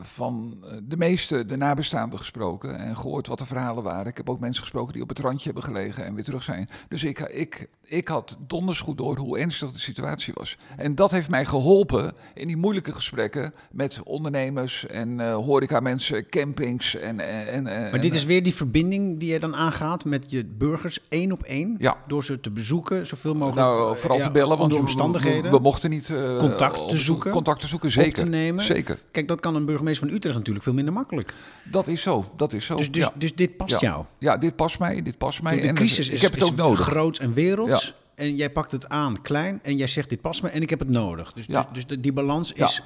[0.00, 4.06] van eh, de meeste de nabestaanden gesproken en gehoord wat de verhalen waren.
[4.06, 6.68] Ik heb ook mensen gesproken die op het randje hebben gelegen en weer terug zijn.
[6.88, 10.56] Dus ik, ik, ik had donders goed door hoe ernstig de situatie was.
[10.76, 16.96] En dat heeft mij geholpen in die moeilijke gesprekken met ondernemers en eh horecamensen, campings.
[16.96, 20.44] En, en, en, Maar dit is weer die verbinding die je dan aangaat met je
[20.44, 21.76] burgers één op één.
[21.78, 21.96] Ja.
[22.06, 23.56] Door ze te bezoeken, zoveel mogelijk.
[23.66, 25.42] Nou, vooral ja, te bellen, want we- omstandigheden.
[25.50, 28.12] We, we mochten niet Contact te zoeken, Contact te zoeken, zeker.
[28.24, 28.64] te nemen.
[28.64, 28.98] Zeker.
[29.10, 31.34] Kijk, dat kan een burgemeester van Utrecht natuurlijk veel minder makkelijk.
[31.70, 32.24] Dat is zo.
[32.36, 32.76] Dat is zo.
[32.76, 33.12] Dus, dus, ja.
[33.14, 33.78] dus dit past Ja.
[33.80, 34.04] jou.
[34.18, 35.02] ja, dit past mij.
[35.02, 35.60] Dit past mij.
[35.60, 36.80] De En crisis ik is, heb het is ook nodig.
[36.80, 37.94] groot en werelds.
[38.14, 40.78] En jij pakt het aan klein en jij zegt dit past me en ik heb
[40.78, 41.32] het nodig.
[41.32, 42.82] Dus, dus, dus de- die balans is...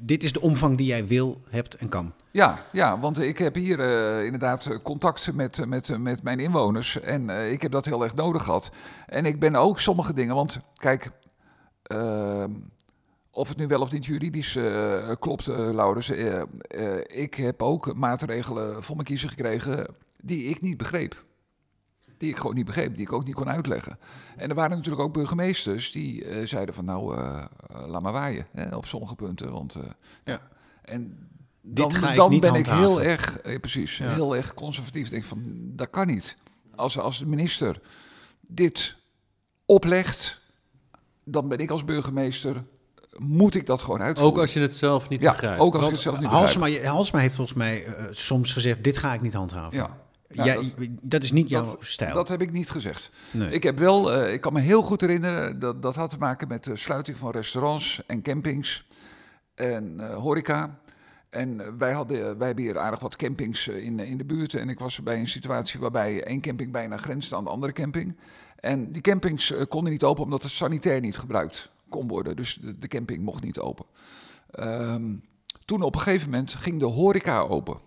[0.00, 2.12] Dit is de omvang die jij wil, hebt en kan.
[2.30, 6.40] Ja, ja, want ik heb hier eh, inderdaad eh, contact met, met, eh, met mijn
[6.40, 7.00] inwoners.
[7.00, 8.70] En ik heb dat heel erg nodig gehad.
[9.06, 11.10] En ik ben ook sommige dingen, want kijk,
[11.82, 12.50] ehm,
[13.38, 16.10] of het nu wel of niet juridisch eh, klopt, eh Laurens.
[16.10, 16.42] eh,
[17.06, 21.24] ik heb ook maatregelen voor mijn kiezer gekregen die ik niet begreep.
[22.16, 23.98] Die ik gewoon niet begreep, die ik ook niet kon uitleggen.
[24.36, 27.16] En er waren natuurlijk ook burgemeesters die zeiden van nou,
[27.68, 29.52] laat maar waaien hè, op sommige punten.
[29.52, 29.76] Want,
[30.24, 30.40] Ja.
[30.82, 31.28] En
[31.60, 34.08] Dit dan, ga ik dan niet ben ik heel erg, eh, precies, Ja.
[34.08, 35.04] heel erg conservatief.
[35.04, 35.42] Ik denk van,
[35.76, 36.36] dat kan niet.
[36.74, 37.80] Als, als de minister
[38.40, 38.96] dit
[39.66, 40.40] oplegt,
[41.24, 42.62] dan ben ik als burgemeester,
[43.18, 44.34] moet ik dat gewoon uitvoeren.
[44.36, 45.60] Ook als je het zelf niet ja, begrijpt.
[45.60, 46.54] ook als ik Want het zelf niet begrijp.
[46.54, 49.76] Halsema, Halsema heeft volgens mij eh, soms gezegd, dit ga ik niet handhaven.
[49.78, 49.96] Ja.
[50.30, 50.64] Ja, Ja, dat,
[51.02, 52.14] dat is niet jouw dat- stijl.
[52.14, 53.10] Dat heb ik niet gezegd.
[53.30, 53.50] nee.
[53.50, 56.48] Ik heb wel, eh, ik kan me heel goed herinneren, dat, dat had te maken
[56.48, 58.86] met de sluiting van restaurants en campings
[59.54, 60.78] en eh, horeca.
[61.30, 64.54] En wij, hadden, wij hebben hier aardig wat campings in, in de buurt.
[64.54, 68.16] En ik was bij een situatie waarbij één camping bijna grensde aan de andere camping.
[68.60, 72.36] En die campings konden niet open omdat het sanitair niet gebruikt kon worden.
[72.36, 73.86] Dus de, camping mocht niet open.
[74.50, 75.16] Ehm,
[75.64, 77.80] toen op een gegeven moment ging de horeca open.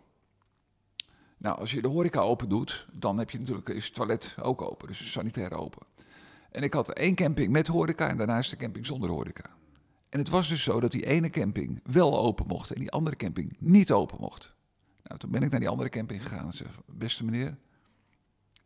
[1.38, 4.88] Nou, als je de horeca open doet, dan heb je natuurlijk het toilet ook open,
[4.88, 5.86] dus sanitair open.
[6.52, 9.50] En ik had één camping met horeca en daarnaast de camping zonder horeca.
[10.10, 13.16] En het was dus zo dat die ene camping wel open mocht en die andere
[13.16, 14.56] camping niet open mocht.
[15.04, 17.58] Nou, toen ben ik naar die andere camping gegaan en zei: Beste meneer,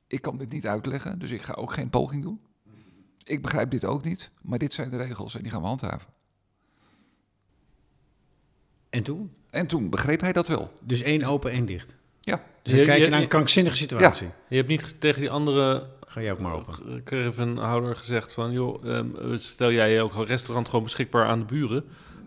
[0.08, 2.40] ik kan dit niet uitleggen, dus ik ga ook geen poging doen.
[3.28, 6.10] Ik begrijp dit ook niet, maar dit zijn de regels en die gaan we handhaven.
[8.90, 9.32] En toen?
[9.50, 10.72] En toen begreep hij dat wel.
[10.82, 11.96] Dus één open, één dicht.
[12.22, 14.28] Ja, Dus dan Je- kijk je je- naar een krankzinnige situatie.
[14.50, 17.04] Je hebt niet tegen die andere Ga jij ook maar open.
[17.04, 18.52] caravanhouder gezegd van...
[18.52, 21.84] joh, ehm, stel jij ook een restaurant gewoon beschikbaar aan de buren...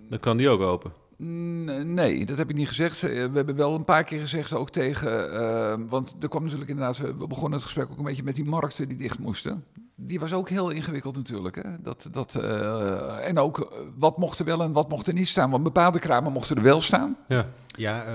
[0.08, 0.92] dan kan die ook open.
[1.22, 3.02] Nee, dat heb ik niet gezegd.
[3.02, 5.32] Eh, We hebben wel een paar keer gezegd ook tegen.
[5.32, 6.98] eh, want er kwam natuurlijk inderdaad.
[6.98, 9.64] We begonnen het gesprek ook een beetje met die markten die dicht moesten.
[9.96, 11.56] Die was ook heel ingewikkeld natuurlijk.
[11.56, 11.82] Hè?
[11.82, 15.28] Dat, dat, eh, en ook eh, wat mocht er wel en wat mocht er niet
[15.28, 15.50] staan.
[15.50, 17.16] Want bepaalde kramen mochten er wel staan.
[17.28, 17.46] Ja.
[17.76, 18.14] Ja, eh,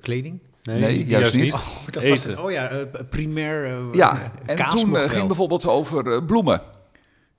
[0.00, 0.40] kleding?
[0.62, 1.52] Nee, juist niet.
[1.52, 2.38] Oh, dat was het.
[2.38, 3.94] Oh ja, primair.
[3.96, 5.08] Ja, en toen mocht wel.
[5.08, 6.60] ging bijvoorbeeld over bloemen.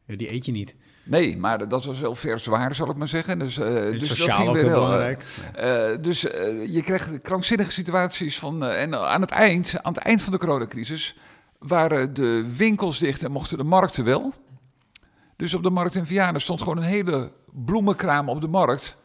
[0.05, 0.75] Ja, die eet je niet.
[1.03, 3.39] Nee, maar dat was wel verzwaar, zal ik maar zeggen.
[3.39, 5.23] Dus, uh, dus sociaal dat ging ook weer heel heel, belangrijk.
[5.55, 8.63] uh, dus je kreeg krankzinnige situaties van.
[8.63, 11.15] en aan het eind, aan het eind van de coronacrisis,
[11.59, 14.33] waren de winkels dicht en mochten de markten wel.
[15.35, 18.97] Dus op de markt in Vianen stond gewoon een hele bloemenkraam op de markt.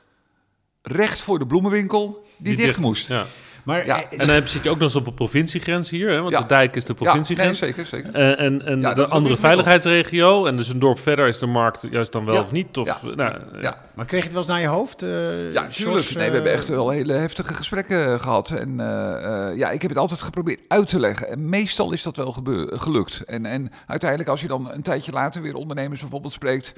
[0.82, 3.08] Recht voor de bloemenwinkel, die, dicht, dicht, moest.
[3.08, 3.26] Ja.
[3.68, 3.96] Maar, Ja.
[4.02, 6.20] eh, En dan zit je ook nog eens op een provinciegrens hier, hè?
[6.20, 6.40] want Ja.
[6.40, 7.58] de dijk is de Ja, nee, provinciegrens.
[7.58, 8.14] zeker, zeker.
[8.14, 11.86] Eh, en en Ja, de andere veiligheidsregio, en dus een dorp verder is de markt
[11.90, 12.40] juist dan wel Ja.
[12.40, 12.76] of niet.
[12.76, 12.98] Of, Ja.
[13.14, 13.76] nou, Ja.
[13.94, 15.02] maar kreeg je het wel eens naar je hoofd?
[15.02, 16.04] eh, Ja, tuurlijk.
[16.04, 18.50] Nee, we eh, hebben echt wel hele heftige gesprekken gehad.
[18.50, 21.28] En eh, eh, ja, ik heb het altijd geprobeerd uit te leggen.
[21.28, 23.22] En meestal is dat wel gebeur- gelukt.
[23.26, 26.72] En, en uiteindelijk, als je dan een tijdje later weer ondernemers bijvoorbeeld spreekt,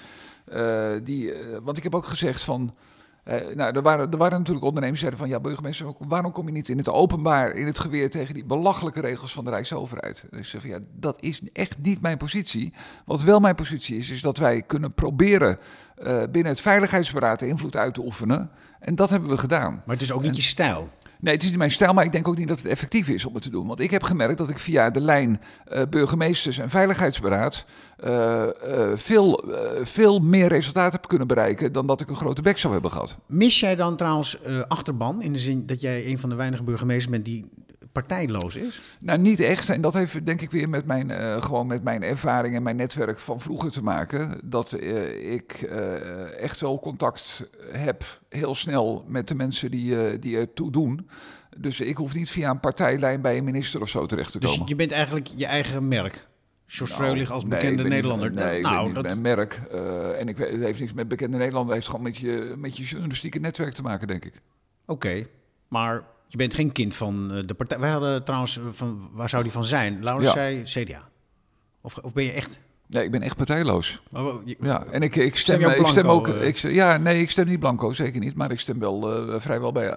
[0.52, 0.62] eh,
[1.02, 2.74] die, eh, want ik heb ook gezegd van.
[3.24, 6.46] Eh, nou, er waren, er waren natuurlijk ondernemers die zeiden van ja, burgemeester, waarom kom
[6.46, 10.24] je niet in het openbaar in het geweer tegen die belachelijke regels van de Rijksoverheid?
[10.30, 12.72] Dus ik zeg van ja, dat is echt niet mijn positie.
[13.04, 15.58] Wat wel mijn positie is, is dat wij kunnen proberen
[15.94, 18.50] eh, binnen het Veiligheidsberaad invloed uit te oefenen.
[18.78, 19.72] En dat hebben we gedaan.
[19.72, 20.88] Maar het is ook niet je stijl.
[21.20, 23.24] Nee, het is niet mijn stijl, maar ik denk ook niet dat het effectief is
[23.24, 23.66] om het te doen.
[23.66, 27.64] Want ik heb gemerkt dat ik via de lijn eh, burgemeesters en veiligheidsberaad
[27.96, 29.44] eh, eh, veel,
[29.82, 33.16] veel meer resultaat heb kunnen bereiken dan dat ik een grote bek zou hebben gehad.
[33.26, 37.10] Mis jij dan trouwens achterban in de zin dat jij een van de weinige burgemeesters
[37.10, 37.48] bent die
[37.92, 38.96] partijloos is?
[39.00, 39.68] Nou, niet echt.
[39.68, 42.76] En dat heeft denk ik weer met mijn, eh, gewoon met mijn ervaring en mijn
[42.76, 44.40] netwerk van vroeger te maken.
[44.44, 50.20] Dat eh, ik eh, echt wel contact heb heel snel met de mensen die, eh
[50.20, 51.08] die ertoe doen.
[51.56, 54.50] Dus ik hoef niet via een partijlijn bij een minister of zo terecht te Dus
[54.50, 54.66] komen.
[54.68, 56.28] je bent eigenlijk je eigen merk.
[56.66, 58.32] Jos Nou, Freulich als nee, bekende ik ben niet- Nederlander.
[58.32, 59.60] nee, ik nou, ben niet dat, mijn merk.
[59.70, 61.74] eh, en ik, weet- het heeft niks met bekende Nederlander.
[61.74, 64.34] Het heeft gewoon met je, met je journalistieke netwerk te maken, denk ik.
[64.86, 65.26] Oké,
[65.68, 67.78] maar je bent geen kind van eh, de partij.
[67.78, 70.02] Wij hadden trouwens, eh, van, waar zou die van zijn?
[70.02, 70.32] Laurens Ja.
[70.32, 71.08] zei CDA.
[71.80, 72.60] Of, of ben je echt?
[72.86, 74.02] Nee, ik ben echt partijloos.
[74.12, 76.28] Oh, je- Ja, en ik, ik Stem ik stem ook.
[76.28, 76.46] eh?
[76.46, 78.34] Ik, ja, nee, ik stem niet blanco, zeker niet.
[78.34, 79.00] Maar ik stem wel
[79.40, 79.96] vrijwel bij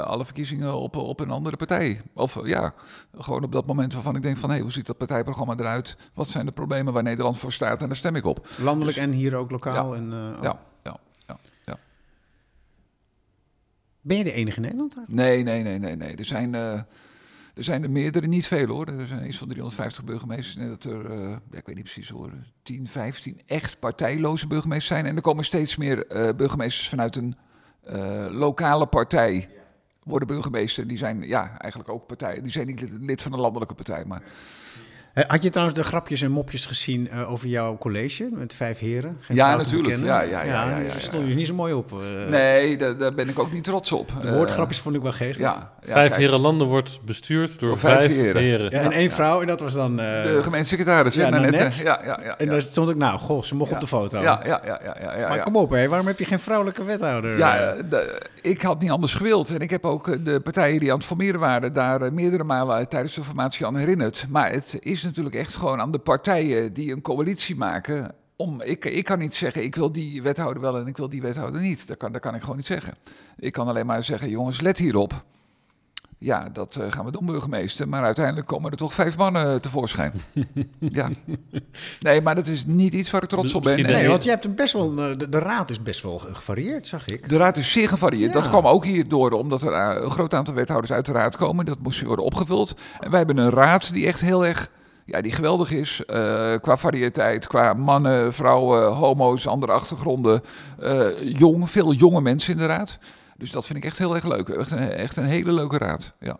[0.00, 2.00] alle verkiezingen op, op een andere partij.
[2.14, 2.74] Of ja,
[3.18, 4.50] gewoon op dat moment waarvan ik denk van...
[4.50, 5.96] hé, hoe ziet dat partijprogramma eruit?
[6.14, 7.80] Wat zijn de problemen waar Nederland voor staat?
[7.82, 8.48] En daar stem ik op.
[8.58, 9.94] landelijk Dus- en hier ook lokaal.
[9.94, 10.42] En, oh.
[10.42, 10.96] Ja, ja,
[11.26, 11.78] ja.
[14.00, 14.96] Ben je de enige in Nederland?
[15.08, 16.16] Nee, nee, nee, nee, nee.
[16.16, 16.72] Er zijn, eh,
[17.54, 18.86] er zijn er meerdere, niet veel hoor.
[18.86, 20.56] Er zijn iets van 350 burgemeesters.
[20.56, 22.32] En dat er, eh, ik weet niet precies hoor,
[22.62, 25.06] 10, 15 echt partijloze burgemeesters zijn.
[25.06, 27.36] En er komen steeds meer eh, burgemeesters vanuit een
[28.30, 29.48] lokale partij.
[30.02, 30.86] Worden burgemeester.
[30.86, 32.42] Die zijn ja, eigenlijk ook partij.
[32.42, 34.04] Die zijn niet lid, van een landelijke partij.
[34.04, 34.22] Maar
[35.26, 39.16] Had je trouwens de grapjes en mopjes gezien eh, over jouw college met vijf heren?
[39.20, 39.96] Geen Ja, natuurlijk.
[39.96, 40.98] Ja, ja, ja, ja, ja, Daar ja.
[40.98, 41.92] stond je niet zo mooi op.
[41.92, 42.30] eh.
[42.30, 44.12] nee, daar, daar ben ik ook niet trots op.
[44.22, 45.44] De Eh, woordgrapjes vond ik wel geestig.
[45.44, 48.42] ja, ja, vijf kijk, heren landen wordt bestuurd door vijf vijf, heren.
[48.42, 48.70] heren.
[48.70, 49.90] Ja, en één vrouw, en dat was dan...
[50.00, 51.50] eh, De gemeentesecretaris, Ja, ja, net.
[51.50, 51.76] net.
[51.78, 51.82] hè?
[51.84, 52.38] Ja, ja, ja.
[52.38, 53.74] en daar stond ik, nou, goh, ze mocht Ja.
[53.76, 54.20] op de foto.
[54.20, 55.42] Ja, ja, ja, ja, ja, ja, maar ja.
[55.42, 57.38] kom op, hé, waarom heb je geen vrouwelijke wethouder?
[57.38, 57.78] Ja, eh?
[57.78, 59.50] eh, de- ik had niet anders gewild.
[59.50, 61.72] En ik heb ook eh, de partijen die aan het formeren waren...
[61.72, 64.26] daar eh, meerdere malen eh, tijdens de formatie aan herinnerd.
[64.28, 68.14] Maar het is natuurlijk echt gewoon aan de partijen die een coalitie maken...
[68.36, 71.22] Om, ik, ik kan niet zeggen, ik wil die wethouder wel en ik wil die
[71.22, 71.88] wethouder niet.
[71.88, 72.94] Dat kan, dat kan ik gewoon niet zeggen.
[73.38, 75.24] Ik kan alleen maar zeggen, jongens, let hierop.
[76.20, 77.88] Ja, dat eh, gaan we doen, burgemeester.
[77.88, 80.12] Maar uiteindelijk komen er toch vijf mannen tevoorschijn.
[80.78, 81.08] ja.
[82.00, 83.82] Nee, maar dat is niet iets waar ik trots op ben.
[83.82, 86.88] Nee, want je hebt een best wel, eh, de, de raad is best wel gevarieerd,
[86.88, 87.28] zag ik.
[87.28, 88.34] De raad is zeer gevarieerd.
[88.34, 88.40] Ja.
[88.40, 91.64] Dat kwam ook hierdoor omdat er eh, een groot aantal wethouders uit de raad komen.
[91.64, 92.74] Dat moest worden opgevuld.
[93.00, 94.70] En wij hebben een raad die echt heel erg,
[95.10, 96.04] ja, die geweldig is.
[96.06, 100.42] eh, qua variëteit, qua mannen, vrouwen, homo's, andere achtergronden.
[100.80, 101.06] eh,
[101.38, 102.98] jong, veel jonge mensen in de raad.
[103.36, 104.48] Dus dat vind ik echt heel erg leuk.
[104.48, 106.12] Echt een, echt een hele leuke raad.
[106.20, 106.36] Ja.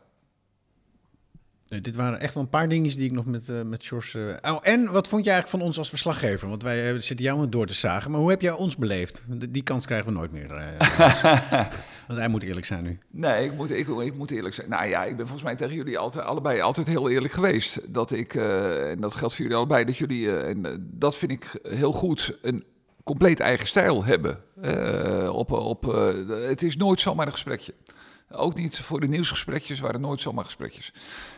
[1.70, 4.38] Nee, dit waren echt wel een paar dingetjes die ik nog met, eh met George...
[4.42, 6.48] eh, Oh, en wat vond je eigenlijk van ons als verslaggever?
[6.48, 8.10] Want wij eh, zitten jou met door te zagen.
[8.10, 9.22] Maar hoe heb jij ons beleefd?
[9.26, 10.48] Die, die kans krijgen we nooit meer.
[12.08, 12.98] want hij moet eerlijk zijn nu.
[13.10, 14.68] Nee, ik moet, ik, ik moet eerlijk zijn.
[14.68, 17.94] Nou ja, ik ben volgens mij tegen jullie altijd, allebei altijd heel eerlijk geweest.
[17.94, 21.92] Dat ik, en dat geldt voor jullie allebei, dat jullie, en dat vind ik heel
[21.92, 22.64] goed, een
[23.04, 24.38] compleet eigen stijl hebben.
[25.32, 25.82] Op, op,
[26.28, 27.74] het is nooit zomaar een gesprekje.
[28.32, 30.92] Ook niet voor de nieuwsgesprekjes waren nooit zomaar gesprekjes.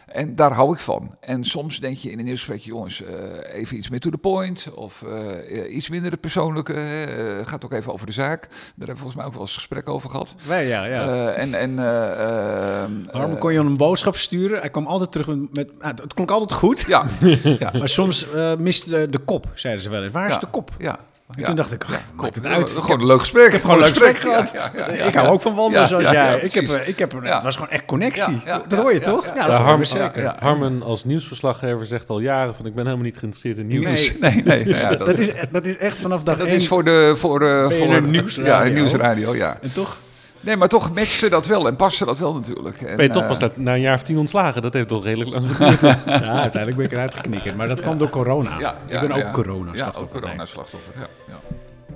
[0.06, 1.16] En daar hou ik van.
[1.20, 3.14] En soms denk je in een nieuwsgesprekje, jongens, eh,
[3.54, 4.68] even iets meer to the point.
[4.74, 6.72] Of eh, iets minder het persoonlijke.
[6.74, 8.40] eh, gaat ook even over de zaak.
[8.48, 10.34] Daar hebben we volgens mij ook wel eens gesprek over gehad.
[10.46, 11.06] Wij, ja, ja.
[11.08, 14.60] Eh, en en eh, eh, kon je een boodschap sturen.
[14.60, 15.38] Hij kwam altijd terug met...
[15.52, 16.80] met ah, het klonk altijd goed.
[16.86, 17.06] ja,
[17.58, 20.12] ja, Maar soms eh miste de, de kop, zeiden ze wel eens.
[20.12, 20.40] Waar is Ja.
[20.40, 20.70] de kop?
[20.78, 20.98] ja.
[21.34, 21.46] En ja.
[21.46, 22.34] toen dacht ik, ach, Ja, maakt klopt.
[22.34, 22.70] het uit.
[22.70, 23.46] Gewoon een leuk gesprek.
[23.46, 24.50] Ik heb gewoon een leuk gesprek gehad.
[24.54, 26.24] Ja, ja, ja, ik hou ook van wandelen Ja, zoals ja, jij.
[26.24, 27.34] ja, ik heb, ik heb, Ja.
[27.34, 28.32] Het was gewoon echt connectie.
[28.32, 29.24] Ja, ja, dat hoor je ja, toch?
[29.26, 29.32] ja.
[29.34, 30.22] Ja, Ja, dat hoor Harm- je zeker.
[30.22, 30.34] ja.
[30.38, 33.84] Harmen als nieuwsverslaggever zegt al jaren van ik ben helemaal niet geïnteresseerd in nieuws.
[34.18, 34.18] Nee.
[34.20, 36.56] Nee, nee, nou ja, dat, Dat, is, dat is echt vanaf dag dat één.
[36.56, 37.14] is voor de...
[37.16, 38.52] Voor, eh, voor, Nieuwsradio.
[38.66, 39.56] Ja, nieuwsradio, ja.
[39.62, 39.96] En toch?
[40.42, 42.80] Nee, maar toch matchte dat wel en paste dat wel natuurlijk.
[42.82, 44.62] En, Ben je toch eh, pas na- na een jaar of tien ontslagen?
[44.62, 45.80] Dat heeft toch redelijk lang geduurd.
[46.06, 47.56] Ja, uiteindelijk ben ik eruit geknikkerd.
[47.56, 48.58] Maar dat kwam door corona.
[48.58, 50.00] Ja, ik ben ook corona-slachtoffer.
[50.10, 51.06] Ja, ook corona-slachtoffer, ja.
[51.28, 51.40] ja.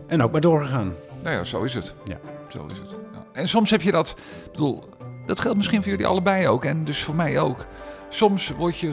[0.06, 0.94] En ook maar doorgegaan.
[1.22, 1.94] Nou ja, zo is het.
[2.04, 2.16] Ja.
[2.48, 2.98] Zo is het.
[3.32, 4.08] En soms heb je dat,
[4.44, 4.84] ik bedoel,
[5.26, 7.64] dat geldt misschien voor jullie allebei ook en dus voor mij ook.
[8.08, 8.92] Soms word je, eh,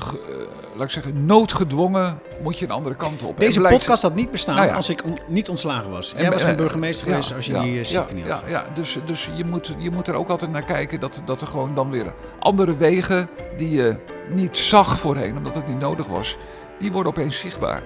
[0.75, 3.29] laat ik zeggen, noodgedwongen, moet je een andere kant op.
[3.29, 4.73] En Deze blijkt- podcast had niet bestaan Nou ja.
[4.75, 6.13] als ik on- niet ontslagen was.
[6.13, 8.15] En Jij was ben- geen burgemeester ja, geweest als je ja, die uh, ziekte ja,
[8.21, 8.43] niet ja, had.
[8.45, 8.65] gehad.
[8.67, 11.47] ja, dus, dus je, moet, je moet er ook altijd naar kijken dat, dat er
[11.47, 13.95] gewoon dan weer andere wegen die je
[14.29, 16.37] niet zag voorheen, omdat het niet nodig was,
[16.79, 17.83] die worden opeens zichtbaar.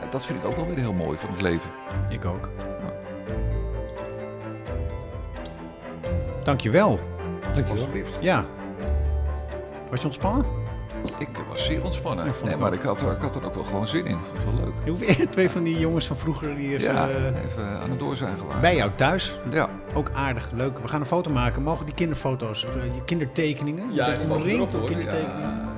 [0.00, 1.70] Ja, dat vind ik ook wel weer heel mooi van het leven.
[2.10, 2.48] Ik ook.
[6.42, 6.98] Dankjewel.
[7.42, 7.70] Dankjewel.
[7.70, 8.18] Alsjeblieft.
[8.20, 8.44] Ja.
[9.90, 10.44] Was je ontspannen?
[11.18, 12.24] Ik was zeer ontspannen.
[12.24, 14.16] Ja, nee, ik maar ik had, er, ik had er ook wel gewoon zin in.
[14.18, 14.74] Vond het wel leuk.
[14.84, 17.90] Je hoeft weer twee van die jongens van vroeger die even, Ja, eh, even aan
[17.90, 18.60] het door zijn gewaar.
[18.60, 19.38] bij jou thuis.
[19.50, 19.68] Ja.
[19.94, 20.78] Ook aardig, leuk.
[20.78, 21.62] We gaan een foto maken.
[21.62, 23.94] Mogen die kinderfoto's, of eh, je kindertekeningen?
[23.94, 25.40] je bent omringd door kindertekeningen.
[25.50, 25.70] Ja,